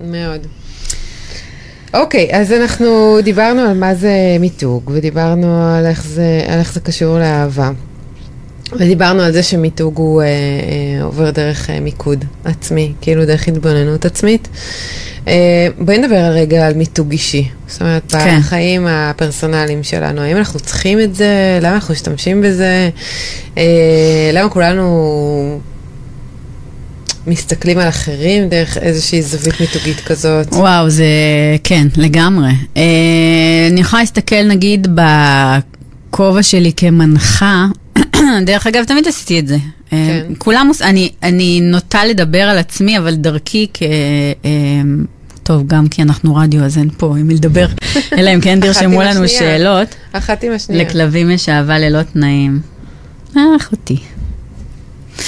מאוד. 0.00 0.40
אוקיי, 1.94 2.28
אז 2.32 2.52
אנחנו 2.52 3.18
דיברנו 3.22 3.61
על 3.61 3.74
מה 3.78 3.94
זה 3.94 4.37
מיתוג, 4.40 4.90
ודיברנו 4.94 5.74
על 5.76 5.87
איך 5.87 6.04
זה, 6.04 6.40
על 6.48 6.59
איך 6.59 6.72
זה 6.72 6.80
קשור 6.80 7.18
לאהבה. 7.18 7.70
ודיברנו 8.72 9.22
על 9.22 9.33
זה 9.33 9.42
שמיתוג 9.42 9.98
הוא 9.98 10.22
אה, 10.22 10.26
אה, 10.26 11.05
עובר 11.05 11.31
דרך 11.31 11.70
אה, 11.70 11.81
מיקוד 11.81 12.24
עצמי, 12.44 12.92
כאילו 13.00 13.26
דרך 13.26 13.48
התבוננות 13.48 14.05
עצמית. 14.05 14.48
אה, 15.29 15.68
בואי 15.79 15.98
נדבר 15.98 16.16
רגע 16.16 16.66
על 16.66 16.74
מיתוג 16.74 17.12
אישי. 17.12 17.48
זאת 17.68 17.81
אומרת, 17.81 18.12
כן. 18.12 18.38
בחיים 18.38 18.87
הפרסונליים 18.87 19.83
שלנו, 19.83 20.20
האם 20.20 20.37
אנחנו 20.37 20.61
צריכים 20.61 21.00
את 21.00 21.14
זה? 21.14 21.59
למה 21.62 21.74
אנחנו 21.74 21.94
משתמשים 21.94 22.42
בזה? 22.42 22.90
אה, 23.59 24.31
למה 24.33 24.48
כולנו 24.48 25.61
מסתכלים 27.26 27.79
על 27.79 27.88
אחרים 27.88 28.48
דרך 28.48 28.79
איזושהי 28.79 29.22
זווית 29.22 29.61
מיתוגית 29.61 30.00
כזאת? 30.00 30.46
וואו, 30.52 30.90
זה, 30.90 31.07
כן, 31.64 31.87
לגמרי. 31.96 32.50
אה, 32.76 32.83
אני 33.70 33.81
יכולה 33.81 34.02
להסתכל 34.02 34.42
נגיד 34.48 34.88
בכובע 36.11 36.42
שלי 36.42 36.72
כמנחה, 36.76 37.66
דרך 38.46 38.66
אגב, 38.66 38.85
תמיד 38.85 39.08
עשיתי 39.08 39.38
את 39.38 39.48
זה. 39.48 39.56
כן. 39.90 39.96
אה, 39.96 40.23
כולם, 40.38 40.66
עוש- 40.68 40.83
אני, 40.83 41.12
אני 41.23 41.60
נוטה 41.62 42.04
לדבר 42.04 42.42
על 42.42 42.58
עצמי, 42.58 42.98
אבל 42.98 43.14
דרכי 43.14 43.66
כ... 43.75 43.83
אה, 44.44 44.48
טוב, 45.42 45.66
גם 45.66 45.88
כי 45.88 46.02
אנחנו 46.02 46.35
רדיו, 46.37 46.64
אז 46.64 46.79
אין 46.79 46.88
פה 46.96 47.06
עם 47.18 47.27
מי 47.27 47.35
לדבר, 47.35 47.66
אלא 48.18 48.35
אם 48.35 48.40
כן 48.40 48.60
תרשמו 48.60 49.02
לנו 49.02 49.25
השנייה. 49.25 49.29
שאלות. 49.58 49.88
אחת 50.12 50.44
עם 50.44 50.52
השנייה. 50.52 50.83
לכלבים 50.85 51.31
יש 51.31 51.48
אהבה 51.48 51.79
ללא 51.79 52.02
תנאים. 52.02 52.60
אה, 53.37 53.42
אחותי. 53.56 53.96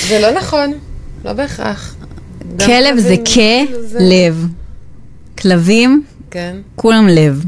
זה 0.08 0.20
לא 0.20 0.30
נכון, 0.38 0.72
לא 1.24 1.32
בהכרח. 1.32 1.94
כלב 2.66 2.98
זה 2.98 3.16
כלב. 3.34 4.46
כלבים, 5.38 6.02
כן. 6.30 6.56
כולם 6.76 7.08
לב. 7.08 7.44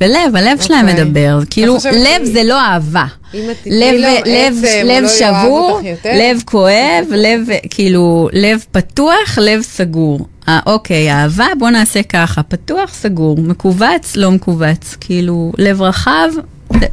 ולב, 0.00 0.36
הלב 0.36 0.60
שלהם 0.60 0.88
אוקיי. 0.88 1.04
מדבר. 1.04 1.38
כאילו, 1.50 1.76
לב 1.92 2.24
זה 2.24 2.42
לא 2.44 2.60
אהבה. 2.60 3.04
לב, 3.34 3.44
לו 3.66 4.08
לב, 4.26 4.64
עצם, 4.64 4.78
הוא 4.82 4.92
לב 4.92 5.02
לא 5.02 5.08
שבור? 5.08 5.80
לב 6.04 6.42
כואב, 6.44 7.04
לב, 7.10 7.40
כאילו, 7.70 8.28
לב 8.32 8.64
פתוח, 8.72 9.38
לב 9.42 9.62
סגור. 9.62 10.20
אה, 10.48 10.60
אוקיי, 10.66 11.12
אהבה, 11.12 11.46
בוא 11.58 11.70
נעשה 11.70 12.02
ככה, 12.02 12.42
פתוח, 12.42 12.94
סגור, 12.94 13.38
מכווץ, 13.38 14.16
לא 14.16 14.30
מכווץ. 14.30 14.96
כאילו, 15.00 15.52
לב 15.58 15.82
רחב, 15.82 16.28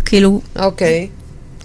כאילו, 0.06 0.42
אוקיי. 0.60 1.08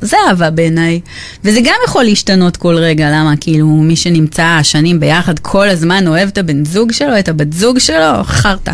זה 0.02 0.16
אהבה 0.28 0.50
בעיניי. 0.50 1.00
וזה 1.44 1.60
גם 1.64 1.74
יכול 1.86 2.04
להשתנות 2.04 2.56
כל 2.56 2.74
רגע, 2.74 3.10
למה? 3.10 3.34
כאילו, 3.40 3.66
מי 3.66 3.96
שנמצא 3.96 4.58
שנים 4.62 5.00
ביחד 5.00 5.38
כל 5.38 5.68
הזמן 5.68 6.06
אוהב 6.06 6.28
את 6.28 6.38
הבן 6.38 6.64
זוג 6.64 6.92
שלו, 6.92 7.18
את 7.18 7.28
הבת 7.28 7.52
זוג 7.52 7.78
שלו, 7.78 8.24
חרטא. 8.24 8.72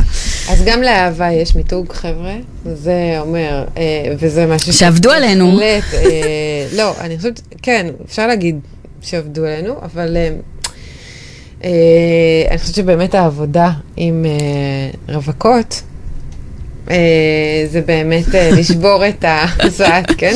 אז 0.50 0.64
גם 0.66 0.82
לאהבה 0.82 1.32
יש 1.32 1.56
מיתוג, 1.56 1.92
חבר'ה. 1.92 2.34
זה 2.74 3.16
אומר, 3.20 3.64
אה, 3.76 3.82
וזה 4.18 4.46
משהו... 4.46 4.72
שעבדו 4.72 5.10
עלינו. 5.10 5.56
בהחלט, 5.56 5.94
אה, 5.94 6.66
לא, 6.76 6.94
אני 7.00 7.16
חושבת, 7.16 7.40
כן, 7.62 7.86
אפשר 8.04 8.26
להגיד 8.26 8.58
שעבדו 9.02 9.44
עלינו, 9.44 9.74
אבל 9.82 10.16
אה, 10.16 10.30
אה, 11.64 11.70
אני 12.50 12.58
חושבת 12.58 12.74
שבאמת 12.74 13.14
העבודה 13.14 13.70
עם 13.96 14.26
אה, 14.26 15.14
רווקות, 15.14 15.82
זה 17.70 17.80
באמת 17.86 18.34
אה, 18.34 18.50
לשבור 18.50 19.08
את 19.08 19.24
ה... 19.24 19.46
זעת, 19.68 20.10
כן? 20.18 20.34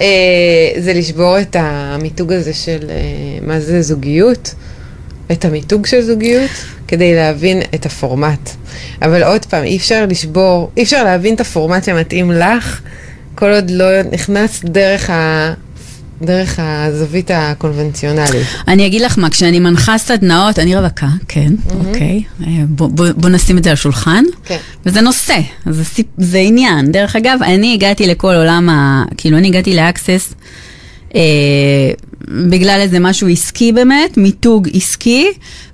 אה, 0.00 0.80
זה 0.80 0.92
לשבור 0.92 1.40
את 1.40 1.56
המיתוג 1.58 2.32
הזה 2.32 2.54
של 2.54 2.78
אה, 2.90 2.96
מה 3.42 3.60
זה 3.60 3.82
זוגיות, 3.82 4.54
את 5.32 5.44
המיתוג 5.44 5.86
של 5.86 6.00
זוגיות, 6.02 6.50
כדי 6.88 7.14
להבין 7.14 7.62
את 7.74 7.86
הפורמט. 7.86 8.50
אבל 9.02 9.22
עוד 9.22 9.44
פעם, 9.44 9.64
אי 9.64 9.76
אפשר 9.76 10.06
לשבור, 10.06 10.70
אי 10.76 10.82
אפשר 10.82 11.04
להבין 11.04 11.34
את 11.34 11.40
הפורמט 11.40 11.84
שמתאים 11.84 12.30
לך, 12.30 12.80
כל 13.34 13.50
עוד 13.50 13.70
לא 13.70 14.02
נכנס 14.02 14.60
דרך, 14.64 15.10
ה... 15.10 15.54
דרך 16.22 16.58
הזווית 16.62 17.30
הקונבנציונלית. 17.34 18.46
אני 18.68 18.86
אגיד 18.86 19.02
לך 19.02 19.18
מה, 19.18 19.30
כשאני 19.30 19.58
מנחה 19.58 19.98
סדנאות, 19.98 20.58
אני 20.58 20.76
רווקה, 20.76 21.08
כן, 21.28 21.52
אוקיי, 21.70 22.22
אה, 22.46 22.46
בוא, 22.68 22.88
בוא, 22.88 23.06
בוא 23.16 23.28
נשים 23.28 23.58
את 23.58 23.64
זה 23.64 23.70
על 23.70 23.74
השולחן. 23.74 24.24
כן. 24.44 24.56
וזה 24.86 25.00
נושא, 25.00 25.38
זה, 25.66 25.84
סיפ, 25.84 26.06
זה 26.18 26.38
עניין. 26.38 26.92
דרך 26.92 27.16
אגב, 27.16 27.38
אני 27.42 27.74
הגעתי 27.74 28.06
לכל 28.06 28.34
עולם 28.34 28.68
ה... 28.68 29.04
כאילו, 29.16 29.38
אני 29.38 29.48
הגעתי 29.48 29.76
לאקסס 29.76 30.34
אה, 31.14 31.20
בגלל 32.50 32.78
איזה 32.80 32.98
משהו 32.98 33.28
עסקי 33.28 33.72
באמת, 33.72 34.16
מיתוג 34.16 34.68
עסקי, 34.74 35.28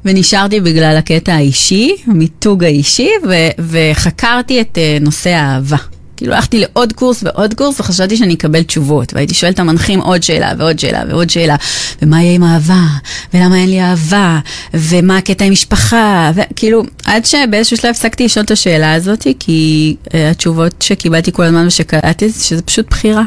ונשארתי 0.05 0.61
בגלל 0.61 0.97
הקטע 0.97 1.35
האישי, 1.35 1.97
המיתוג 2.07 2.65
האישי, 2.65 3.11
ו, 3.29 3.35
וחקרתי 3.59 4.61
את 4.61 4.79
אה, 4.79 4.99
נושא 5.01 5.31
האהבה. 5.31 5.77
כאילו 6.17 6.35
הלכתי 6.35 6.61
לעוד 6.61 6.93
קורס 6.93 7.23
ועוד 7.23 7.55
קורס 7.55 7.81
וחשבתי 7.81 8.17
שאני 8.17 8.35
אקבל 8.35 8.63
תשובות 8.63 9.15
והייתי 9.15 9.35
שואלת 9.35 9.55
את 9.55 9.61
המנחים 9.61 10.01
עוד 10.01 10.23
שאלה 10.23 10.53
ועוד 10.59 10.79
שאלה 10.79 11.03
ועוד 11.09 11.31
שאלה 11.31 11.57
ומה 12.03 12.23
יהיה 12.23 12.35
עם 12.35 12.45
אהבה? 12.45 12.87
ולמה 13.35 13.57
אין 13.57 13.71
לי 13.71 13.81
אהבה? 13.83 14.39
ומה 14.75 15.17
הקטע 15.17 15.45
עם 15.45 15.53
משפחה? 15.53 16.31
וכאילו 16.35 16.83
עד 17.05 17.25
שבאיזשהו 17.25 17.77
שלב 17.77 17.91
הפסקתי 17.91 18.25
לשאול 18.25 18.45
את 18.45 18.51
השאלה 18.51 18.95
הזאת 18.95 19.27
כי 19.39 19.97
uh, 20.05 20.17
התשובות 20.31 20.75
שקיבלתי 20.83 21.33
כל 21.33 21.43
הזמן 21.43 21.67
ושקראתי 21.67 22.29
זה 22.29 22.45
שזה 22.45 22.63
פשוט 22.63 22.87
בחירה. 22.91 23.23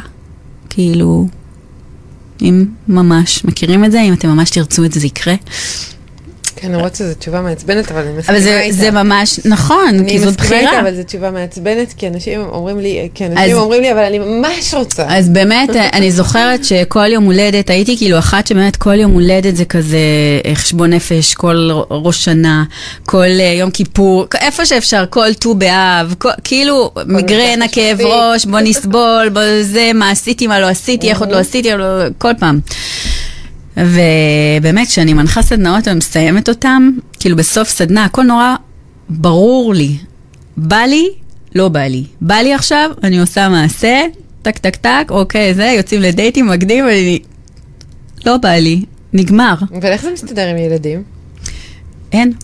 כאילו 0.69 1.27
אם 2.41 2.65
ממש 2.87 3.45
מכירים 3.45 3.85
את 3.85 3.91
זה 3.91 4.01
אם 4.01 4.13
אתם 4.13 4.29
ממש 4.29 4.49
תרצו 4.49 4.85
את 4.85 4.93
זה 4.93 4.99
זה 4.99 5.07
יקרה 5.07 5.35
כן, 6.61 6.71
למרות 6.71 6.95
שזו 6.95 7.13
תשובה 7.19 7.41
מעצבנת, 7.41 7.91
אבל 7.91 8.01
אני 8.01 8.11
מסכימה 8.17 8.37
אבל 8.37 8.47
איתה. 8.47 8.71
זה, 8.75 8.81
זה 8.81 8.91
ממש 8.91 9.39
נכון 9.45 9.87
אני 9.89 10.09
כי 10.09 10.19
זאת 10.19 10.27
מסכימה 10.27 10.45
בחירה 10.47 10.71
איתה, 10.71 10.79
אבל 10.79 10.95
זו 10.95 11.03
תשובה 11.03 11.31
מעצבנת, 11.31 11.93
כי 11.97 12.07
אנשים 12.07 12.41
אומרים 12.41 12.79
לי, 12.79 13.09
כי 13.13 13.25
אז- 13.25 13.31
אנשים 13.31 13.55
אומרים 13.57 13.81
לי, 13.81 13.91
אבל 13.91 13.99
אני 14.03 14.19
ממש 14.19 14.73
רוצה. 14.73 15.05
אז 15.09 15.29
באמת, 15.29 15.69
אני 15.97 16.11
זוכרת 16.11 16.65
שכל 16.65 17.11
יום 17.11 17.23
הולדת, 17.23 17.69
הייתי 17.69 17.97
כאילו 17.97 18.19
אחת 18.19 18.47
שבאמת 18.47 18.75
כל 18.75 18.99
יום 18.99 19.11
הולדת 19.11 19.55
זה 19.55 19.65
כזה 19.65 19.97
אה, 20.45 20.55
חשבון 20.55 20.89
נפש, 20.93 21.33
כל 21.33 21.69
ראש 21.91 22.25
שנה, 22.25 22.63
כל 23.05 23.23
אה, 23.39 23.55
יום 23.59 23.71
כיפור, 23.71 24.25
איפה 24.41 24.65
שאפשר, 24.65 25.05
כל 25.09 25.33
ט"ו 25.33 25.55
באב, 25.55 26.13
כאילו 26.43 26.91
מיגרנה, 27.05 27.55
מבצע 27.65 27.75
כאב. 27.75 28.01
ראש, 28.01 28.45
בוא 28.45 28.59
נסבול, 28.69 29.29
בוא 29.33 29.41
זה, 29.61 29.91
מה 29.95 30.11
עשיתי, 30.11 30.47
מה 30.47 30.59
לא 30.59 30.65
עשיתי, 30.69 31.09
איך 31.09 31.19
עוד 31.19 31.31
לא 31.31 31.37
עשיתי, 31.37 31.71
לא- 31.77 31.85
כל 32.17 32.31
פעם. 32.39 32.59
ובאמת, 33.79 34.87
כשאני 34.87 35.13
מנחה 35.13 35.41
סדנאות 35.41 35.87
ומסיימת 35.87 36.49
אותן, 36.49 36.89
כאילו 37.19 37.35
בסוף 37.35 37.69
סדנה, 37.69 38.05
הכל 38.05 38.23
נורא 38.23 38.55
ברור 39.09 39.73
לי. 39.73 39.97
בא 40.57 40.77
לי, 40.77 41.09
לא 41.55 41.69
בא 41.69 41.79
לי. 41.79 42.03
בא 42.21 42.35
לי 42.35 42.53
עכשיו, 42.53 42.91
אני 43.03 43.19
עושה 43.19 43.49
מעשה, 43.49 44.01
טק 44.41 44.57
טק 44.57 44.75
טק, 44.75 45.07
אוקיי, 45.09 45.53
זה, 45.53 45.65
יוצאים 45.65 46.01
לדייטים, 46.01 46.47
מקדים, 46.47 46.85
אני... 46.85 47.19
לא 48.25 48.37
בא 48.37 48.49
לי, 48.49 48.81
נגמר. 49.13 49.53
אבל 49.71 49.91
איך 49.91 50.01
זה 50.01 50.11
מסתדר 50.11 50.47
עם 50.47 50.57
ילדים? 50.57 51.03
אין. 52.11 52.33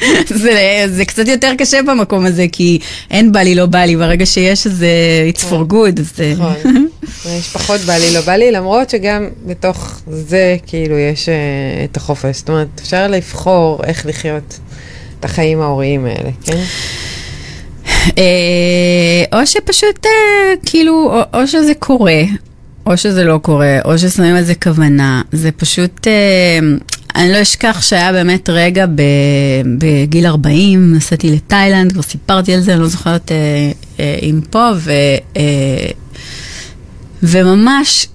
זה, 0.42 0.84
זה 0.88 1.04
קצת 1.04 1.28
יותר 1.28 1.52
קשה 1.58 1.82
במקום 1.82 2.26
הזה, 2.26 2.46
כי 2.52 2.78
אין 3.10 3.32
בא 3.32 3.40
לי, 3.40 3.54
לא 3.54 3.66
בא 3.66 3.78
לי, 3.78 3.96
ברגע 3.96 4.26
שיש 4.26 4.66
איזה 4.66 4.88
it's 5.34 5.40
for 5.42 5.72
good, 5.72 6.00
אז... 6.00 6.12
זה- 6.16 6.32
נכון. 6.38 6.86
יש 7.38 7.48
פחות 7.48 7.80
בא 7.80 7.92
לי, 7.96 8.14
לא 8.14 8.20
בא 8.20 8.32
לי, 8.32 8.52
למרות 8.52 8.90
שגם 8.90 9.28
בתוך 9.46 10.00
זה, 10.10 10.56
כאילו, 10.66 10.98
יש 10.98 11.28
אה, 11.28 11.34
את 11.84 11.96
החופש. 11.96 12.36
זאת 12.36 12.48
אומרת, 12.48 12.68
אפשר 12.82 13.08
לבחור 13.08 13.80
איך 13.84 14.06
לחיות 14.06 14.58
את 15.20 15.24
החיים 15.24 15.60
ההוריים 15.60 16.06
האלה, 16.06 16.30
כן? 16.44 16.62
אה, 18.18 19.40
או 19.40 19.46
שפשוט, 19.46 20.06
אה, 20.06 20.10
כאילו, 20.66 20.92
או, 21.32 21.40
או 21.40 21.46
שזה 21.46 21.72
קורה, 21.78 22.22
או 22.86 22.96
שזה 22.96 23.24
לא 23.24 23.38
קורה, 23.42 23.78
או 23.84 23.98
ששמים 23.98 24.36
על 24.36 24.44
זה 24.44 24.54
כוונה. 24.54 25.22
זה 25.32 25.50
פשוט, 25.52 26.06
אה, 26.06 26.58
אני 27.16 27.32
לא 27.32 27.42
אשכח 27.42 27.82
שהיה 27.82 28.12
באמת 28.12 28.48
רגע 28.48 28.86
בגיל 29.78 30.26
40, 30.26 30.94
נסעתי 30.94 31.30
לתאילנד, 31.30 31.92
כבר 31.92 32.02
סיפרתי 32.02 32.54
על 32.54 32.60
זה, 32.60 32.72
אני 32.72 32.80
לא 32.80 32.88
זוכרת 32.88 33.32
אה, 33.32 33.36
אה, 34.00 34.18
אם 34.22 34.40
פה, 34.50 34.70
ו, 34.76 34.92
אה, 35.36 35.42
וממש... 37.22 38.08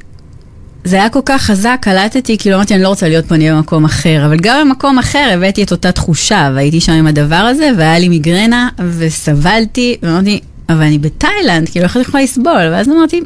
זה 0.83 0.95
היה 0.95 1.09
כל 1.09 1.19
כך 1.25 1.41
חזק, 1.41 1.77
קלטתי, 1.81 2.37
כאילו 2.37 2.55
אמרתי, 2.55 2.73
אני 2.73 2.83
לא 2.83 2.87
רוצה 2.87 3.07
להיות 3.07 3.25
פה, 3.25 3.35
אני 3.35 3.43
אהיה 3.43 3.55
במקום 3.55 3.85
אחר. 3.85 4.25
אבל 4.25 4.37
גם 4.41 4.67
במקום 4.69 4.99
אחר 4.99 5.29
הבאתי 5.33 5.63
את 5.63 5.71
אותה 5.71 5.91
תחושה, 5.91 6.51
והייתי 6.55 6.81
שם 6.81 6.91
עם 6.91 7.07
הדבר 7.07 7.35
הזה, 7.35 7.69
והיה 7.77 7.99
לי 7.99 8.09
מיגרנה, 8.09 8.69
וסבלתי, 8.97 9.97
ואמרתי, 10.03 10.39
אבל 10.69 10.81
אני 10.81 10.97
בתאילנד, 10.97 11.69
כאילו, 11.69 11.85
איך 11.85 11.95
אני 11.95 12.03
יכולה 12.03 12.23
לסבול? 12.23 12.69
ואז 12.71 12.89
אמרתי, 12.89 13.21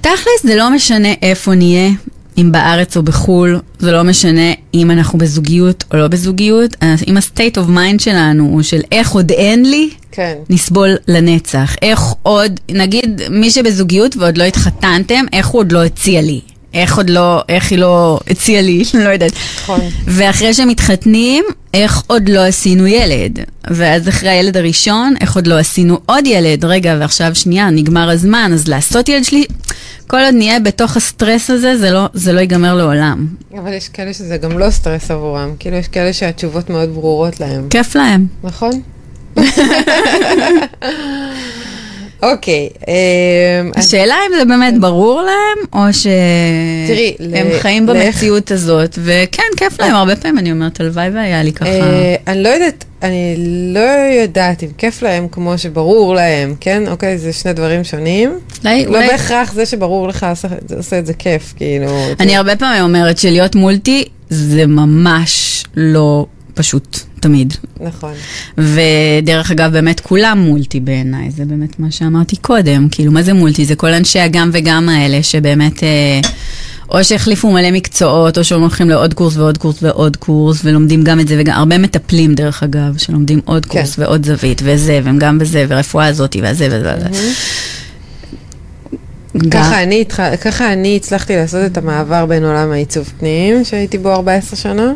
תכלס, 0.00 0.42
זה 0.42 0.56
לא 0.56 0.70
משנה 0.70 1.08
איפה 1.22 1.54
נהיה, 1.54 1.90
אם 2.38 2.52
בארץ 2.52 2.96
או 2.96 3.02
בחו"ל, 3.02 3.60
זה 3.78 3.92
לא 3.92 4.04
משנה 4.04 4.52
אם 4.74 4.90
אנחנו 4.90 5.18
בזוגיות 5.18 5.84
או 5.92 5.96
לא 5.96 6.08
בזוגיות, 6.08 6.76
אם 7.08 7.16
ה-state 7.16 7.56
of 7.56 7.68
mind 7.68 8.02
שלנו 8.02 8.44
הוא 8.44 8.62
של 8.62 8.80
איך 8.92 9.12
עוד 9.12 9.30
אין 9.30 9.70
לי, 9.70 9.90
כן. 10.12 10.34
נסבול 10.50 10.96
לנצח. 11.08 11.76
איך 11.82 12.00
עוד, 12.22 12.60
נגיד 12.70 13.20
מי 13.30 13.50
שבזוגיות 13.50 14.16
ועוד 14.16 14.38
לא 14.38 14.44
התחתנתם, 14.44 15.24
איך 15.32 15.46
הוא 15.46 15.60
עוד 15.60 15.72
לא 15.72 15.84
הציע 15.84 16.22
לי? 16.22 16.40
איך 16.74 16.96
עוד 16.96 17.10
לא, 17.10 17.42
איך 17.48 17.70
היא 17.70 17.78
לא 17.78 18.20
הציעה 18.30 18.62
לי? 18.62 18.82
לא 19.04 19.08
יודעת. 19.08 19.32
נכון. 19.56 19.80
ואחרי 20.06 20.54
שמתחתנים, 20.54 21.44
איך 21.74 22.02
עוד 22.06 22.28
לא 22.28 22.40
עשינו 22.40 22.86
ילד? 22.86 23.38
ואז 23.70 24.08
אחרי 24.08 24.28
הילד 24.30 24.56
הראשון, 24.56 25.14
איך 25.20 25.34
עוד 25.34 25.46
לא 25.46 25.58
עשינו 25.58 25.98
עוד 26.06 26.26
ילד? 26.26 26.64
רגע, 26.64 26.96
ועכשיו 27.00 27.34
שנייה, 27.34 27.70
נגמר 27.70 28.10
הזמן, 28.10 28.50
אז 28.54 28.68
לעשות 28.68 29.08
ילד 29.08 29.24
שלי... 29.24 29.44
כל 30.06 30.20
עוד 30.20 30.34
נהיה 30.34 30.60
בתוך 30.60 30.96
הסטרס 30.96 31.50
הזה, 31.50 31.78
זה 31.78 31.90
לא, 31.90 32.08
זה 32.14 32.32
לא 32.32 32.40
ייגמר 32.40 32.74
לעולם. 32.74 33.26
אבל 33.58 33.72
יש 33.72 33.88
כאלה 33.88 34.14
שזה 34.14 34.36
גם 34.36 34.58
לא 34.58 34.70
סטרס 34.70 35.10
עבורם. 35.10 35.54
כאילו, 35.58 35.76
יש 35.76 35.88
כאלה 35.88 36.12
שהתשובות 36.12 36.70
מאוד 36.70 36.94
ברורות 36.94 37.40
להם. 37.40 37.68
כיף 37.70 37.96
להם. 37.96 38.26
נכון? 38.42 38.80
אוקיי. 42.32 42.68
אמ, 42.88 43.70
השאלה 43.76 44.14
אם 44.26 44.38
זה 44.38 44.44
באמת 44.44 44.80
ברור 44.80 45.22
להם, 45.22 45.66
או 45.72 45.92
שהם 45.92 47.48
חיים 47.60 47.86
במציאות 47.86 48.50
הזאת, 48.50 48.98
וכן, 49.04 49.42
כיף 49.56 49.80
להם, 49.80 49.94
הרבה 49.94 50.16
פעמים 50.16 50.38
אני 50.38 50.52
אומרת, 50.52 50.80
הלוואי 50.80 51.08
והיה 51.08 51.42
לי 51.42 51.52
ככה. 51.52 51.68
אה, 51.68 52.14
אני 52.26 52.42
לא 52.42 52.48
יודעת, 52.48 52.84
אני 53.02 53.34
לא 53.74 54.20
יודעת 54.22 54.62
אם 54.62 54.68
כיף 54.78 55.02
להם 55.02 55.28
כמו 55.28 55.58
שברור 55.58 56.14
להם, 56.14 56.54
כן? 56.60 56.82
אוקיי, 56.88 57.18
זה 57.18 57.32
שני 57.32 57.52
דברים 57.52 57.84
שונים. 57.84 58.38
לא 58.64 59.00
בהכרח 59.00 59.52
זה 59.52 59.66
שברור 59.66 60.08
לך 60.08 60.26
עושה 60.76 60.98
את 60.98 61.06
זה 61.06 61.14
כיף, 61.14 61.54
כאילו. 61.56 61.86
אני 62.20 62.36
הרבה 62.36 62.56
פעמים 62.56 62.82
אומרת 62.82 63.18
שלהיות 63.18 63.54
מולטי 63.54 64.04
זה 64.30 64.66
ממש 64.66 65.64
לא 65.76 66.26
פשוט, 66.54 66.98
תמיד. 67.24 67.54
נכון. 67.80 68.12
ודרך 68.58 69.50
אגב, 69.50 69.72
באמת 69.72 70.00
כולם 70.00 70.38
מולטי 70.38 70.80
בעיניי, 70.80 71.30
זה 71.30 71.44
באמת 71.44 71.80
מה 71.80 71.90
שאמרתי 71.90 72.36
קודם. 72.36 72.88
כאילו, 72.90 73.12
מה 73.12 73.22
זה 73.22 73.32
מולטי? 73.32 73.64
זה 73.64 73.74
כל 73.76 73.92
אנשי 73.92 74.18
הגם 74.20 74.50
וגם 74.52 74.88
האלה, 74.88 75.22
שבאמת... 75.22 75.82
אה, 75.82 76.20
או 76.90 77.04
שהחליפו 77.04 77.50
מלא 77.50 77.70
מקצועות, 77.70 78.38
או 78.38 78.44
שהם 78.44 78.60
הולכים 78.60 78.88
לעוד 78.90 79.14
קורס 79.14 79.36
ועוד 79.36 79.58
קורס 79.58 79.82
ועוד 79.82 80.16
קורס, 80.16 80.60
ולומדים 80.64 81.04
גם 81.04 81.20
את 81.20 81.28
זה, 81.28 81.36
וגם 81.38 81.54
הרבה 81.58 81.78
מטפלים 81.78 82.34
דרך 82.34 82.62
אגב, 82.62 82.98
שלומדים 82.98 83.40
עוד 83.44 83.66
כן. 83.66 83.70
קורס 83.72 83.94
ועוד 83.98 84.26
זווית, 84.26 84.60
וזה, 84.64 85.00
והם 85.04 85.18
גם 85.18 85.38
בזה, 85.38 85.64
ורפואה 85.68 86.06
הזאתי, 86.06 86.40
וזה 86.44 86.66
וזה 86.66 86.94
וזה. 87.10 87.32
גם- 89.38 89.50
ככה 89.50 89.82
אני, 89.82 90.04
ככה 90.40 90.72
אני 90.72 90.96
הצלחתי 90.96 91.36
לעשות 91.36 91.60
את 91.66 91.78
המעבר 91.78 92.26
בין 92.26 92.44
עולם 92.44 92.72
העיצוב 92.72 93.12
פנים, 93.18 93.64
שהייתי 93.64 93.98
בו 93.98 94.12
14 94.12 94.56
שנה, 94.56 94.92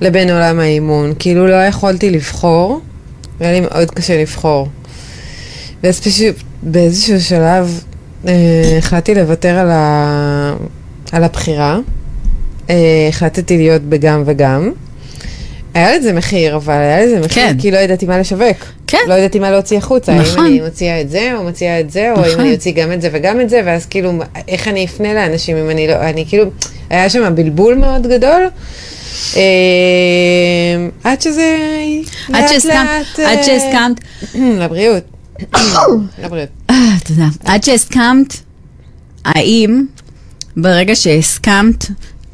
לבין 0.00 0.30
עולם 0.30 0.60
האימון. 0.60 1.12
כאילו 1.18 1.46
לא 1.46 1.64
יכולתי 1.64 2.10
לבחור, 2.10 2.80
היה 3.40 3.52
לי 3.52 3.60
מאוד 3.60 3.90
קשה 3.90 4.20
לבחור. 4.20 4.68
ואז 5.82 6.00
פשוט 6.00 6.34
באיזשהו 6.62 7.20
שלב 7.20 7.84
אה, 8.28 8.32
החלטתי 8.78 9.14
לוותר 9.14 9.58
על, 9.58 9.70
ה... 9.70 10.54
על 11.12 11.24
הבחירה. 11.24 11.78
אה, 12.70 13.06
החלטתי 13.08 13.56
להיות 13.56 13.82
בגם 13.82 14.22
וגם. 14.26 14.72
היה 15.74 15.96
לזה 15.96 16.12
מחיר, 16.12 16.56
אבל 16.56 16.74
היה 16.74 17.06
לזה 17.06 17.20
מחיר 17.20 17.42
כן. 17.42 17.56
כי 17.58 17.70
לא 17.70 17.78
ידעתי 17.78 18.06
מה 18.06 18.18
לשווק. 18.18 18.56
כן. 18.86 18.98
לא 19.08 19.14
ידעתי 19.14 19.38
מה 19.38 19.50
להוציא 19.50 19.78
החוצה. 19.78 20.14
נכון. 20.14 20.44
האם 20.44 20.52
אני 20.52 20.60
מוציאה 20.60 21.00
את 21.00 21.10
זה, 21.10 21.32
או 21.36 21.42
מוציאה 21.42 21.80
את 21.80 21.90
זה, 21.90 22.12
או 22.12 22.20
נכון. 22.20 22.32
אם 22.32 22.40
אני 22.40 22.54
אוציא 22.54 22.72
גם 22.72 22.92
את 22.92 23.02
זה 23.02 23.08
וגם 23.12 23.40
את 23.40 23.50
זה, 23.50 23.62
ואז 23.64 23.86
כאילו, 23.86 24.12
איך 24.48 24.68
אני 24.68 24.84
אפנה 24.84 25.14
לאנשים 25.14 25.56
אם 25.56 25.70
אני 25.70 25.88
לא, 25.88 25.94
אני 25.94 26.24
כאילו, 26.28 26.44
היה 26.90 27.10
שם 27.10 27.32
בלבול 27.34 27.74
מאוד 27.74 28.06
גדול. 28.06 28.42
אה, 29.36 30.88
עד 31.04 31.20
שזה... 31.20 31.56
עד 32.32 32.48
שהסכמת, 32.48 33.18
עד 33.18 33.38
אה, 33.38 33.42
שהסכמת, 33.42 34.00
לבריאות. 34.62 35.04
לבריאות. 36.24 36.48
אה, 36.70 36.74
תודה. 37.04 37.26
עד 37.44 37.64
שהסכמת, 37.64 38.36
האם 39.24 39.84
ברגע 40.56 40.94
שהסכמת 40.96 41.86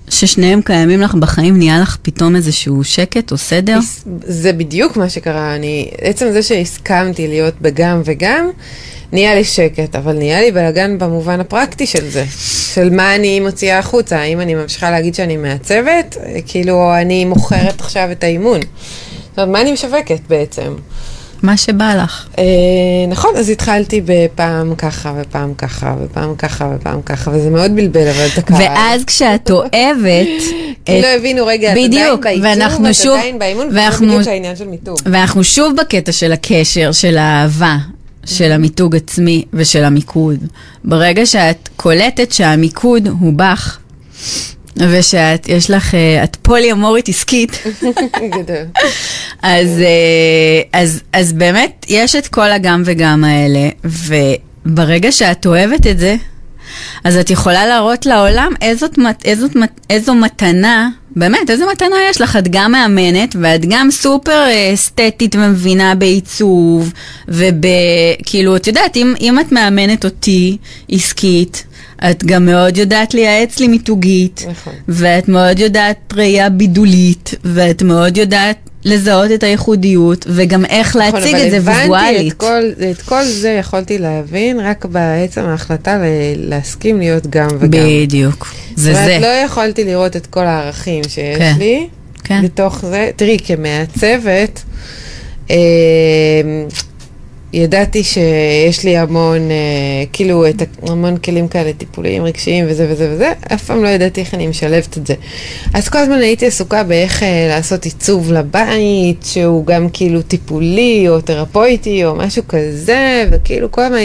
ששניהם 0.09 0.63
קיימים 0.63 1.01
לך 1.01 1.15
בחיים, 1.15 1.57
נהיה 1.57 1.81
לך 1.81 1.97
פתאום 2.03 2.37
איזשהו 2.37 2.85
שקט 2.85 3.33
או 3.33 3.37
סדר? 3.37 3.79
זה 4.25 4.53
בדיוק 4.53 4.97
מה 4.97 5.09
שקרה, 5.09 5.55
אני, 5.55 5.91
עצם 6.01 6.27
זה 6.33 6.43
שהסכמתי 6.43 7.29
להיות 7.29 7.55
בגם 7.61 8.03
וגם, 8.05 8.51
נהיה 9.13 9.35
לי 9.35 9.45
שקט, 9.45 9.97
אבל 9.97 10.13
נהיה 10.13 10.41
לי 10.41 10.53
בלאגן 10.53 10.99
במובן 10.99 11.41
הפרקטי 11.41 11.87
של 11.87 12.09
זה, 12.09 12.25
של 12.75 12.91
מה 12.91 13.15
אני 13.15 13.41
מוציאה 13.41 13.79
החוצה, 13.79 14.19
האם 14.19 14.41
אני 14.41 14.55
ממשיכה 14.55 14.91
להגיד 14.91 15.15
שאני 15.15 15.37
מעצבת, 15.37 16.17
כאילו 16.47 16.95
אני 17.01 17.25
מוכרת 17.25 17.81
עכשיו 17.81 18.13
את 18.13 18.25
האימון. 18.25 18.61
זאת 18.61 19.39
אומרת, 19.39 19.49
מה 19.49 19.61
אני 19.61 19.73
משווקת 19.73 20.21
בעצם? 20.29 20.75
מה 21.47 21.57
שבא 21.57 21.95
לך. 22.05 22.27
אה, 22.39 22.45
נכון, 23.09 23.31
אז 23.37 23.49
התחלתי 23.49 24.01
בפעם 24.05 24.75
ככה, 24.75 25.13
ופעם 25.21 25.55
ככה, 25.55 25.95
ופעם 26.03 26.35
ככה, 26.37 26.71
ופעם 26.77 27.03
ככה, 27.03 27.31
וזה 27.31 27.51
מאוד 27.51 27.71
בלבל, 27.77 28.09
אבל 28.09 28.27
את 28.33 28.39
הקהל. 28.39 28.63
ואז 28.63 29.05
כשאת 29.05 29.51
אוהבת... 29.51 30.43
כי 30.85 31.03
לא 31.03 31.07
הבינו, 31.07 31.47
רגע, 31.47 31.73
את 31.73 31.77
עדיין 31.77 31.91
בעיצוב, 31.93 32.87
את 32.87 32.95
שוב- 32.95 33.17
עדיין 33.19 33.39
באימון, 33.39 33.67
וזה 33.69 33.77
ואנחנו- 33.81 34.07
בדיוק 34.07 34.29
העניין 34.29 34.57
של 34.57 34.69
מיתוג. 34.69 34.99
ואנחנו 35.07 35.45
שוב 35.45 35.77
בקטע 35.81 36.13
של 36.13 36.33
הקשר, 36.33 36.93
של 36.93 37.17
האהבה, 37.19 37.77
של 38.25 38.53
המיתוג 38.53 38.97
עצמי 38.97 39.45
ושל 39.53 39.85
המיקוד. 39.85 40.39
ברגע 40.85 41.27
שאת 41.27 41.69
קולטת 41.77 42.33
שהמיקוד 42.33 43.09
הוא 43.21 43.33
בך, 43.37 43.79
ושאת, 44.81 45.49
יש 45.49 45.71
לך, 45.71 45.95
אה, 45.95 46.25
את 46.25 46.37
פולי-אמורית 46.43 47.09
עסקית, 47.09 47.63
גדול. 48.39 48.65
אז, 49.43 49.69
אה, 49.81 50.81
אז, 50.81 51.01
אז 51.13 51.33
באמת, 51.33 51.87
יש 51.89 52.17
את 52.17 52.27
כל 52.29 52.51
הגם 52.51 52.83
וגם 52.87 53.25
האלה, 53.25 53.69
וברגע 54.67 55.13
שאת 55.13 55.47
אוהבת 55.47 55.87
את 55.87 55.99
זה, 55.99 56.17
אז 57.05 57.17
את 57.17 57.31
יכולה 57.31 57.67
להראות 57.67 58.07
לעולם 58.07 58.53
איזות, 58.63 58.99
מת- 58.99 59.25
איזו 59.91 60.15
מתנה, 60.15 60.89
באמת, 61.17 61.51
איזו 61.51 61.65
מתנה 61.73 61.97
יש 62.11 62.21
לך. 62.21 62.37
את 62.37 62.49
גם 62.51 62.73
מאמנת, 62.73 63.37
ואת 63.41 63.65
גם 63.69 63.91
סופר 63.91 64.33
אה, 64.49 64.71
אסתטית 64.75 65.35
ומבינה 65.39 65.95
בעיצוב, 65.95 66.93
וכאילו, 67.29 68.57
את 68.57 68.67
יודעת, 68.67 68.97
אם, 68.97 69.15
אם 69.21 69.41
את 69.41 69.53
מאמנת 69.53 70.05
אותי 70.05 70.57
עסקית, 70.91 71.65
את 72.11 72.25
גם 72.25 72.47
מאוד 72.47 72.77
יודעת 72.77 73.15
לייעץ 73.15 73.59
לי 73.59 73.69
מיתוגית, 73.69 74.45
נכון. 74.51 74.73
ואת 74.89 75.29
מאוד 75.29 75.59
יודעת 75.59 76.13
ראייה 76.17 76.49
בידולית, 76.51 77.35
ואת 77.45 77.83
מאוד 77.83 78.17
יודעת 78.17 78.57
לזהות 78.85 79.31
את 79.35 79.43
הייחודיות, 79.43 80.27
וגם 80.29 80.65
איך 80.65 80.97
נכון, 80.97 81.01
להציג 81.21 81.35
אבל 81.35 81.45
את 81.47 81.51
זה 81.51 81.57
הבנתי 81.57 81.79
ויזואלית. 81.81 82.33
את 82.33 82.39
כל, 82.39 82.63
את 82.91 83.03
כל 83.03 83.25
זה 83.25 83.49
יכולתי 83.51 83.99
להבין 83.99 84.61
רק 84.61 84.85
בעצם 84.85 85.41
ההחלטה 85.45 85.97
ל- 85.99 86.03
להסכים 86.37 86.99
להיות 86.99 87.27
גם 87.27 87.49
וגם. 87.59 87.69
בדיוק, 87.87 88.55
זה 88.77 88.93
זאת 88.93 89.01
אומרת, 89.03 89.21
זה. 89.23 89.27
לא 89.29 89.47
יכולתי 89.47 89.85
לראות 89.85 90.17
את 90.17 90.27
כל 90.27 90.45
הערכים 90.47 91.05
שיש 91.09 91.39
כן. 91.39 91.55
לי 91.59 91.89
כן. 92.25 92.43
בתוך 92.45 92.85
זה. 92.85 93.11
תראי, 93.17 93.37
כמעצבת, 93.45 94.63
אה, 95.51 95.57
ידעתי 97.53 98.05
שיש 98.05 98.85
לי 98.85 98.97
המון, 98.97 99.51
אה, 99.51 100.05
כאילו, 100.13 100.49
את 100.49 100.63
המון 100.83 101.17
כלים 101.17 101.49
כאלה 101.49 101.73
טיפוליים, 101.73 102.25
רגשיים 102.25 102.65
וזה 102.69 102.87
וזה 102.91 103.11
וזה, 103.13 103.33
אף 103.55 103.65
פעם 103.65 103.83
לא 103.83 103.89
ידעתי 103.89 104.21
איך 104.21 104.35
אני 104.35 104.47
משלבת 104.47 104.99
את 104.99 105.07
זה. 105.07 105.15
אז 105.75 105.89
כל 105.89 105.99
הזמן 105.99 106.19
הייתי 106.19 106.47
עסוקה 106.47 106.83
באיך 106.83 107.23
אה, 107.23 107.47
לעשות 107.49 107.85
עיצוב 107.85 108.33
לבית, 108.33 109.25
שהוא 109.25 109.67
גם 109.67 109.89
כאילו 109.93 110.23
טיפולי 110.23 111.09
או 111.09 111.21
תרפויטי 111.21 112.05
או 112.05 112.15
משהו 112.15 112.43
כזה, 112.49 113.29
וכאילו 113.31 113.73
כל 113.73 113.83
הזמן 113.83 113.99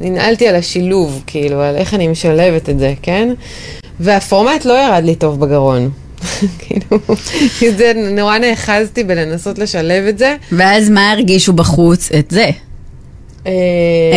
ננעלתי 0.00 0.48
על 0.48 0.54
השילוב, 0.54 1.22
כאילו, 1.26 1.60
על 1.60 1.76
איך 1.76 1.94
אני 1.94 2.08
משלבת 2.08 2.68
את 2.68 2.78
זה, 2.78 2.94
כן? 3.02 3.34
והפורמט 4.00 4.64
לא 4.64 4.72
ירד 4.72 5.04
לי 5.04 5.14
טוב 5.14 5.40
בגרון. 5.40 5.90
כאילו, 6.58 6.98
זה 7.76 7.92
נורא 8.10 8.38
נאחזתי 8.38 9.04
בלנסות 9.04 9.58
לשלב 9.58 10.04
את 10.04 10.18
זה. 10.18 10.36
ואז 10.52 10.90
מה 10.90 11.12
הרגישו 11.12 11.52
בחוץ? 11.52 12.12
את 12.18 12.30
זה, 12.30 12.50
אה, 13.46 13.52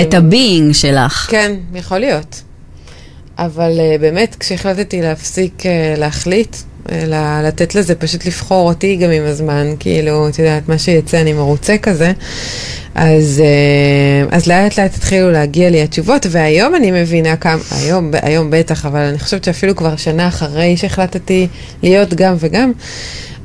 את 0.02 0.14
ה 0.14 0.24
being 0.24 0.74
שלך. 0.74 1.28
כן, 1.30 1.56
יכול 1.74 1.98
להיות. 1.98 2.42
אבל 3.38 3.72
אה, 3.78 4.02
באמת, 4.02 4.36
כשהחלטתי 4.40 5.02
להפסיק 5.02 5.62
אה, 5.62 6.00
להחליט, 6.00 6.56
ל- 6.92 7.42
לתת 7.48 7.76
לזה 7.76 7.96
פשוט 7.96 8.26
לבחור 8.26 8.70
אותי 8.70 8.96
גם 8.96 9.12
עם 9.12 9.24
הזמן, 9.26 9.68
כאילו, 9.80 10.30
את 10.30 10.40
יודעת, 10.40 10.70
מה 10.70 10.78
שיצא 10.78 11.22
אני 11.22 11.34
מרוצה 11.34 11.78
כזה, 11.78 12.12
אז, 12.96 13.42
אה, 14.30 14.36
אז 14.36 14.48
לאט 14.48 14.80
לאט 14.80 14.96
התחילו 14.96 15.32
להגיע 15.32 15.70
לי 15.70 15.82
התשובות, 15.82 16.26
והיום 16.30 16.76
אני 16.76 16.92
מבינה 16.92 17.36
כמה, 17.36 17.62
היום, 17.72 18.12
היום 18.22 18.48
בטח, 18.52 18.86
אבל 18.86 19.00
אני 19.00 19.20
חושבת 19.20 19.44
שאפילו 19.44 19.76
כבר 19.76 19.96
שנה 19.96 20.28
אחרי 20.28 20.78
שהחלטתי 20.78 21.48
להיות 21.84 22.14
גם 22.14 22.36
וגם, 22.40 22.72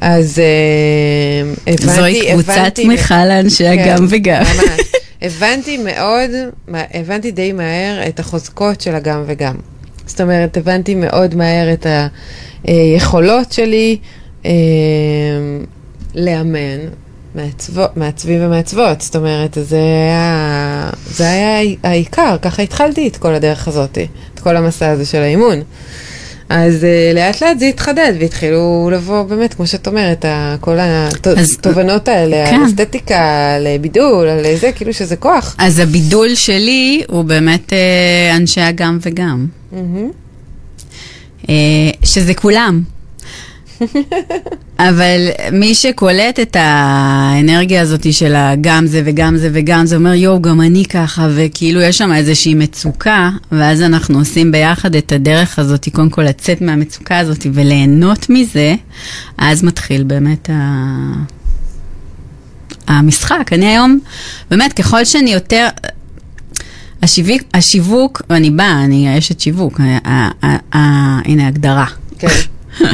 אז 0.00 0.38
uh, 0.38 1.70
הבנתי, 1.70 1.86
זוהי 1.88 2.30
קבוצת 2.32 2.48
הבנתי- 2.56 2.84
תמיכה 2.84 3.26
לאנשי 3.26 3.66
הגם 3.68 4.06
וגם. 4.08 4.44
כן, 4.44 4.56
ממש. 4.56 4.80
הבנתי 5.22 5.76
מאוד, 5.76 6.30
הבנתי 6.94 7.30
די 7.30 7.52
מהר 7.52 8.08
את 8.08 8.20
החוזקות 8.20 8.80
של 8.80 8.94
הגם 8.94 9.22
וגם. 9.26 9.54
זאת 10.06 10.20
אומרת, 10.20 10.56
הבנתי 10.56 10.94
מאוד 10.94 11.34
מהר 11.34 11.72
את 11.72 11.86
היכולות 12.64 13.52
שלי 13.52 13.96
אה, 14.46 14.50
לאמן 16.14 16.78
מעצבו- 17.36 17.88
מעצבים 17.96 18.38
ומעצבות. 18.44 19.00
זאת 19.00 19.16
אומרת, 19.16 19.58
זה 19.62 19.76
היה, 19.76 20.90
זה 21.10 21.30
היה 21.30 21.58
העיקר, 21.82 22.36
ככה 22.42 22.62
התחלתי 22.62 23.08
את 23.08 23.16
כל 23.16 23.34
הדרך 23.34 23.68
הזאת, 23.68 23.98
את 24.34 24.40
כל 24.40 24.56
המסע 24.56 24.90
הזה 24.90 25.06
של 25.06 25.18
האימון. 25.18 25.62
אז 26.48 26.74
uh, 26.82 27.14
לאט 27.14 27.42
לאט 27.42 27.58
זה 27.58 27.64
התחדד 27.66 28.12
והתחילו 28.20 28.90
לבוא 28.92 29.22
באמת, 29.22 29.54
כמו 29.54 29.66
שאת 29.66 29.86
אומרת, 29.86 30.24
ה- 30.24 30.56
כל 30.60 30.78
אז- 30.80 31.56
התובנות 31.58 32.08
האלה, 32.08 32.46
כן. 32.50 32.54
על 32.54 32.66
אסתטיקה, 32.66 33.54
על 33.56 33.66
בידול, 33.80 34.28
על 34.28 34.56
זה, 34.60 34.72
כאילו 34.72 34.94
שזה 34.94 35.16
כוח. 35.16 35.56
אז 35.58 35.78
הבידול 35.78 36.34
שלי 36.34 37.02
הוא 37.08 37.22
באמת 37.24 37.72
אה, 37.72 38.36
אנשי 38.36 38.60
הגם 38.60 38.98
וגם. 39.02 39.46
אה, 41.48 41.54
שזה 42.04 42.34
כולם. 42.34 42.82
אבל 44.78 45.28
מי 45.52 45.74
שקולט 45.74 46.40
את 46.40 46.56
האנרגיה 46.60 47.82
הזאת 47.82 48.12
של 48.12 48.34
הגם 48.34 48.86
זה 48.86 49.02
וגם 49.04 49.36
זה 49.36 49.50
וגם 49.52 49.86
זה, 49.86 49.96
אומר 49.96 50.14
יואו, 50.14 50.42
גם 50.42 50.60
אני 50.60 50.84
ככה, 50.84 51.28
וכאילו 51.34 51.80
יש 51.80 51.98
שם 51.98 52.12
איזושהי 52.12 52.54
מצוקה, 52.54 53.30
ואז 53.52 53.82
אנחנו 53.82 54.18
עושים 54.18 54.52
ביחד 54.52 54.94
את 54.94 55.12
הדרך 55.12 55.58
הזאת, 55.58 55.88
קודם 55.92 56.10
כל 56.10 56.22
לצאת 56.22 56.60
מהמצוקה 56.60 57.18
הזאת 57.18 57.46
וליהנות 57.52 58.26
מזה, 58.30 58.74
אז 59.38 59.62
מתחיל 59.62 60.02
באמת 60.02 60.50
ה... 60.50 60.84
המשחק. 62.86 63.52
אני 63.52 63.66
היום, 63.66 63.98
באמת, 64.50 64.72
ככל 64.72 65.04
שאני 65.04 65.32
יותר... 65.32 65.68
השיווק, 67.04 67.42
השיווק, 67.54 68.22
אני 68.30 68.50
באה, 68.50 68.84
אני 68.84 69.18
אשת 69.18 69.40
שיווק, 69.40 69.80
הנה 70.72 71.48
הגדרה. 71.48 71.86
כן. 72.18 72.28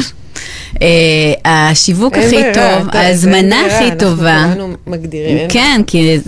אה, 0.83 1.35
השיווק 1.45 2.15
הכי 2.17 2.43
טוב, 2.55 2.89
ההזמנה 2.93 3.67
הכי 3.67 3.91
טובה. 3.99 4.37
אנחנו 4.37 4.55
כולנו 4.55 4.77
מגדירים. 4.87 5.49
כן, 5.49 5.83
כי 5.87 6.19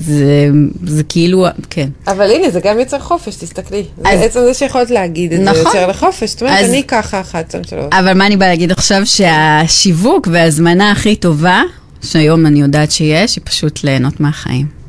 זה, 0.86 1.02
כאילו, 1.08 1.46
כן. 1.70 1.88
אבל 2.06 2.30
הנה, 2.30 2.50
זה 2.50 2.60
גם 2.64 2.78
יוצר 2.78 2.98
חופש, 2.98 3.36
תסתכלי. 3.36 3.84
עצם 4.04 4.40
זה 4.44 4.54
שיכולת 4.54 4.90
להגיד 4.90 5.32
את 5.32 5.38
זה 5.38 5.44
נכון. 5.44 5.66
יוצר 5.66 5.86
לחופש. 5.86 6.30
זאת 6.30 6.42
אומרת, 6.42 6.64
אני 6.64 6.82
ככה 6.82 7.20
אחת, 7.20 7.48
שתיים, 7.48 7.64
שלוש. 7.64 7.86
אבל 7.92 8.14
מה 8.14 8.26
אני 8.26 8.36
באה 8.36 8.48
להגיד 8.48 8.72
עכשיו? 8.72 9.02
שהשיווק 9.04 10.28
וההזמנה 10.32 10.90
הכי 10.90 11.16
טובה, 11.16 11.62
שהיום 12.02 12.46
אני 12.46 12.60
יודעת 12.60 12.90
שיש, 12.90 13.36
היא 13.36 13.42
פשוט 13.44 13.84
ליהנות 13.84 14.20
מהחיים. 14.20 14.81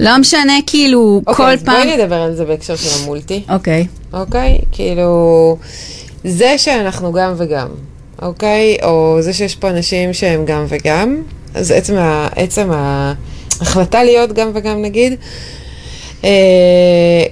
לא 0.00 0.18
משנה, 0.18 0.52
כאילו, 0.66 1.20
אוקיי, 1.26 1.34
כל 1.34 1.50
אז 1.50 1.62
פעם... 1.62 1.82
בואי 1.82 1.96
נדבר 1.96 2.14
על 2.14 2.34
זה 2.34 2.44
בהקשר 2.44 2.76
של 2.76 3.02
המולטי. 3.02 3.42
אוקיי. 3.48 3.86
אוקיי? 4.12 4.58
כאילו, 4.72 5.56
זה 6.24 6.58
שאנחנו 6.58 7.12
גם 7.12 7.34
וגם, 7.36 7.68
אוקיי? 8.22 8.76
או 8.82 9.16
זה 9.20 9.32
שיש 9.32 9.54
פה 9.54 9.70
אנשים 9.70 10.12
שהם 10.12 10.44
גם 10.44 10.64
וגם, 10.68 11.22
אז 11.54 11.70
עצם, 11.70 11.96
ה, 11.96 12.28
עצם 12.36 12.70
ההחלטה 12.72 14.04
להיות 14.04 14.32
גם 14.32 14.50
וגם 14.54 14.82
נגיד, 14.82 15.12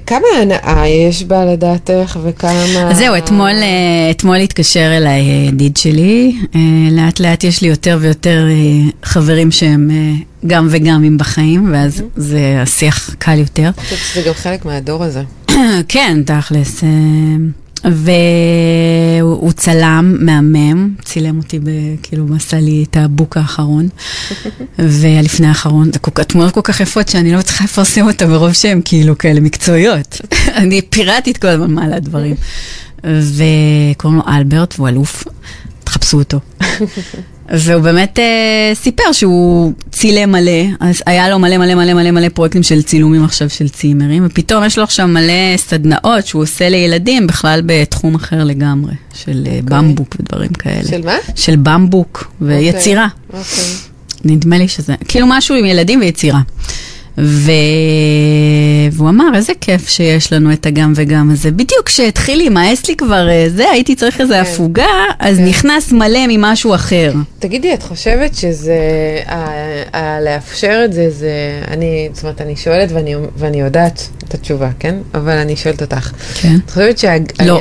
כמה 0.07 0.27
הנאה 0.43 0.89
יש 0.89 1.25
בה 1.25 1.45
לדעתך 1.45 2.19
וכמה... 2.23 2.91
אז 2.91 2.97
זהו, 2.99 3.17
אתמול, 3.17 3.51
אה, 3.51 4.11
אתמול 4.11 4.37
התקשר 4.37 4.97
אליי 4.97 5.21
אה, 5.21 5.49
ידיד 5.49 5.77
שלי, 5.77 6.37
אה, 6.55 6.61
לאט 6.91 7.21
לאט 7.21 7.45
יש 7.45 7.63
לי 7.63 7.69
יותר 7.69 7.99
ויותר 8.01 8.47
אה, 8.51 8.91
חברים 9.03 9.51
שהם 9.51 9.91
אה, 9.91 10.13
גם 10.47 10.69
וגמים 10.71 11.19
בחיים, 11.19 11.73
ואז 11.73 12.03
זה 12.17 12.59
השיח 12.63 13.15
קל 13.19 13.39
יותר. 13.39 13.63
אני 13.63 13.73
חושבת 13.85 13.99
שזה 13.99 14.23
גם 14.29 14.35
חלק 14.35 14.65
מהדור 14.65 15.05
הזה. 15.05 15.23
כן, 15.89 16.23
תכלס. 16.27 16.85
והוא 17.85 18.01
הוא 19.41 19.53
צלם, 19.53 20.17
מהמם, 20.21 20.95
צילם 21.05 21.39
אותי, 21.39 21.59
ב, 21.59 21.65
כאילו, 22.03 22.27
עשה 22.37 22.61
לי 22.61 22.85
את 22.91 22.97
הבוק 22.97 23.37
האחרון, 23.37 23.89
והלפני 24.79 25.47
האחרון, 25.47 25.93
זה 25.93 25.99
כל 25.99 26.11
כך- 26.15 26.25
תמונות 26.25 26.55
כל 26.55 26.61
כך 26.65 26.81
יפות 26.81 27.09
שאני 27.09 27.33
לא 27.33 27.43
צריכה 27.43 27.65
לפרסם 27.65 28.07
אותן 28.09 28.31
מרוב 28.31 28.53
שהן 28.53 28.81
כאילו 28.85 29.19
כאלה 29.19 29.41
מקצועיות. 29.41 30.21
אני 30.61 30.83
פיראטית 30.83 31.37
כל 31.39 31.49
הזמן 31.49 31.71
מעלה 31.71 32.01
דברים. 32.01 32.35
וקוראים 33.37 34.19
לו 34.19 34.25
אלברט, 34.29 34.75
והוא 34.79 34.89
אלוף, 34.89 35.25
תחפשו 35.85 36.19
אותו. 36.19 36.41
והוא 37.53 37.83
באמת 37.83 38.19
אה, 38.19 38.75
סיפר 38.75 39.13
שהוא 39.13 39.73
צילם 39.91 40.33
מלא, 40.33 40.63
אז 40.81 41.03
היה 41.07 41.29
לו 41.29 41.39
מלא 41.39 41.59
מלא 41.59 41.75
מלא 41.75 41.95
מלא 41.95 42.11
מלא 42.11 42.29
פרויקטים 42.29 42.63
של 42.63 42.83
צילומים 42.83 43.25
עכשיו 43.25 43.51
של 43.51 43.69
צימרים, 43.69 44.27
ופתאום 44.27 44.65
יש 44.65 44.79
לו 44.79 44.85
עכשיו 44.85 45.09
מלא 45.09 45.57
סדנאות 45.57 46.27
שהוא 46.27 46.43
עושה 46.43 46.69
לילדים 46.69 47.27
בכלל 47.27 47.63
בתחום 47.67 48.15
אחר 48.15 48.45
לגמרי, 48.45 48.93
של 49.15 49.47
אה, 49.51 49.61
במבוק 49.65 50.17
ודברים 50.21 50.53
כאלה. 50.53 50.89
של 50.89 51.05
מה? 51.05 51.17
של 51.35 51.57
במבוק 51.57 52.33
ויצירה. 52.41 53.09
אוקיי. 53.33 53.65
נדמה 54.25 54.59
לי 54.59 54.69
שזה, 54.69 54.95
כאילו 55.09 55.27
משהו 55.31 55.55
עם 55.55 55.65
ילדים 55.65 56.01
ויצירה. 56.01 56.41
ו... 57.19 57.51
והוא 58.93 59.09
אמר, 59.09 59.25
איזה 59.35 59.53
כיף 59.61 59.89
שיש 59.89 60.33
לנו 60.33 60.53
את 60.53 60.67
הגם 60.67 60.93
וגם 60.97 61.31
הזה. 61.31 61.51
בדיוק 61.51 61.87
כשהתחיל 61.87 62.39
להימאס 62.39 62.89
לי 62.89 62.97
כבר 62.97 63.29
אה, 63.29 63.47
זה, 63.57 63.71
הייתי 63.71 63.95
צריך 63.95 64.21
איזה 64.21 64.35
כן. 64.35 64.41
הפוגה, 64.41 64.87
אז 65.19 65.37
כן. 65.37 65.45
נכנס 65.45 65.93
מלא 65.93 66.27
ממשהו 66.29 66.75
אחר. 66.75 67.13
תגידי, 67.39 67.75
את 67.75 67.83
חושבת 67.83 68.35
שזה, 68.35 68.79
לאפשר 70.25 70.83
את 70.85 70.93
זה, 70.93 71.11
זה, 71.11 71.31
אני, 71.69 72.09
זאת 72.13 72.23
אומרת, 72.23 72.41
אני 72.41 72.57
שואלת 72.57 72.93
ואני, 72.93 73.15
ואני 73.37 73.61
יודעת 73.61 74.09
את 74.29 74.35
התשובה, 74.35 74.71
כן? 74.79 74.95
אבל 75.15 75.37
אני 75.37 75.57
שואלת 75.57 75.83
אותך. 75.83 76.11
כן. 76.35 76.57
את 76.65 76.71
חושבת 76.71 76.99
לא. 77.47 77.59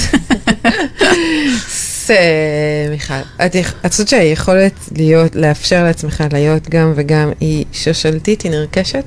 ס- 2.10 2.90
מיכל, 2.90 3.14
את 3.46 3.56
את 3.86 3.92
חושבת 3.92 4.08
שהיכולת 4.08 4.72
להיות, 4.96 5.36
לאפשר 5.36 5.84
לעצמך 5.84 6.24
להיות 6.32 6.68
גם 6.68 6.92
וגם 6.96 7.30
היא 7.40 7.64
שושלתית, 7.72 8.42
היא 8.42 8.50
נרכשת? 8.52 9.04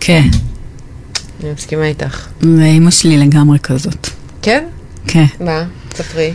כן, 0.00 0.22
אני 1.42 1.52
מסכימה 1.52 1.86
איתך. 1.86 2.26
ואימא 2.58 2.90
שלי 2.90 3.16
לגמרי 3.16 3.58
כזאת. 3.58 4.08
כן? 4.42 4.64
כן. 5.06 5.24
מה? 5.40 5.64
ספרי. 5.94 6.32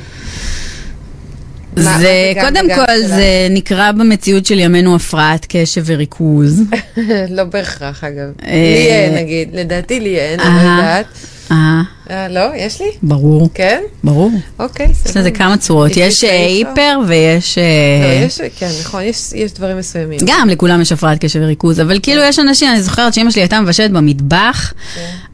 זה, 1.75 2.33
קודם 2.41 2.65
כל? 2.75 3.01
זה 3.07 3.47
נקרא 3.49 3.91
במציאות 3.91 4.45
של 4.45 4.59
ימינו 4.59 4.95
הפרעת 4.95 5.45
קשב 5.49 5.83
וריכוז. 5.85 6.61
לא 7.29 7.43
בהכרח, 7.43 8.03
אגב. 8.03 8.31
אה, 8.45 8.51
לי 8.51 8.87
אין, 8.91 9.15
נגיד. 9.15 9.49
לדעתי 9.53 9.99
לי 9.99 10.19
אין, 10.19 10.39
אני. 10.39 10.55
לא 10.65 10.69
יודעת. 10.69 11.05
אה, 11.51 11.81
אה, 12.09 12.27
לא? 12.27 12.51
יש 12.55 12.81
לי? 12.81 12.87
ברור, 13.03 13.49
כן? 13.53 13.81
ברור. 14.03 14.31
אוקיי, 14.59 14.85
יש 14.85 14.97
לזה 15.01 15.11
סבבה. 15.11 15.31
כמה 15.31 15.57
צורות. 15.57 15.91
יש 15.95 16.23
אה, 16.23 16.45
היפר 16.45 16.99
ויש... 17.07 17.57
לא, 17.57 18.25
יש, 18.25 18.41
כן, 18.59 18.69
נכון, 18.81 19.03
יש, 19.03 19.33
יש 19.35 19.53
דברים 19.53 19.77
מסוימים. 19.77 20.19
גם 20.25 20.49
לכולם 20.49 20.81
יש 20.81 20.91
הפרעת 20.91 21.19
קשב 21.19 21.39
וריכוז, 21.43 21.79
אבל 21.81 21.99
כאילו 22.03 22.21
יש 22.21 22.39
אנשים, 22.39 22.69
אני 22.69 22.81
זוכרת 22.81 23.13
שאמא 23.13 23.31
שלי 23.31 23.41
הייתה 23.41 23.61
מבשלת 23.61 23.91
במטבח, 23.91 24.73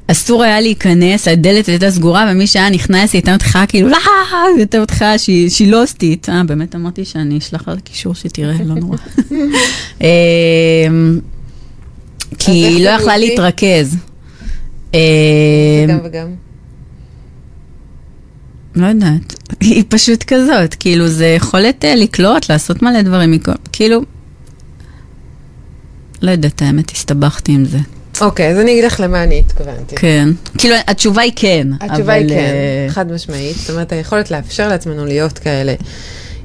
אסור 0.08 0.44
היה 0.44 0.62
להיכנס, 0.62 1.28
הדלת 1.28 1.68
הייתה 1.68 1.92
סגורה, 1.92 2.30
ומי 2.32 2.48
שהיה 2.48 2.70
נכנס, 2.70 3.14
היא 3.14 3.20
הייתה 3.20 3.34
מתחילה 3.34 3.66
כאילו, 3.66 3.90
לא, 3.90 3.98
היא 4.32 4.58
הייתה 4.58 4.80
מתחילה 4.80 5.18
שהיא 5.18 5.50
שהיא 5.50 5.72
לא. 5.72 5.84
אה, 6.30 6.44
באמת 6.44 6.76
אמרתי 6.76 7.06
שאני 7.06 7.38
אשלח 7.38 7.68
לה 7.68 7.76
קישור 7.84 8.16
שתראה, 8.16 8.56
לא 8.66 8.76
נורא. 8.76 8.98
אמ, 10.02 11.20
כי 12.40 12.52
היא 12.52 12.86
לא 12.86 12.90
יכלה? 12.90 13.18
להתרכז. 13.18 13.96
אמ, 14.94 15.00
גם 15.88 16.00
וגם. 16.04 16.28
לא 18.76 18.88
יודעת, 18.88 19.36
היא 19.60 19.84
פשוט 19.90 20.24
כזאת, 20.28 20.76
כאילו 20.76 21.08
זה 21.08 21.26
יכולת 21.28 21.86
אה, 21.86 21.96
לקלוט, 21.96 22.50
לעשות 22.50 22.82
מלא 22.82 23.02
דברים, 23.02 23.40
כאילו, 23.72 24.02
לא 26.22 26.32
יודעת, 26.32 26.62
האמת, 26.62 26.92
הסתבכתי 26.92 27.52
עם 27.52 27.66
זה. 27.66 27.78
אוקיי, 28.22 28.52
אז 28.52 28.60
אני 28.60 28.72
אגיד 28.72 28.84
לך 28.84 29.00
למה 29.00 29.24
אני 29.24 29.40
התכוונתי. 29.40 29.96
כן. 29.96 30.30
כאילו, 30.58 30.76
התשובה 30.88 31.22
היא 31.22 31.32
כן. 31.36 31.68
התשובה 31.82 32.14
היא 32.14 32.26
אבל, 32.26 32.34
כן, 32.34 32.36
אה, 32.36 32.88
חד 32.90 33.12
משמעית. 33.12 33.58
זאת 33.58 33.70
אומרת, 33.70 33.92
היכולת 33.92 34.32
לאפשר 34.32 34.68
לעצמנו 34.68 35.06
להיות 35.06 35.40
כאלה. 35.40 35.74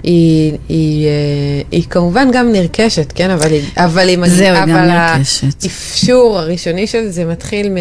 היא, 0.02 0.52
היא, 0.68 1.06
אה, 1.06 1.62
היא 1.70 1.82
כמובן 1.90 2.28
גם 2.32 2.52
נרכשת, 2.52 3.12
כן? 3.14 3.30
אבל 3.30 3.52
היא, 3.52 3.62
אבל 3.76 4.08
היא 4.08 4.18
מגיעה, 4.18 4.36
זהו, 4.36 4.54
היא 4.54 4.62
גם 4.62 4.70
אבל 4.70 4.86
נרכשת. 4.86 5.62
האפשור 5.62 6.38
הראשוני 6.38 6.86
של 6.86 7.08
זה 7.08 7.24
מתחיל 7.24 7.68
מ, 7.68 7.76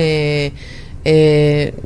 אה, 1.08 1.12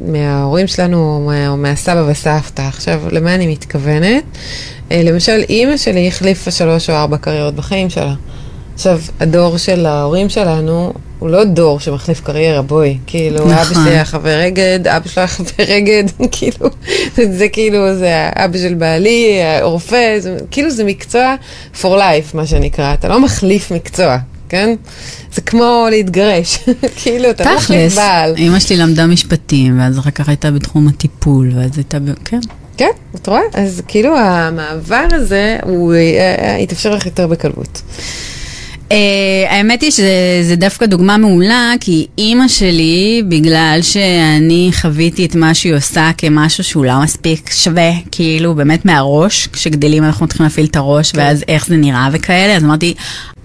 מההורים 0.08 0.68
שלנו 0.68 1.30
או 1.48 1.58
מהסבא 1.58 2.04
וסבתא. 2.08 2.62
עכשיו, 2.62 3.02
למה 3.12 3.36
אני 3.36 3.48
מתכוונת? 3.48 4.24
אה, 4.92 5.02
למשל, 5.04 5.44
אימא 5.50 5.78
שלי 5.78 6.08
החליפה 6.08 6.52
שלוש 6.52 6.90
או 6.90 6.96
ארבע 6.96 7.18
קריירות 7.18 7.56
בחיים 7.56 7.90
שלה. 7.90 8.14
עכשיו, 8.74 9.00
הדור 9.20 9.58
של 9.58 9.86
ההורים 9.86 10.30
שלנו 10.30 10.94
הוא 11.20 11.30
לא 11.30 11.44
דור 11.44 11.80
שמחליף 11.80 12.22
קריירה, 12.22 12.62
בואי. 12.62 12.98
כאילו, 13.08 13.38
נכון. 13.40 13.52
אבא 13.54 13.74
שלי 13.74 13.90
היה 13.90 14.06
חבר 14.06 14.48
אגד, 14.48 14.88
אבא 14.88 15.08
שלו 15.08 15.22
היה 15.22 15.28
חבר 15.28 15.78
אגד, 15.78 16.04
כאילו, 16.32 16.70
זה, 17.32 17.48
כאילו, 17.50 17.96
זה 17.98 18.30
אבא 18.36 18.58
של 18.58 18.74
בעלי, 18.74 19.40
רופא, 19.62 20.20
זה, 20.20 20.38
כאילו 20.52 20.70
זה 20.72 20.84
מקצוע 20.84 21.36
for 21.82 21.86
life, 21.86 22.32
מה 22.34 22.46
שנקרא. 22.48 22.94
אתה 22.94 23.08
לא 23.08 23.20
מחליף 23.22 23.72
מקצוע, 23.72 24.18
כן? 24.50 24.76
זה 25.34 25.42
כמו 25.42 25.88
להתגרש, 25.90 26.60
כאילו, 27.04 27.30
אתה 27.30 27.44
לא 27.44 27.56
מחליף 27.56 27.80
תכלס, 27.82 27.96
בעל. 27.96 28.34
אימא 28.38 28.60
שלי 28.60 28.78
למדה 28.78 29.06
משפטים, 29.08 29.80
ואז 29.80 30.00
אחר 30.00 30.12
כך 30.12 30.30
הייתה 30.30 30.52
בתחום 30.52 30.88
הטיפול, 30.88 31.52
ואז 31.56 31.72
הייתה, 31.78 32.00
ב- 32.00 32.14
כן. 32.26 32.40
כן, 32.78 32.90
את 33.16 33.28
רואה? 33.28 33.42
אז 33.54 33.82
כאילו 33.88 34.18
המעבר 34.18 35.06
הזה, 35.12 35.58
הוא 35.64 35.94
אה, 35.94 36.00
אה, 36.40 36.58
יתאפשר 36.60 36.96
לך 36.96 37.06
יותר 37.06 37.28
בקלות. 37.28 37.82
Uh, 38.90 38.94
האמת 39.50 39.82
היא 39.82 39.92
שזה 39.92 40.56
דווקא 40.56 40.86
דוגמה 40.86 41.18
מעולה, 41.18 41.74
כי 41.80 42.08
אימא 42.18 42.48
שלי, 42.48 43.24
בגלל 43.28 43.80
שאני 43.82 44.70
חוויתי 44.82 45.26
את 45.26 45.36
מה 45.36 45.54
שהיא 45.54 45.74
עושה 45.74 46.12
כמשהו 46.18 46.64
שהוא 46.64 46.86
לא 46.86 47.00
מספיק 47.00 47.52
שווה, 47.52 47.92
כאילו 48.12 48.56
באמת 48.56 48.86
מהראש, 48.86 49.48
כשגדלים 49.48 50.04
אנחנו 50.04 50.28
צריכים 50.28 50.44
להפעיל 50.44 50.66
את 50.66 50.76
הראש, 50.76 51.12
כן. 51.12 51.18
ואז 51.18 51.44
איך 51.48 51.68
זה 51.68 51.78
נראה 51.78 52.10
וכאלה, 52.12 52.56
אז 52.56 52.64
אמרתי, 52.64 52.94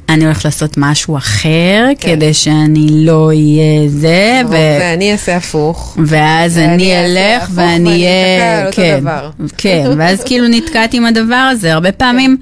אני 0.08 0.24
הולכת 0.24 0.44
לעשות 0.44 0.74
משהו 0.76 1.16
אחר, 1.16 1.84
כן. 1.98 2.16
כדי 2.16 2.34
שאני 2.34 2.86
לא 2.90 3.26
אהיה 3.26 3.88
זה, 3.88 4.40
ו... 4.48 4.50
ואני 4.80 5.12
אעשה 5.12 5.36
הפוך. 5.36 5.96
ואז 6.06 6.56
ואני 6.56 6.74
אני 6.74 7.04
אלך 7.04 7.48
ואני 7.54 7.72
ואני 7.72 7.90
אהיה... 7.90 8.68
אתקע 8.68 8.82
על 8.82 8.92
אותו 8.92 9.00
דבר. 9.00 9.30
כן, 9.56 9.86
ואז 9.98 10.24
כאילו 10.24 10.48
נתקעתי 10.48 10.96
עם 10.96 11.06
הדבר 11.06 11.48
הזה. 11.52 11.72
הרבה 11.72 11.92
פעמים, 11.92 12.36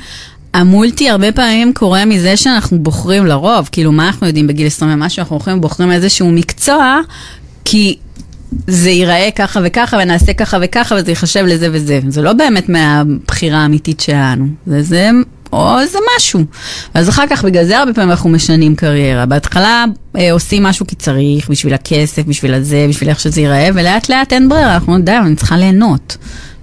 המולטי 0.54 1.10
הרבה 1.10 1.32
פעמים 1.32 1.72
קורה 1.72 2.04
מזה 2.04 2.36
שאנחנו 2.36 2.78
בוחרים 2.78 3.26
לרוב, 3.26 3.68
כאילו 3.72 3.92
מה 3.92 4.06
אנחנו 4.06 4.26
יודעים 4.26 4.46
בגיל 4.46 4.66
20 4.66 4.92
ומשהו, 4.92 5.20
אנחנו 5.20 5.36
הולכים 5.36 5.58
ובוחרים 5.58 5.92
איזשהו 5.92 6.30
מקצוע, 6.30 7.00
כי 7.64 7.96
זה 8.66 8.90
ייראה 8.90 9.28
ככה 9.36 9.60
וככה 9.64 9.96
ונעשה 10.02 10.32
ככה 10.32 10.58
וככה 10.62 10.94
וזה 10.94 11.10
ייחשב 11.10 11.44
לזה 11.44 11.68
וזה. 11.72 12.00
זה 12.08 12.22
לא 12.22 12.32
באמת 12.32 12.68
מהבחירה 12.68 13.58
האמיתית 13.58 14.00
שלנו, 14.00 14.46
זה 14.66 14.82
זה... 14.82 15.10
או 15.52 15.80
איזה 15.80 15.98
משהו. 16.16 16.44
אז 16.94 17.08
אחר 17.08 17.26
כך, 17.30 17.44
בגלל 17.44 17.64
זה 17.64 17.78
הרבה 17.78 17.92
פעמים 17.92 18.10
אנחנו 18.10 18.30
משנים 18.30 18.76
קריירה. 18.76 19.26
בהתחלה 19.26 19.84
אה, 20.16 20.32
עושים 20.32 20.62
משהו 20.62 20.86
כי 20.86 20.96
צריך, 20.96 21.48
בשביל 21.50 21.74
הכסף, 21.74 22.22
בשביל 22.26 22.54
הזה, 22.54 22.86
בשביל 22.88 23.08
איך 23.08 23.20
שזה 23.20 23.40
ייראה, 23.40 23.68
ולאט 23.74 24.08
לאט 24.08 24.32
אין 24.32 24.48
ברירה, 24.48 24.74
אנחנו 24.74 24.96
אבל 24.96 25.26
אני 25.26 25.36
צריכה 25.36 25.56
ליהנות. 25.56 26.16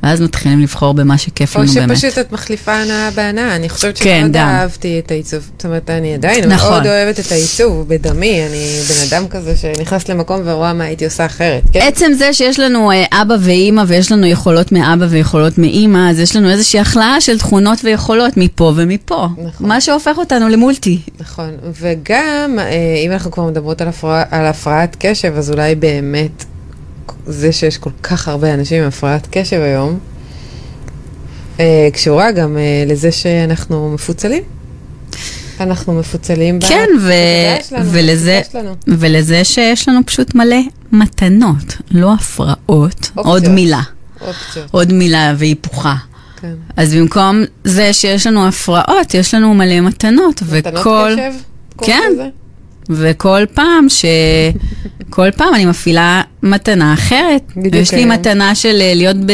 ואז 0.06 0.22
מתחילים 0.22 0.62
לבחור 0.62 0.94
במה 0.94 1.18
שכיף 1.18 1.56
או 1.56 1.62
לנו 1.62 1.74
באמת. 1.74 1.98
שפשוט 1.98 2.18
את 2.18 2.32
מחליפה 2.32 2.74
הנאה 2.74 3.12
בהנאה. 3.12 3.56
אני 3.56 3.70
חושבת 3.70 3.98
כן, 3.98 4.18
שמאוד 4.20 4.32
גם. 4.32 4.48
אהבתי 4.48 5.00
את 5.00 5.12
העיצוב. 5.12 5.50
זאת 5.54 5.66
אומרת, 5.66 5.90
אני 5.90 6.14
עדיין 6.14 6.50
נכון. 6.50 6.72
מאוד 6.72 6.88
אוהבת 6.88 7.20
את 7.20 7.32
העיצוב 7.32 7.88
בדמי. 7.88 8.46
אני 8.46 8.80
בן 8.90 9.08
אדם 9.08 9.28
כזה 9.28 9.58
שנכנס 9.58 10.10
למקום 10.10 10.42
ורואה 10.46 10.74
מה 10.74 10.84
הייתי 10.84 11.06
עושה 11.06 11.26
אחרת. 11.26 11.64
כן? 11.74 11.80
עצם 11.80 12.12
זה 12.18 12.34
שיש 12.34 12.60
לנו 12.60 12.92
אה, 12.92 13.06
אבא 13.12 13.36
ואימא 13.40 13.84
ויש 13.88 14.12
לנו 14.12 14.26
יכולות 14.26 14.72
מאבא 14.72 15.06
ויכולות 15.10 15.58
מאימא, 15.58 16.10
אז 16.10 16.20
יש 16.20 16.36
לנו 16.36 16.50
איזושהי 16.50 16.80
הכלאה 16.80 17.22
של 17.22 17.40
תכונות 17.40 17.80
ויכולות 17.84 18.38
מפה 18.38 18.74
ומפה. 18.76 19.28
נכון. 19.38 19.68
מה 19.68 19.82
שהופך 19.82 20.18
אותנו 20.18 20.50
למולטי. 20.50 21.00
נכון, 21.20 21.52
וגם 21.82 22.60
אה, 22.60 23.04
אם 23.06 23.12
אנחנו 23.12 23.32
כבר 23.32 23.44
מדברות 23.44 23.82
על, 23.82 23.88
הפרע, 23.88 24.24
על 24.32 24.46
הפרעת 24.46 24.96
קשב, 25.00 25.34
אז 25.38 25.52
אולי 25.52 25.76
באמת 25.76 26.46
זה 27.26 27.52
שיש 27.52 27.78
כל 27.78 27.90
כך 28.04 28.28
הרבה 28.28 28.54
אנשים 28.54 28.82
עם 28.82 28.88
הפרעת 28.88 29.28
קשב 29.32 29.62
היום, 29.62 30.00
אה, 31.60 31.90
קשורה 31.94 32.32
גם 32.32 32.58
אה, 32.58 32.84
לזה 32.88 33.12
שאנחנו 33.12 33.92
מפוצלים. 33.94 34.44
אנחנו 35.60 36.00
מפוצלים 36.00 36.60
כן, 36.60 36.88
ו- 37.02 37.64
שלנו, 37.70 37.86
ולזה. 37.92 38.42
ולזה 38.88 39.44
שיש 39.44 39.90
לנו 39.90 40.06
פשוט 40.06 40.36
מלא 40.36 40.58
מתנות, 40.92 41.78
לא 41.92 42.14
הפרעות. 42.14 43.12
עוד 43.16 43.48
מילה, 43.48 43.82
אופציות, 44.22 44.68
עוד 44.72 44.94
מילה 44.94 45.34
והיפוכה. 45.38 45.96
כן. 46.42 46.54
אז 46.78 46.94
במקום 46.94 47.44
זה 47.64 47.94
שיש 47.94 48.28
לנו 48.28 48.48
הפרעות, 48.48 49.14
יש 49.14 49.34
לנו 49.34 49.54
מלא 49.54 49.80
מתנות, 49.80 50.42
מתנות 50.42 50.74
וכל... 50.82 51.16
קשב? 51.16 51.34
קוראים 51.76 52.02
כן. 52.18 52.30
וכל 52.90 53.44
פעם 53.54 53.90
ש... 53.90 54.06
כל 55.10 55.32
פעם 55.32 55.56
אני 55.56 55.66
מפעילה 55.66 56.22
מתנה 56.44 56.94
אחרת. 56.94 57.42
בדיוק 57.58 57.76
יש 57.76 57.94
לי. 57.94 58.06
מתנה 58.06 58.56
של 58.56 58.82
אה, 58.82 58.94
להיות 58.96 59.16
ב, 59.26 59.32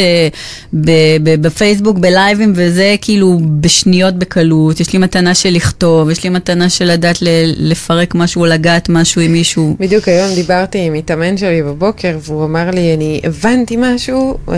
ב, 0.74 0.92
ב, 1.24 1.42
בפייסבוק 1.42 1.98
בלייבים 1.98 2.54
וזה 2.56 2.96
כאילו 3.02 3.40
בשניות 3.60 4.16
בקלות. 4.16 4.80
יש 4.80 4.94
לי 4.94 5.00
מתנה 5.00 5.36
של 5.36 5.50
לכתוב, 5.50 6.10
יש 6.10 6.24
לי 6.24 6.30
מתנה 6.30 6.70
של 6.70 6.86
לדעת 6.86 7.22
ל, 7.22 7.28
לפרק 7.58 8.16
משהו 8.16 8.42
או 8.42 8.46
לגעת 8.46 8.90
משהו 8.90 9.22
עם 9.22 9.32
מישהו. 9.32 9.76
בדיוק 9.80 10.08
היום 10.08 10.36
דיברתי 10.36 10.78
עם 10.78 10.94
מתאמן 10.94 11.38
שלי 11.38 11.64
בבוקר, 11.64 12.18
והוא 12.22 12.46
אמר 12.46 12.72
לי, 12.72 12.94
אני 12.94 13.22
הבנתי 13.24 13.76
משהו, 13.80 14.38
אה, 14.50 14.56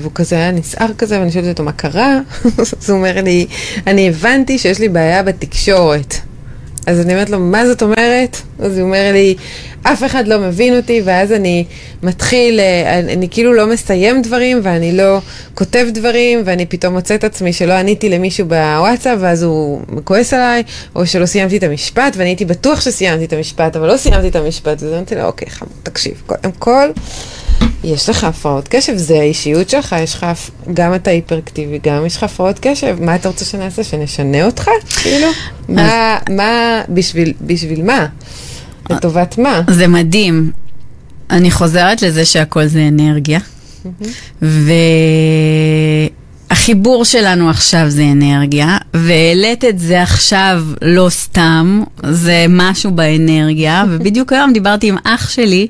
והוא 0.00 0.12
כזה 0.14 0.36
היה 0.36 0.50
נסער 0.50 0.92
כזה, 0.98 1.20
ואני 1.20 1.32
שואלת 1.32 1.48
אותו, 1.48 1.62
מה 1.62 1.72
קרה? 1.72 2.20
אז 2.58 2.90
הוא 2.90 2.98
אומר 2.98 3.22
לי, 3.22 3.46
אני 3.86 4.08
הבנתי 4.08 4.58
שיש 4.58 4.78
לי 4.78 4.88
בעיה 4.88 5.22
בתקשורת. 5.22 6.31
אז 6.86 7.00
אני 7.00 7.12
אומרת 7.12 7.30
לו, 7.30 7.38
מה 7.38 7.66
זאת 7.66 7.82
אומרת? 7.82 8.36
אז 8.58 8.78
הוא 8.78 8.86
אומר 8.86 9.10
לי, 9.12 9.34
אף 9.82 10.04
אחד 10.04 10.28
לא 10.28 10.38
מבין 10.38 10.76
אותי, 10.76 11.02
ואז 11.04 11.32
אני 11.32 11.64
מתחיל, 12.02 12.60
אה, 12.60 12.98
אני, 12.98 13.12
אני 13.12 13.28
כאילו 13.30 13.52
לא 13.52 13.66
מסיים 13.66 14.22
דברים, 14.22 14.60
ואני 14.62 14.96
לא 14.96 15.18
כותב 15.54 15.86
דברים, 15.92 16.42
ואני 16.44 16.66
פתאום 16.66 16.94
מוצא 16.94 17.14
את 17.14 17.24
עצמי 17.24 17.52
שלא 17.52 17.72
עניתי 17.72 18.08
למישהו 18.08 18.46
בוואטסאפ, 18.46 19.18
ואז 19.20 19.42
הוא 19.42 19.80
כועס 20.04 20.34
עליי, 20.34 20.62
או 20.96 21.06
שלא 21.06 21.26
סיימתי 21.26 21.56
את 21.56 21.62
המשפט, 21.62 22.16
ואני 22.16 22.28
הייתי 22.28 22.44
בטוח 22.44 22.80
שסיימתי 22.80 23.24
את 23.24 23.32
המשפט, 23.32 23.76
אבל 23.76 23.88
לא 23.92 23.96
סיימתי 23.96 24.28
את 24.28 24.36
המשפט, 24.36 24.82
אז 24.82 24.92
אמרתי 24.92 25.14
לו, 25.14 25.22
אוקיי, 25.22 25.50
חמוד, 25.50 25.72
תקשיב, 25.82 26.22
קודם 26.26 26.52
כל, 26.58 26.88
יש 27.84 28.08
לך 28.08 28.24
הפרעות 28.24 28.68
קשב, 28.68 28.96
זה 28.96 29.14
האישיות 29.14 29.70
שלך, 29.70 29.96
יש 30.02 30.14
לך 30.14 30.26
גם 30.74 30.94
אתה 30.94 31.10
היפראקטיבי, 31.10 31.78
גם 31.82 32.06
יש 32.06 32.16
לך 32.16 32.22
הפרעות 32.22 32.58
קשב, 32.62 32.96
מה 33.00 33.14
אתה 33.14 33.28
רוצה 33.28 33.44
שנעשה, 33.44 33.84
שנשנה 33.84 34.44
אותך? 34.44 34.70
כאילו, 35.02 35.26
מה, 35.68 36.18
מה, 36.30 36.80
בשביל, 36.88 37.32
בשביל 37.40 37.82
מה? 37.82 38.06
לטובת 38.90 39.38
מה? 39.38 39.60
זה 39.70 39.88
מדהים. 39.88 40.50
אני 41.30 41.50
חוזרת 41.50 42.02
לזה 42.02 42.24
שהכל 42.24 42.66
זה 42.66 42.88
אנרגיה, 42.88 43.40
והחיבור 46.62 47.04
שלנו 47.04 47.50
עכשיו 47.50 47.84
זה 47.88 48.04
אנרגיה, 48.12 48.78
והעלית 48.94 49.64
את 49.64 49.78
זה 49.78 50.02
עכשיו 50.02 50.64
לא 50.82 51.08
סתם, 51.10 51.82
זה 52.10 52.46
משהו 52.48 52.90
באנרגיה, 52.90 53.84
ובדיוק 53.90 54.32
היום 54.32 54.52
דיברתי 54.52 54.88
עם 54.88 54.96
אח 55.04 55.30
שלי, 55.30 55.68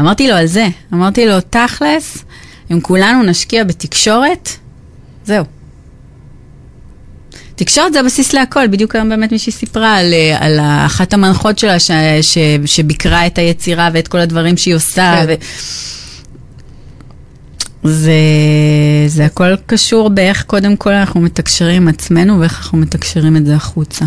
אמרתי 0.00 0.28
לו 0.28 0.34
על 0.34 0.46
זה, 0.46 0.66
אמרתי 0.92 1.26
לו, 1.26 1.40
תכלס, 1.50 2.24
אם 2.72 2.80
כולנו 2.80 3.22
נשקיע 3.22 3.64
בתקשורת, 3.64 4.48
זהו. 5.24 5.44
תקשורת 7.56 7.92
זה 7.92 8.00
הבסיס 8.00 8.32
להכל, 8.32 8.66
בדיוק 8.66 8.96
היום 8.96 9.08
באמת 9.08 9.32
מישהי 9.32 9.52
סיפרה 9.52 9.96
על, 9.96 10.14
על 10.38 10.60
אחת 10.86 11.12
המנחות 11.12 11.58
שלה 11.58 11.80
ש, 11.80 11.90
ש, 12.22 12.38
שביקרה 12.66 13.26
את 13.26 13.38
היצירה 13.38 13.90
ואת 13.92 14.08
כל 14.08 14.18
הדברים 14.18 14.56
שהיא 14.56 14.74
עושה. 14.74 15.24
כן. 15.26 15.26
ו... 15.28 15.34
זה, 17.84 18.12
זה 19.06 19.24
הכל 19.24 19.56
קשור 19.66 20.08
באיך 20.10 20.44
קודם 20.44 20.76
כל 20.76 20.92
אנחנו 20.92 21.20
מתקשרים 21.20 21.82
עם 21.82 21.88
עצמנו 21.88 22.40
ואיך 22.40 22.58
אנחנו 22.58 22.78
מתקשרים 22.78 23.36
את 23.36 23.46
זה 23.46 23.54
החוצה. 23.54 24.04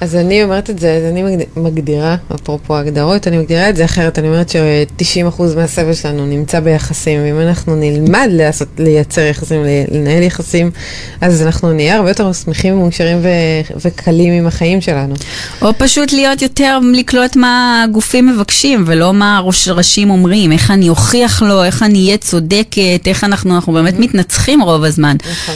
אז 0.00 0.14
אני 0.16 0.42
אומרת 0.44 0.70
את 0.70 0.78
זה, 0.78 0.92
אז 0.92 1.12
אני 1.12 1.22
מגד- 1.22 1.46
מגדירה, 1.56 2.16
אפרופו 2.34 2.76
הגדרות, 2.76 3.28
אני 3.28 3.38
מגדירה 3.38 3.68
את 3.68 3.76
זה 3.76 3.84
אחרת, 3.84 4.18
אני 4.18 4.28
אומרת 4.28 4.48
ש-90% 4.48 5.42
מהסבל 5.56 5.94
שלנו 5.94 6.26
נמצא 6.26 6.60
ביחסים, 6.60 7.20
ואם 7.22 7.40
אנחנו 7.40 7.76
נלמד 7.76 8.28
לעשות, 8.32 8.68
לייצר 8.78 9.20
יחסים, 9.20 9.62
לנהל 9.92 10.22
יחסים, 10.22 10.70
אז 11.20 11.42
אנחנו 11.42 11.72
נהיה 11.72 11.96
הרבה 11.96 12.10
יותר 12.10 12.32
שמחים 12.32 12.74
ומאושרים 12.74 13.18
ו- 13.22 13.26
וקלים 13.84 14.32
עם 14.32 14.46
החיים 14.46 14.80
שלנו. 14.80 15.14
או 15.62 15.70
פשוט 15.78 16.12
להיות 16.12 16.42
יותר, 16.42 16.78
לקלוט 16.94 17.36
מה 17.36 17.84
הגופים 17.88 18.26
מבקשים 18.26 18.84
ולא 18.86 19.12
מה 19.14 19.36
הראש- 19.38 19.68
ראשים 19.68 20.10
אומרים, 20.10 20.52
איך 20.52 20.70
אני 20.70 20.88
אוכיח 20.88 21.42
לו, 21.42 21.64
איך 21.64 21.82
אני 21.82 22.04
אהיה 22.06 22.16
צודקת, 22.16 22.78
איך 23.06 23.24
אנחנו, 23.24 23.54
אנחנו 23.54 23.72
באמת 23.72 23.94
מתנצחים 23.98 24.60
רוב 24.62 24.84
הזמן. 24.84 25.16
נכון. 25.30 25.54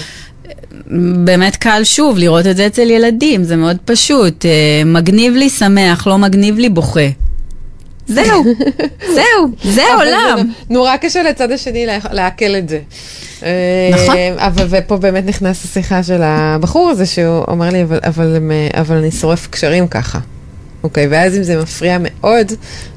באמת 1.25 1.57
קל 1.57 1.81
שוב 1.85 2.19
לראות 2.19 2.47
את 2.47 2.57
זה 2.57 2.67
אצל 2.67 2.91
ילדים, 2.91 3.45
זה 3.45 3.57
מאוד 3.57 3.77
פשוט. 3.85 4.47
אה, 4.47 4.85
מגניב 4.85 5.35
לי 5.35 5.51
שמח, 5.51 6.07
לא 6.07 6.19
מגניב 6.19 6.59
לי 6.59 6.69
בוכה. 6.69 7.09
זהו, 8.07 8.45
זהו, 9.17 9.51
זה 9.65 9.83
העולם. 9.85 10.53
נורא 10.71 10.97
קשה 10.97 11.23
לצד 11.23 11.51
השני 11.51 11.87
לעכל 12.13 12.57
את 12.59 12.69
זה. 12.69 12.81
אה, 13.43 13.91
נכון. 13.93 14.17
אבל 14.37 14.67
ופה 14.69 14.97
באמת 14.97 15.27
נכנס 15.27 15.65
השיחה 15.65 16.03
של 16.03 16.23
הבחור 16.23 16.91
הזה, 16.91 17.07
שהוא 17.07 17.45
אומר 17.49 17.71
לי, 17.71 17.83
אבל, 17.83 18.51
אה, 18.51 18.81
אבל 18.81 18.97
אני 18.97 19.11
שורף 19.11 19.47
קשרים 19.47 19.89
ככה. 19.89 20.19
אוקיי, 20.83 21.07
ואז 21.11 21.37
אם 21.37 21.43
זה 21.43 21.63
מפריע 21.63 21.97
מאוד, 22.01 22.47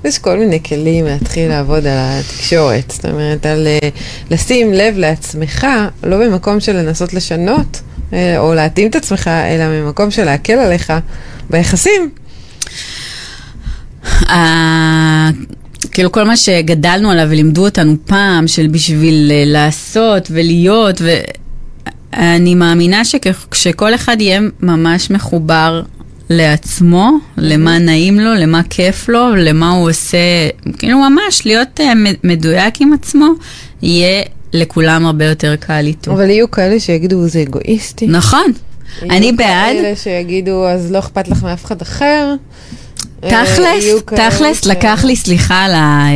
יש 0.05 0.19
כל 0.19 0.37
מיני 0.39 0.63
כלים 0.63 1.05
להתחיל 1.05 1.49
לעבוד 1.49 1.85
על 1.87 1.97
התקשורת. 1.97 2.91
זאת 2.91 3.05
אומרת, 3.05 3.45
על 3.45 3.67
אה, 3.67 3.89
לשים 4.31 4.73
לב 4.73 4.97
לעצמך, 4.97 5.67
לא 6.03 6.17
במקום 6.17 6.59
של 6.59 6.75
לנסות 6.77 7.13
לשנות, 7.13 7.81
אה, 8.13 8.37
או 8.39 8.53
להתאים 8.53 8.89
את 8.89 8.95
עצמך, 8.95 9.27
אלא 9.27 9.67
ממקום 9.67 10.11
של 10.11 10.23
להקל 10.23 10.53
עליך 10.53 10.93
ביחסים. 11.49 12.09
ה- 14.29 15.29
כאילו 15.91 16.11
כל 16.11 16.23
מה 16.23 16.37
שגדלנו 16.37 17.11
עליו 17.11 17.27
ולימדו 17.29 17.65
אותנו 17.65 17.95
פעם, 18.05 18.47
של 18.47 18.67
בשביל 18.67 19.31
אה, 19.33 19.43
לעשות 19.45 20.27
ולהיות, 20.31 21.01
ואני 22.13 22.55
מאמינה 22.55 23.05
שכשכל 23.05 23.95
אחד 23.95 24.17
יהיה 24.19 24.39
ממש 24.59 25.11
מחובר 25.11 25.81
לעצמו, 26.29 27.09
למה 27.37 27.77
נעים 27.79 28.19
לו, 28.19 28.33
למה 28.33 28.61
כיף 28.69 29.09
לו, 29.09 29.35
למה 29.35 29.71
הוא 29.71 29.89
עושה, 29.89 30.17
כאילו 30.77 30.97
ממש 30.99 31.45
להיות 31.45 31.79
מ- 31.81 32.27
מדויק 32.27 32.81
עם 32.81 32.93
עצמו, 32.93 33.25
יהיה 33.81 34.23
לכולם 34.53 35.05
הרבה 35.05 35.25
יותר 35.25 35.55
קל 35.55 35.83
איתו. 35.85 36.11
אבל 36.11 36.29
יהיו 36.29 36.51
כאלה 36.51 36.79
שיגידו, 36.79 37.27
זה 37.27 37.41
אגואיסטי. 37.41 38.07
נכון. 38.07 38.51
אני 39.01 39.25
יהיו 39.25 39.35
בעד, 39.37 39.75
כאלה 39.75 39.95
שיגידו, 39.95 40.67
אז 40.67 40.91
לא 40.91 40.99
אכפת 40.99 41.27
לך 41.27 41.43
מאף 41.43 41.65
אחד 41.65 41.81
אחר. 41.81 42.33
אה, 43.23 43.29
תכלס, 43.29 43.83
יהיו 43.83 43.99
תכלס, 44.01 44.63
ש- 44.63 44.67
לקח 44.67 45.03
לי 45.07 45.15
סליחה 45.15 45.63
על 45.63 45.71
ה... 45.73 46.05
אה, 46.07 46.13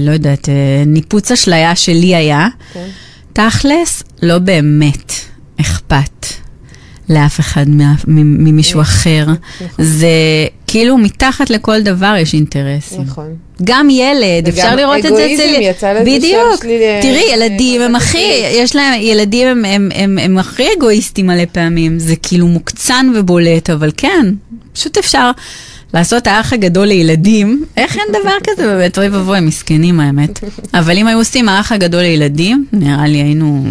לא 0.00 0.10
יודעת, 0.10 0.48
ניפוץ 0.86 1.32
אשליה 1.32 1.76
שלי 1.76 2.14
היה. 2.16 2.48
כן. 2.72 2.86
תכלס, 3.32 4.02
לא 4.22 4.38
באמת 4.38 5.12
אכפת 5.60 6.26
לאף 7.10 7.40
אחד 7.40 7.64
ממישהו 8.06 8.80
אחר. 8.80 9.26
זה 9.78 10.08
כאילו 10.66 10.98
מתחת 10.98 11.50
לכל 11.50 11.82
דבר 11.82 12.14
יש 12.20 12.34
אינטרסים. 12.34 13.00
נכון. 13.02 13.34
גם 13.64 13.88
ילד, 13.90 14.48
אפשר 14.48 14.74
לראות 14.76 14.96
את 14.98 15.02
זה 15.02 15.08
אצל... 15.08 15.24
אגואיזם 15.24 15.60
יצא 15.62 15.92
לזה 15.92 16.04
שם 16.10 16.16
בדיוק. 16.16 16.62
שלילי, 16.62 16.84
תראי, 17.02 17.22
אה, 17.30 17.36
ילדים 17.36 17.80
הם 17.80 17.94
אה, 17.94 18.00
הכי, 18.00 18.18
אה, 18.18 18.50
יש 18.54 18.76
להם, 18.76 19.00
ילדים 19.02 19.48
הם- 19.48 19.64
הם- 19.64 19.90
הם 19.94 20.18
הם 20.18 20.38
הכי 20.38 20.64
אגואיסטים 20.78 21.26
מלא 21.26 21.44
פעמים. 21.52 21.98
זה 21.98 22.14
כאילו 22.22 22.46
מוקצן 22.46 23.12
ובולט, 23.16 23.70
אבל 23.70 23.90
כן, 23.96 24.26
פשוט 24.72 24.98
אפשר 24.98 25.30
לעשות 25.94 26.26
האח 26.26 26.52
הגדול 26.52 26.86
לילדים. 26.86 27.64
איך 27.76 27.96
אין 27.96 28.20
דבר 28.22 28.34
כזה 28.44 28.66
באמת? 28.66 28.98
אוי 28.98 29.08
ואבוי, 29.08 29.38
הם 29.38 29.46
מסכנים 29.46 30.00
האמת. 30.00 30.40
אבל 30.78 30.98
אם 30.98 31.06
היו 31.06 31.18
עושים 31.18 31.48
האח 31.48 31.72
הגדול 31.72 32.00
לילדים, 32.02 32.66
נראה 32.72 33.06
לי 33.06 33.18
היינו 33.18 33.64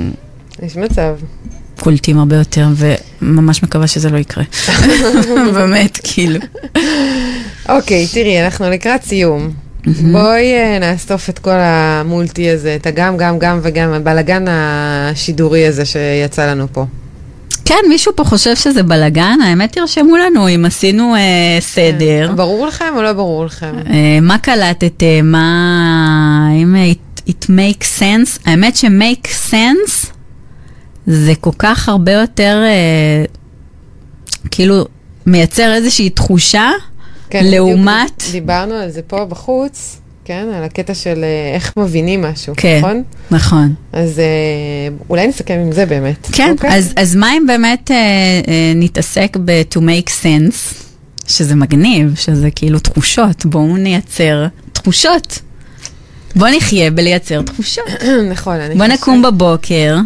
יש 0.64 0.76
מצב. 0.76 1.16
קולטים 1.80 2.20
הרבה 2.20 2.36
יותר, 2.36 2.68
וממש 2.76 3.64
מקווה 3.64 3.88
שזה 3.88 4.10
לא 4.10 4.18
יקרה. 4.18 4.44
באמת, 5.56 6.00
כאילו. 6.04 6.40
אוקיי, 7.70 8.08
תראי, 8.14 8.46
אנחנו 8.46 8.70
לקראת 8.70 9.04
סיום. 9.04 9.52
בואי 10.12 10.54
אה, 10.54 10.80
נאסוף 10.80 11.30
את 11.30 11.40
כל 11.40 11.60
המולטי 11.60 12.50
הזה, 12.50 12.76
את 12.76 12.88
הגם, 12.88 13.18
גם, 13.18 13.40
גם 13.40 13.60
וגם, 13.62 13.94
הבלגן 13.94 14.46
השידורי 14.48 15.68
הזה 15.68 15.86
שיצא 15.86 16.52
לנו 16.52 16.68
פה. 16.72 16.86
כן, 17.66 17.80
מישהו 17.90 18.12
פה 18.16 18.24
חושב 18.24 18.56
שזה 18.56 18.84
בלאגן? 18.84 19.38
האמת 19.44 19.72
תרשמו 19.72 20.18
לנו 20.18 20.50
אם 20.50 20.66
עשינו 20.66 21.16
אה, 21.16 21.22
סדר. 21.60 22.32
ברור 22.36 22.68
לכם 22.68 22.94
או 22.96 23.02
לא 23.02 23.14
ברור 23.14 23.46
לכם? 23.46 23.72
אה, 23.90 24.20
מה 24.22 24.38
קלטתם? 24.38 25.06
מה... 25.24 26.50
האם 26.52 26.76
it, 26.76 27.22
it 27.30 27.46
make 27.46 28.00
sense? 28.00 28.40
האמת 28.46 28.76
ש-make 28.76 29.52
sense 29.52 30.17
זה 31.08 31.34
כל 31.36 31.52
כך 31.58 31.90
הרבה 31.90 32.12
יותר, 32.12 32.64
אה, 32.64 33.26
כאילו, 34.52 34.86
מייצר 35.26 35.74
איזושהי 35.74 36.10
תחושה, 36.10 36.72
כן, 37.30 37.46
לעומת... 37.46 38.12
בדיוק 38.18 38.32
דיברנו 38.32 38.74
על 38.74 38.90
זה 38.90 39.02
פה 39.02 39.26
בחוץ, 39.26 40.00
כן? 40.26 40.48
על 40.56 40.64
הקטע 40.64 40.94
של 40.94 41.24
אה, 41.24 41.56
איך 41.56 41.74
מבינים 41.78 42.22
משהו, 42.22 42.54
כן, 42.58 42.78
נכון? 42.78 43.04
נכון. 43.32 43.74
אז 43.94 44.20
אה, 44.20 44.26
אולי 45.10 45.28
נסכם 45.28 45.60
עם 45.60 45.72
זה 45.72 45.86
באמת. 45.86 46.28
כן, 46.32 46.52
אוקיי? 46.52 46.70
אז, 46.78 46.94
אז 46.96 47.16
מה 47.16 47.34
אם 47.38 47.48
באמת 47.48 47.92
אה, 47.92 47.96
אה, 48.48 48.72
נתעסק 48.76 49.38
ב-to 49.46 49.78
make 49.78 50.10
sense, 50.24 50.84
שזה 51.28 51.56
מגניב, 51.56 52.16
שזה 52.16 52.52
כאילו 52.52 52.80
תחושות, 52.80 53.46
בואו 53.46 53.78
נייצר 53.78 54.48
תחושות. 54.74 55.40
בואו 56.38 56.52
נחיה 56.58 56.92
בלייצר 56.92 57.42
תחושות. 57.42 57.84
נכון, 58.32 58.56
אני 58.56 58.76
בוא 58.76 58.86
חושבת- 58.86 59.00
נקום 59.00 59.22
בבוקר. 59.22 59.98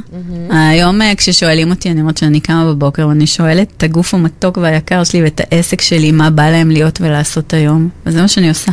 היום 0.49 1.01
אה, 1.01 1.13
כששואלים 1.17 1.69
אותי, 1.69 1.91
אני 1.91 2.01
אומרת 2.01 2.17
שאני 2.17 2.39
קמה 2.39 2.65
בבוקר 2.73 3.07
ואני 3.07 3.27
שואלת 3.27 3.67
את 3.77 3.83
הגוף 3.83 4.13
המתוק 4.13 4.57
והיקר 4.57 5.03
שלי 5.03 5.23
ואת 5.23 5.41
העסק 5.51 5.81
שלי, 5.81 6.11
מה 6.11 6.29
בא 6.29 6.49
להם 6.49 6.71
להיות 6.71 7.01
ולעשות 7.01 7.53
היום. 7.53 7.89
וזה 8.05 8.21
מה 8.21 8.27
שאני 8.27 8.49
עושה. 8.49 8.71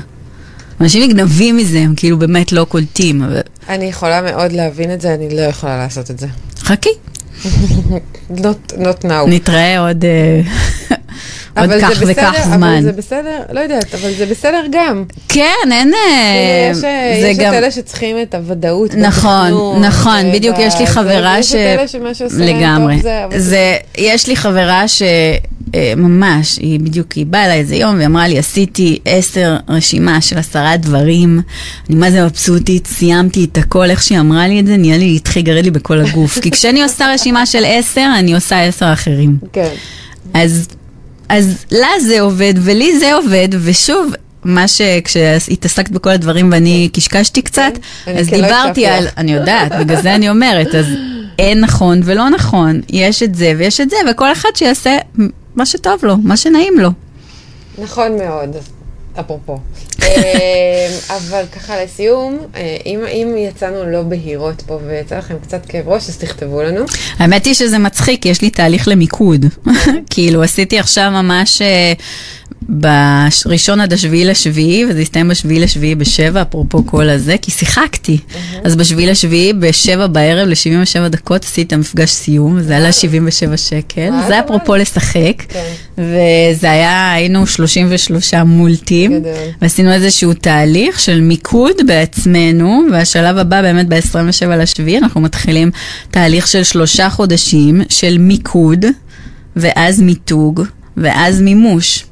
אנשים 0.81 1.03
נגנבים 1.11 1.57
מזה, 1.57 1.79
הם 1.79 1.95
כאילו 1.97 2.19
באמת 2.19 2.53
לא 2.53 2.65
קולטים. 2.69 3.23
אבל 3.23 3.41
אני 3.69 3.85
יכולה 3.85 4.23
מאוד 4.23 4.53
להבין 4.53 4.93
את 4.95 5.01
זה, 5.01 5.15
אני 5.15 5.37
לא 5.37 5.41
יכולה 5.41 5.77
לעשות 5.79 6.11
את 6.11 6.19
זה. 6.19 6.27
חכי, 6.59 6.89
Not, 8.37 8.73
not 8.73 9.05
now. 9.05 9.27
נתראה 9.29 9.79
עוד 9.89 10.05
אה, 10.05 10.41
עוד 11.61 11.71
אבל 11.71 11.81
זה 11.81 11.87
כך 11.87 12.03
בסדר, 12.03 12.13
וכך 12.13 12.35
אבל 12.45 12.57
זמן. 12.57 12.83
זה 12.83 12.93
בסדר, 12.93 13.43
לא 13.53 13.61
יודעת, 13.61 13.95
אבל 13.95 14.13
זה 14.19 14.27
בסדר 14.27 14.63
גם. 14.73 15.05
כן, 15.29 15.73
אין... 15.73 15.93
אה, 15.95 16.71
כאילו, 16.73 16.79
יש, 16.79 16.85
אה, 16.85 17.31
יש 17.31 17.39
גם... 17.39 17.53
את 17.53 17.59
אלה 17.59 17.71
שצריכים 17.71 18.17
את 18.23 18.35
הוודאות 18.35 18.95
נכון, 18.95 19.45
בתכנון, 19.45 19.85
נכון, 19.85 20.27
וב- 20.27 20.35
בדיוק, 20.35 20.57
יש 20.59 20.75
לי 20.81 20.87
חברה 20.87 21.43
ש... 21.43 21.53
את 21.53 21.57
אלה 21.57 21.89
שמה 21.89 22.15
שעושה 22.15 22.37
לגמרי. 22.39 22.95
טוב 22.95 23.03
זה... 23.03 23.25
אבל 23.25 23.39
זה, 23.39 23.77
יש 23.99 24.27
לי 24.27 24.37
חברה 24.37 24.85
שממש, 24.89 26.57
היא 26.57 26.81
בדיוק, 26.81 27.13
היא 27.13 27.27
באה 27.27 27.45
אליי 27.45 27.59
איזה 27.59 27.77
יום 27.77 27.95
והיא 27.97 28.07
אמרה 28.07 28.29
לי, 28.29 28.39
עשיתי 28.39 28.99
עשר, 29.05 29.57
רשימה 29.69 30.21
של 30.21 30.39
עשרה 30.39 30.77
דברים, 30.77 31.41
אני 31.91 31.97
מה 31.97 32.11
זה 32.11 32.25
מבסוטית, 32.25 32.87
סיימתי 32.87 33.45
את 33.53 33.59
הכל, 33.59 33.91
איך 33.91 34.03
שהיא 34.03 34.21
אמרה 34.21 34.49
לי 34.49 34.61
את 34.61 34.67
זה, 34.67 34.77
נהיה 34.77 34.97
לי, 34.99 35.17
התחיל 35.17 35.43
לגרד 35.43 35.65
לי 35.65 35.71
בכל 35.71 36.01
הגוף. 36.01 36.39
כי 36.39 36.51
כשאני 36.51 36.83
עושה 36.83 37.13
רשימה 37.15 37.47
של 37.47 37.65
עשר, 37.67 38.07
אני 38.19 38.35
עושה 38.35 38.63
עשר 38.63 38.93
אחרים. 38.93 39.37
כן. 39.53 39.69
אז, 40.35 40.69
אז 41.29 41.65
לה 41.71 41.89
זה 42.01 42.21
עובד 42.21 42.55
ולי 42.57 42.99
זה 42.99 43.15
עובד, 43.15 43.49
ושוב, 43.61 44.13
מה 44.45 44.69
שכשהתעסקת 44.69 45.91
בכל 45.91 46.11
הדברים 46.11 46.53
ואני 46.53 46.89
קשקשתי 46.93 47.43
קצת, 47.43 47.73
אני 48.07 48.21
אז 48.21 48.29
כן 48.29 48.41
לא 48.41 48.47
דיברתי 48.47 48.87
על. 48.87 49.07
אני 49.17 49.33
יודעת, 49.33 49.73
בגלל 49.81 50.03
זה 50.03 50.15
אני 50.15 50.31
אומרת, 50.31 50.75
אז 50.75 50.87
אין 51.39 51.61
נכון 51.61 52.01
ולא 52.05 52.29
נכון, 52.29 52.81
יש 52.89 53.23
את 53.23 53.35
זה 53.35 53.53
ויש 53.59 53.81
את 53.81 53.91
זה, 53.91 53.97
וכל 54.11 54.33
אחד 54.33 54.49
שיעשה 54.55 54.99
מה 55.57 55.67
שטוב 55.67 56.05
לו, 56.05 56.17
מה 56.17 56.37
שנעים 56.37 56.79
לו. 56.79 56.91
נכון 57.79 58.17
מאוד, 58.19 58.57
אפרופו. 59.21 59.59
אה, 60.03 60.97
אבל 61.17 61.45
ככה 61.57 61.85
לסיום, 61.85 62.39
אה, 62.55 62.77
אם, 62.87 63.01
אם 63.07 63.35
יצאנו 63.39 63.91
לא 63.91 64.03
בהירות 64.03 64.63
פה 64.67 64.79
ויצא 64.87 65.19
לכם 65.19 65.35
קצת 65.43 65.67
כאב 65.67 65.89
ראש, 65.89 66.09
אז 66.09 66.17
תכתבו 66.17 66.63
לנו. 66.63 66.85
האמת 67.19 67.47
היא 67.47 67.55
שזה 67.55 67.79
מצחיק, 67.79 68.27
יש 68.27 68.43
לי 68.43 68.51
תהליך 68.51 68.89
למיקוד. 68.89 69.47
כאילו, 70.11 70.43
עשיתי 70.43 70.79
עכשיו 70.79 71.11
ממש 71.11 71.63
אה, 71.63 71.93
בראשון 72.69 73.81
עד 73.81 73.93
השביעי 73.93 74.25
לשביעי, 74.25 74.85
וזה 74.85 75.01
הסתיים 75.01 75.29
בשביעי 75.29 75.61
לשביעי 75.61 75.95
בשבע, 75.95 76.43
אפרופו 76.43 76.87
כל 76.87 77.09
הזה, 77.09 77.37
כי 77.43 77.51
שיחקתי. 77.51 78.19
אז 78.65 78.77
בשביעי 78.77 79.07
לשביעי, 79.07 79.53
בשבע 79.53 80.07
בערב 80.07 80.49
ל-77 80.49 81.09
דקות, 81.09 81.45
עשיתי 81.45 81.63
את 81.63 81.73
המפגש 81.73 82.11
סיום, 82.11 82.57
וזה 82.57 82.77
עלה 82.77 82.93
77 82.93 83.57
שקל. 83.57 84.09
וואלה, 84.11 84.27
זה 84.27 84.41
אפרופו 84.41 84.77
לשחק. 84.77 85.43
כן. 85.49 85.73
וזה 85.99 86.71
היה, 86.71 87.13
היינו 87.13 87.47
33 87.47 88.35
מולטים. 88.35 89.23
ועשינו 89.63 89.93
איזשהו 89.93 90.35
תהליך 90.35 91.01
של 91.01 91.21
מיקוד 91.21 91.77
בעצמנו, 91.87 92.83
והשלב 92.93 93.39
הבא 93.39 93.63
באמת 93.63 93.89
ב-27 93.89 94.47
לשביעי, 94.47 94.99
אנחנו 94.99 95.21
מתחילים 95.21 95.71
תהליך 96.11 96.47
של 96.47 96.65
שלושה 96.65 97.11
חודשים 97.11 97.83
של 97.89 98.19
מיקוד, 98.19 98.85
ואז 99.57 100.01
מיתוג, 100.01 100.63
ואז 100.97 101.41
מימוש. 101.41 102.08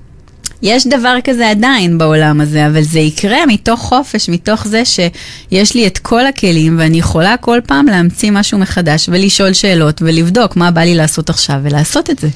יש 0.62 0.86
דבר 0.86 1.16
כזה 1.24 1.50
עדיין 1.50 1.98
בעולם 1.98 2.40
הזה, 2.40 2.66
אבל 2.66 2.82
זה 2.82 2.98
יקרה 2.98 3.46
מתוך 3.46 3.80
חופש, 3.80 4.28
מתוך 4.28 4.66
זה 4.66 4.82
שיש 4.84 5.74
לי 5.74 5.86
את 5.86 5.98
כל 5.98 6.26
הכלים 6.26 6.78
ואני 6.78 6.98
יכולה 6.98 7.36
כל 7.36 7.60
פעם 7.66 7.86
להמציא 7.86 8.30
משהו 8.30 8.58
מחדש 8.58 9.08
ולשאול 9.12 9.52
שאלות 9.52 10.02
ולבדוק 10.02 10.56
מה 10.56 10.70
בא 10.70 10.80
לי 10.80 10.94
לעשות 10.94 11.30
עכשיו 11.30 11.60
ולעשות 11.62 12.10
את 12.10 12.18
זה. 12.18 12.28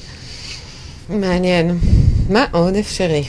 מעניין. 1.09 1.79
מה 2.31 2.45
עוד 2.51 2.75
אפשרי? 2.75 3.25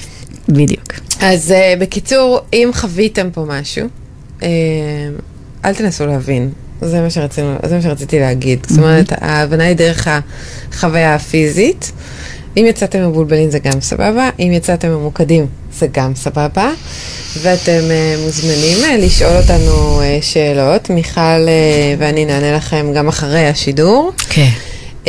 בדיוק. 0.49 0.93
אז 1.21 1.51
uh, 1.51 1.79
בקיצור, 1.79 2.39
אם 2.53 2.69
חוויתם 2.73 3.29
פה 3.33 3.45
משהו, 3.47 3.87
uh, 4.39 4.43
אל 5.65 5.73
תנסו 5.73 6.05
להבין. 6.05 6.51
זה 6.81 7.01
מה, 7.01 7.09
שרצינו, 7.09 7.55
זה 7.65 7.75
מה 7.75 7.81
שרציתי 7.81 8.19
להגיד. 8.19 8.65
זאת 8.69 8.77
אומרת, 8.77 9.13
ההבנה 9.21 9.63
היא 9.63 9.75
דרך 9.75 10.07
החוויה 10.71 11.15
הפיזית. 11.15 11.91
אם 12.57 12.65
יצאתם 12.69 13.09
מבולבלים 13.09 13.51
זה 13.51 13.59
גם 13.59 13.81
סבבה, 13.81 14.29
אם 14.39 14.51
יצאתם 14.53 14.89
ממוקדים 14.89 15.45
זה 15.73 15.87
גם 15.91 16.15
סבבה. 16.15 16.71
ואתם 17.41 17.79
uh, 17.79 18.25
מוזמנים 18.25 18.77
uh, 18.77 19.05
לשאול 19.05 19.37
אותנו 19.41 20.01
uh, 20.01 20.03
שאלות. 20.21 20.89
מיכל 20.89 21.21
uh, 21.21 21.99
ואני 21.99 22.25
נענה 22.25 22.51
לכם 22.57 22.91
גם 22.95 23.07
אחרי 23.07 23.47
השידור. 23.47 24.11
כן. 24.29 24.49
Uh, 25.05 25.07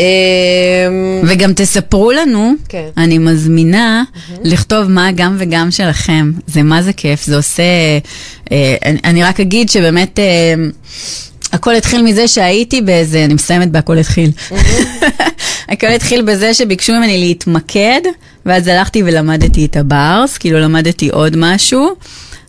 וגם 1.22 1.52
תספרו 1.56 2.12
לנו, 2.12 2.52
כן. 2.68 2.88
אני 2.96 3.18
מזמינה 3.18 4.02
לכתוב 4.44 4.88
מה 4.88 5.08
הגם 5.08 5.36
וגם 5.38 5.70
שלכם. 5.70 6.32
זה 6.46 6.62
מה 6.62 6.82
זה 6.82 6.92
כיף, 6.92 7.24
זה 7.24 7.36
עושה... 7.36 7.62
אה, 8.52 8.74
אני, 8.84 8.98
אני 9.04 9.22
רק 9.22 9.40
אגיד 9.40 9.70
שבאמת... 9.70 10.18
אה, 10.18 10.54
הכל 11.52 11.74
התחיל 11.74 12.02
מזה 12.02 12.28
שהייתי 12.28 12.80
באיזה, 12.80 13.24
אני 13.24 13.34
מסיימת 13.34 13.70
בהכל 13.70 13.98
התחיל. 13.98 14.30
הכל 15.68 15.86
התחיל 15.86 16.22
בזה 16.22 16.54
שביקשו 16.54 16.92
ממני 16.92 17.18
להתמקד, 17.18 18.00
ואז 18.46 18.66
הלכתי 18.66 19.02
ולמדתי 19.02 19.64
את 19.64 19.76
הברס, 19.76 20.38
כאילו 20.38 20.60
למדתי 20.60 21.08
עוד 21.08 21.36
משהו, 21.36 21.94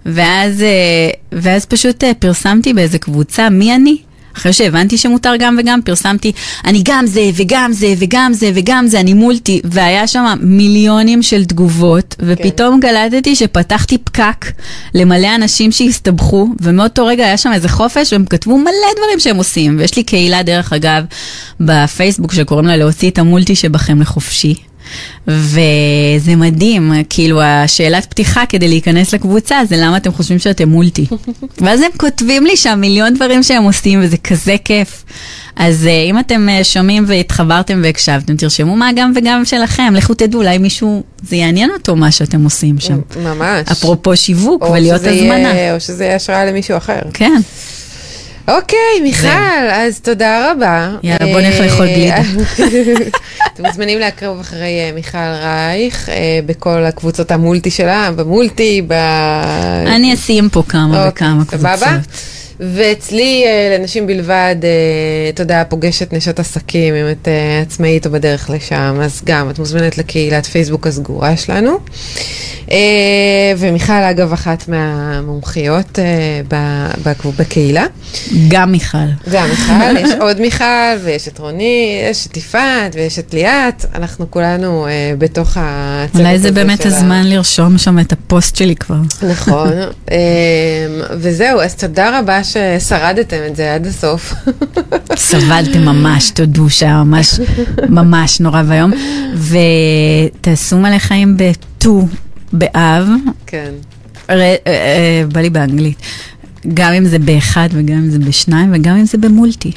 ואז, 0.06 0.62
אה, 0.62 1.10
ואז 1.32 1.66
פשוט 1.66 2.04
אה, 2.04 2.14
פרסמתי 2.14 2.74
באיזה 2.74 2.98
קבוצה 3.00 3.50
מי 3.50 3.76
אני. 3.76 3.98
אחרי 4.38 4.54
שהבנתי 4.54 4.98
שמותר 4.98 5.34
גם 5.40 5.56
וגם, 5.60 5.80
פרסמתי, 5.82 6.32
אני 6.66 6.82
גם 6.86 7.08
זה 7.08 7.30
וגם 7.36 7.74
זה 7.74 7.94
וגם 7.98 8.34
זה 8.34 8.52
וגם 8.54 8.88
זה, 8.88 9.00
אני 9.00 9.14
מולטי, 9.14 9.62
והיה 9.64 10.08
שם 10.08 10.26
מיליונים 10.42 11.22
של 11.22 11.46
תגובות, 11.46 12.16
ופתאום 12.20 12.80
גלטתי 12.80 13.36
שפתחתי 13.36 13.98
פקק 13.98 14.46
למלא 14.96 15.36
אנשים 15.36 15.72
שהסתבכו, 15.72 16.48
ומאותו 16.62 17.06
רגע 17.06 17.26
היה 17.26 17.38
שם 17.38 17.54
איזה 17.54 17.70
חופש, 17.70 18.14
והם 18.14 18.26
כתבו 18.26 18.58
מלא 18.58 18.72
דברים 18.98 19.20
שהם 19.20 19.38
עושים, 19.38 19.76
ויש 19.80 19.96
לי 19.98 20.04
קהילה, 20.04 20.44
דרך 20.44 20.74
אגב, 20.74 21.04
בפייסבוק 21.60 22.34
שקוראים 22.34 22.68
לה 22.68 22.78
להוציא 22.78 23.10
את 23.10 23.20
המולטי 23.20 23.56
שבכם 23.56 24.02
לחופשי. 24.02 24.56
וזה 25.28 26.36
מדהים, 26.38 26.94
כאילו 27.10 27.42
השאלת 27.42 28.06
פתיחה 28.06 28.44
כדי 28.50 28.68
להיכנס 28.68 29.14
לקבוצה 29.14 29.60
זה 29.70 29.76
למה 29.78 29.98
אתם 29.98 30.12
חושבים 30.12 30.40
שאתם 30.40 30.70
מולטי. 30.70 31.06
ואז 31.62 31.82
הם 31.82 31.92
כותבים 31.98 32.46
לי 32.46 32.58
שם 32.58 32.80
מיליון 32.82 33.14
דברים 33.14 33.44
שהם 33.44 33.64
עושים 33.64 34.00
וזה 34.04 34.18
כזה 34.18 34.56
כיף. 34.66 35.04
אז 35.56 35.84
uh, 35.84 36.10
אם 36.10 36.20
אתם 36.20 36.48
uh, 36.50 36.64
שומעים 36.64 37.04
והתחברתם 37.08 37.82
והקשבתם, 37.84 38.36
תרשמו 38.36 38.76
מה 38.76 38.90
גם 38.96 39.14
וגם 39.16 39.46
שלכם, 39.46 39.94
לכו 39.96 40.14
תדעו, 40.14 40.42
אולי 40.42 40.58
מישהו, 40.58 41.04
זה 41.22 41.36
יעניין 41.36 41.72
אותו 41.72 41.96
מה 41.96 42.12
שאתם 42.12 42.44
עושים 42.44 42.80
שם. 42.80 43.00
ממש. 43.24 43.68
אפרופו 43.72 44.18
שיווק 44.18 44.64
ולהיות 44.70 45.02
הזמנה. 45.02 45.38
יהיה, 45.38 45.76
או 45.76 45.80
שזה 45.80 46.04
יהיה 46.04 46.16
השראה 46.16 46.46
למישהו 46.46 46.78
אחר. 46.78 47.00
כן. 47.14 47.42
אוקיי, 48.48 49.00
מיכל, 49.04 49.28
אז 49.72 50.00
תודה 50.00 50.52
רבה. 50.52 50.96
יאללה, 51.04 51.34
בוא 51.34 51.42
נלך 51.42 51.60
לאכול 51.60 51.88
גלידה. 51.88 52.22
אתם 53.54 53.66
מוזמנים 53.66 54.00
לעקוב 54.00 54.40
אחרי 54.40 54.80
אה, 54.80 54.92
מיכל 54.96 55.18
רייך 55.18 56.10
אה, 56.10 56.40
בכל 56.46 56.86
הקבוצות 56.86 57.32
המולטי 57.32 57.72
שלה, 57.72 58.10
במולטי, 58.16 58.82
ב... 58.88 58.94
אני 59.88 60.14
אשים 60.14 60.50
פה 60.50 60.64
כמה 60.70 61.06
אוקיי, 61.06 61.28
וכמה 61.28 61.44
סבבה? 61.46 61.98
ואצלי, 62.60 63.44
אה, 63.46 63.78
לנשים 63.78 64.08
בלבד, 64.08 64.56
אה, 64.64 64.70
תודה, 65.36 65.64
פוגשת 65.70 66.14
נשות 66.14 66.40
עסקים, 66.40 66.96
אם 66.96 67.06
את 67.12 67.28
אה, 67.28 67.62
עצמאית 67.62 68.06
או 68.06 68.12
בדרך 68.12 68.50
לשם, 68.50 69.00
אז 69.02 69.22
גם, 69.26 69.50
את 69.50 69.60
מוזמנת 69.60 69.98
לקהילת 69.98 70.46
פייסבוק 70.46 70.88
הסגורה 70.88 71.38
שלנו. 71.38 71.78
ומיכל, 73.58 73.94
אגב, 73.94 74.34
אחת 74.34 74.68
מהמומחיות 74.68 76.00
ב- 76.48 76.54
ב- 77.08 77.30
בקהילה. 77.40 77.86
גם 78.48 78.72
מיכל. 78.72 78.98
גם 79.32 79.50
מיכל, 79.50 79.98
יש 80.04 80.10
עוד 80.20 80.42
מיכל, 80.42 80.64
ויש 81.04 81.28
את 81.28 81.40
רוני, 81.40 82.02
יש 82.12 82.28
את 82.28 82.38
יפעת, 82.38 82.96
ויש 82.96 83.20
את 83.20 83.34
ליאת, 83.34 83.86
אנחנו 83.96 84.32
כולנו 84.32 84.88
בתוך 85.18 85.58
הצוות 85.60 86.22
אולי 86.22 86.40
זה 86.40 86.48
הזה 86.48 86.52
באמת 86.52 86.82
של 86.82 86.90
ה- 86.90 86.98
הזמן 86.98 87.22
לרשום 87.26 87.78
שם 87.78 88.00
את 88.00 88.12
הפוסט 88.12 88.56
שלי 88.56 88.76
כבר. 88.76 88.96
נכון, 89.30 89.70
וזהו, 91.22 91.62
אז 91.62 91.76
תודה 91.76 92.20
רבה 92.20 92.43
ששרדתם 92.44 93.38
את 93.48 93.56
זה 93.56 93.76
עד 93.76 93.88
הסוף. 93.88 94.34
סבלתם 95.16 95.80
ממש, 95.86 96.30
תודו 96.30 96.70
שהיה 96.70 97.04
ממש, 97.04 97.40
ממש 97.90 98.40
נורא 98.40 98.62
ואיום. 98.68 98.92
ותעשו 100.36 100.78
מלא 100.78 100.98
חיים 100.98 101.38
בט"ו 101.38 102.08
באב, 102.54 103.08
כן. 103.48 103.72
ר- 104.30 104.34
אה, 104.34 104.56
אה, 104.68 105.24
בא 105.32 105.42
לי 105.42 105.50
באנגלית. 105.50 105.98
גם 106.74 106.94
אם 106.94 107.06
זה 107.06 107.20
באחד 107.20 107.70
וגם 107.74 107.96
אם 107.98 108.10
זה 108.10 108.20
בשניים 108.20 108.72
וגם 108.74 108.96
אם 108.98 109.06
זה 109.06 109.18
במולטי. 109.18 109.72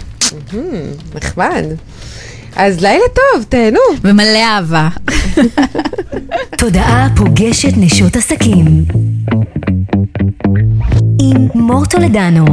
נחמד. 1.15 1.65
אז 2.57 2.81
לילה 2.81 3.05
טוב, 3.15 3.45
תהנו. 3.49 3.81
ומלא 4.03 4.39
אהבה. 4.39 4.89
תודעה 6.59 7.09
פוגשת 7.17 7.73
נשות 7.77 8.17
עסקים. 8.17 8.65
עם 11.21 11.49
מור 11.55 11.87
טולדנו. 11.87 12.45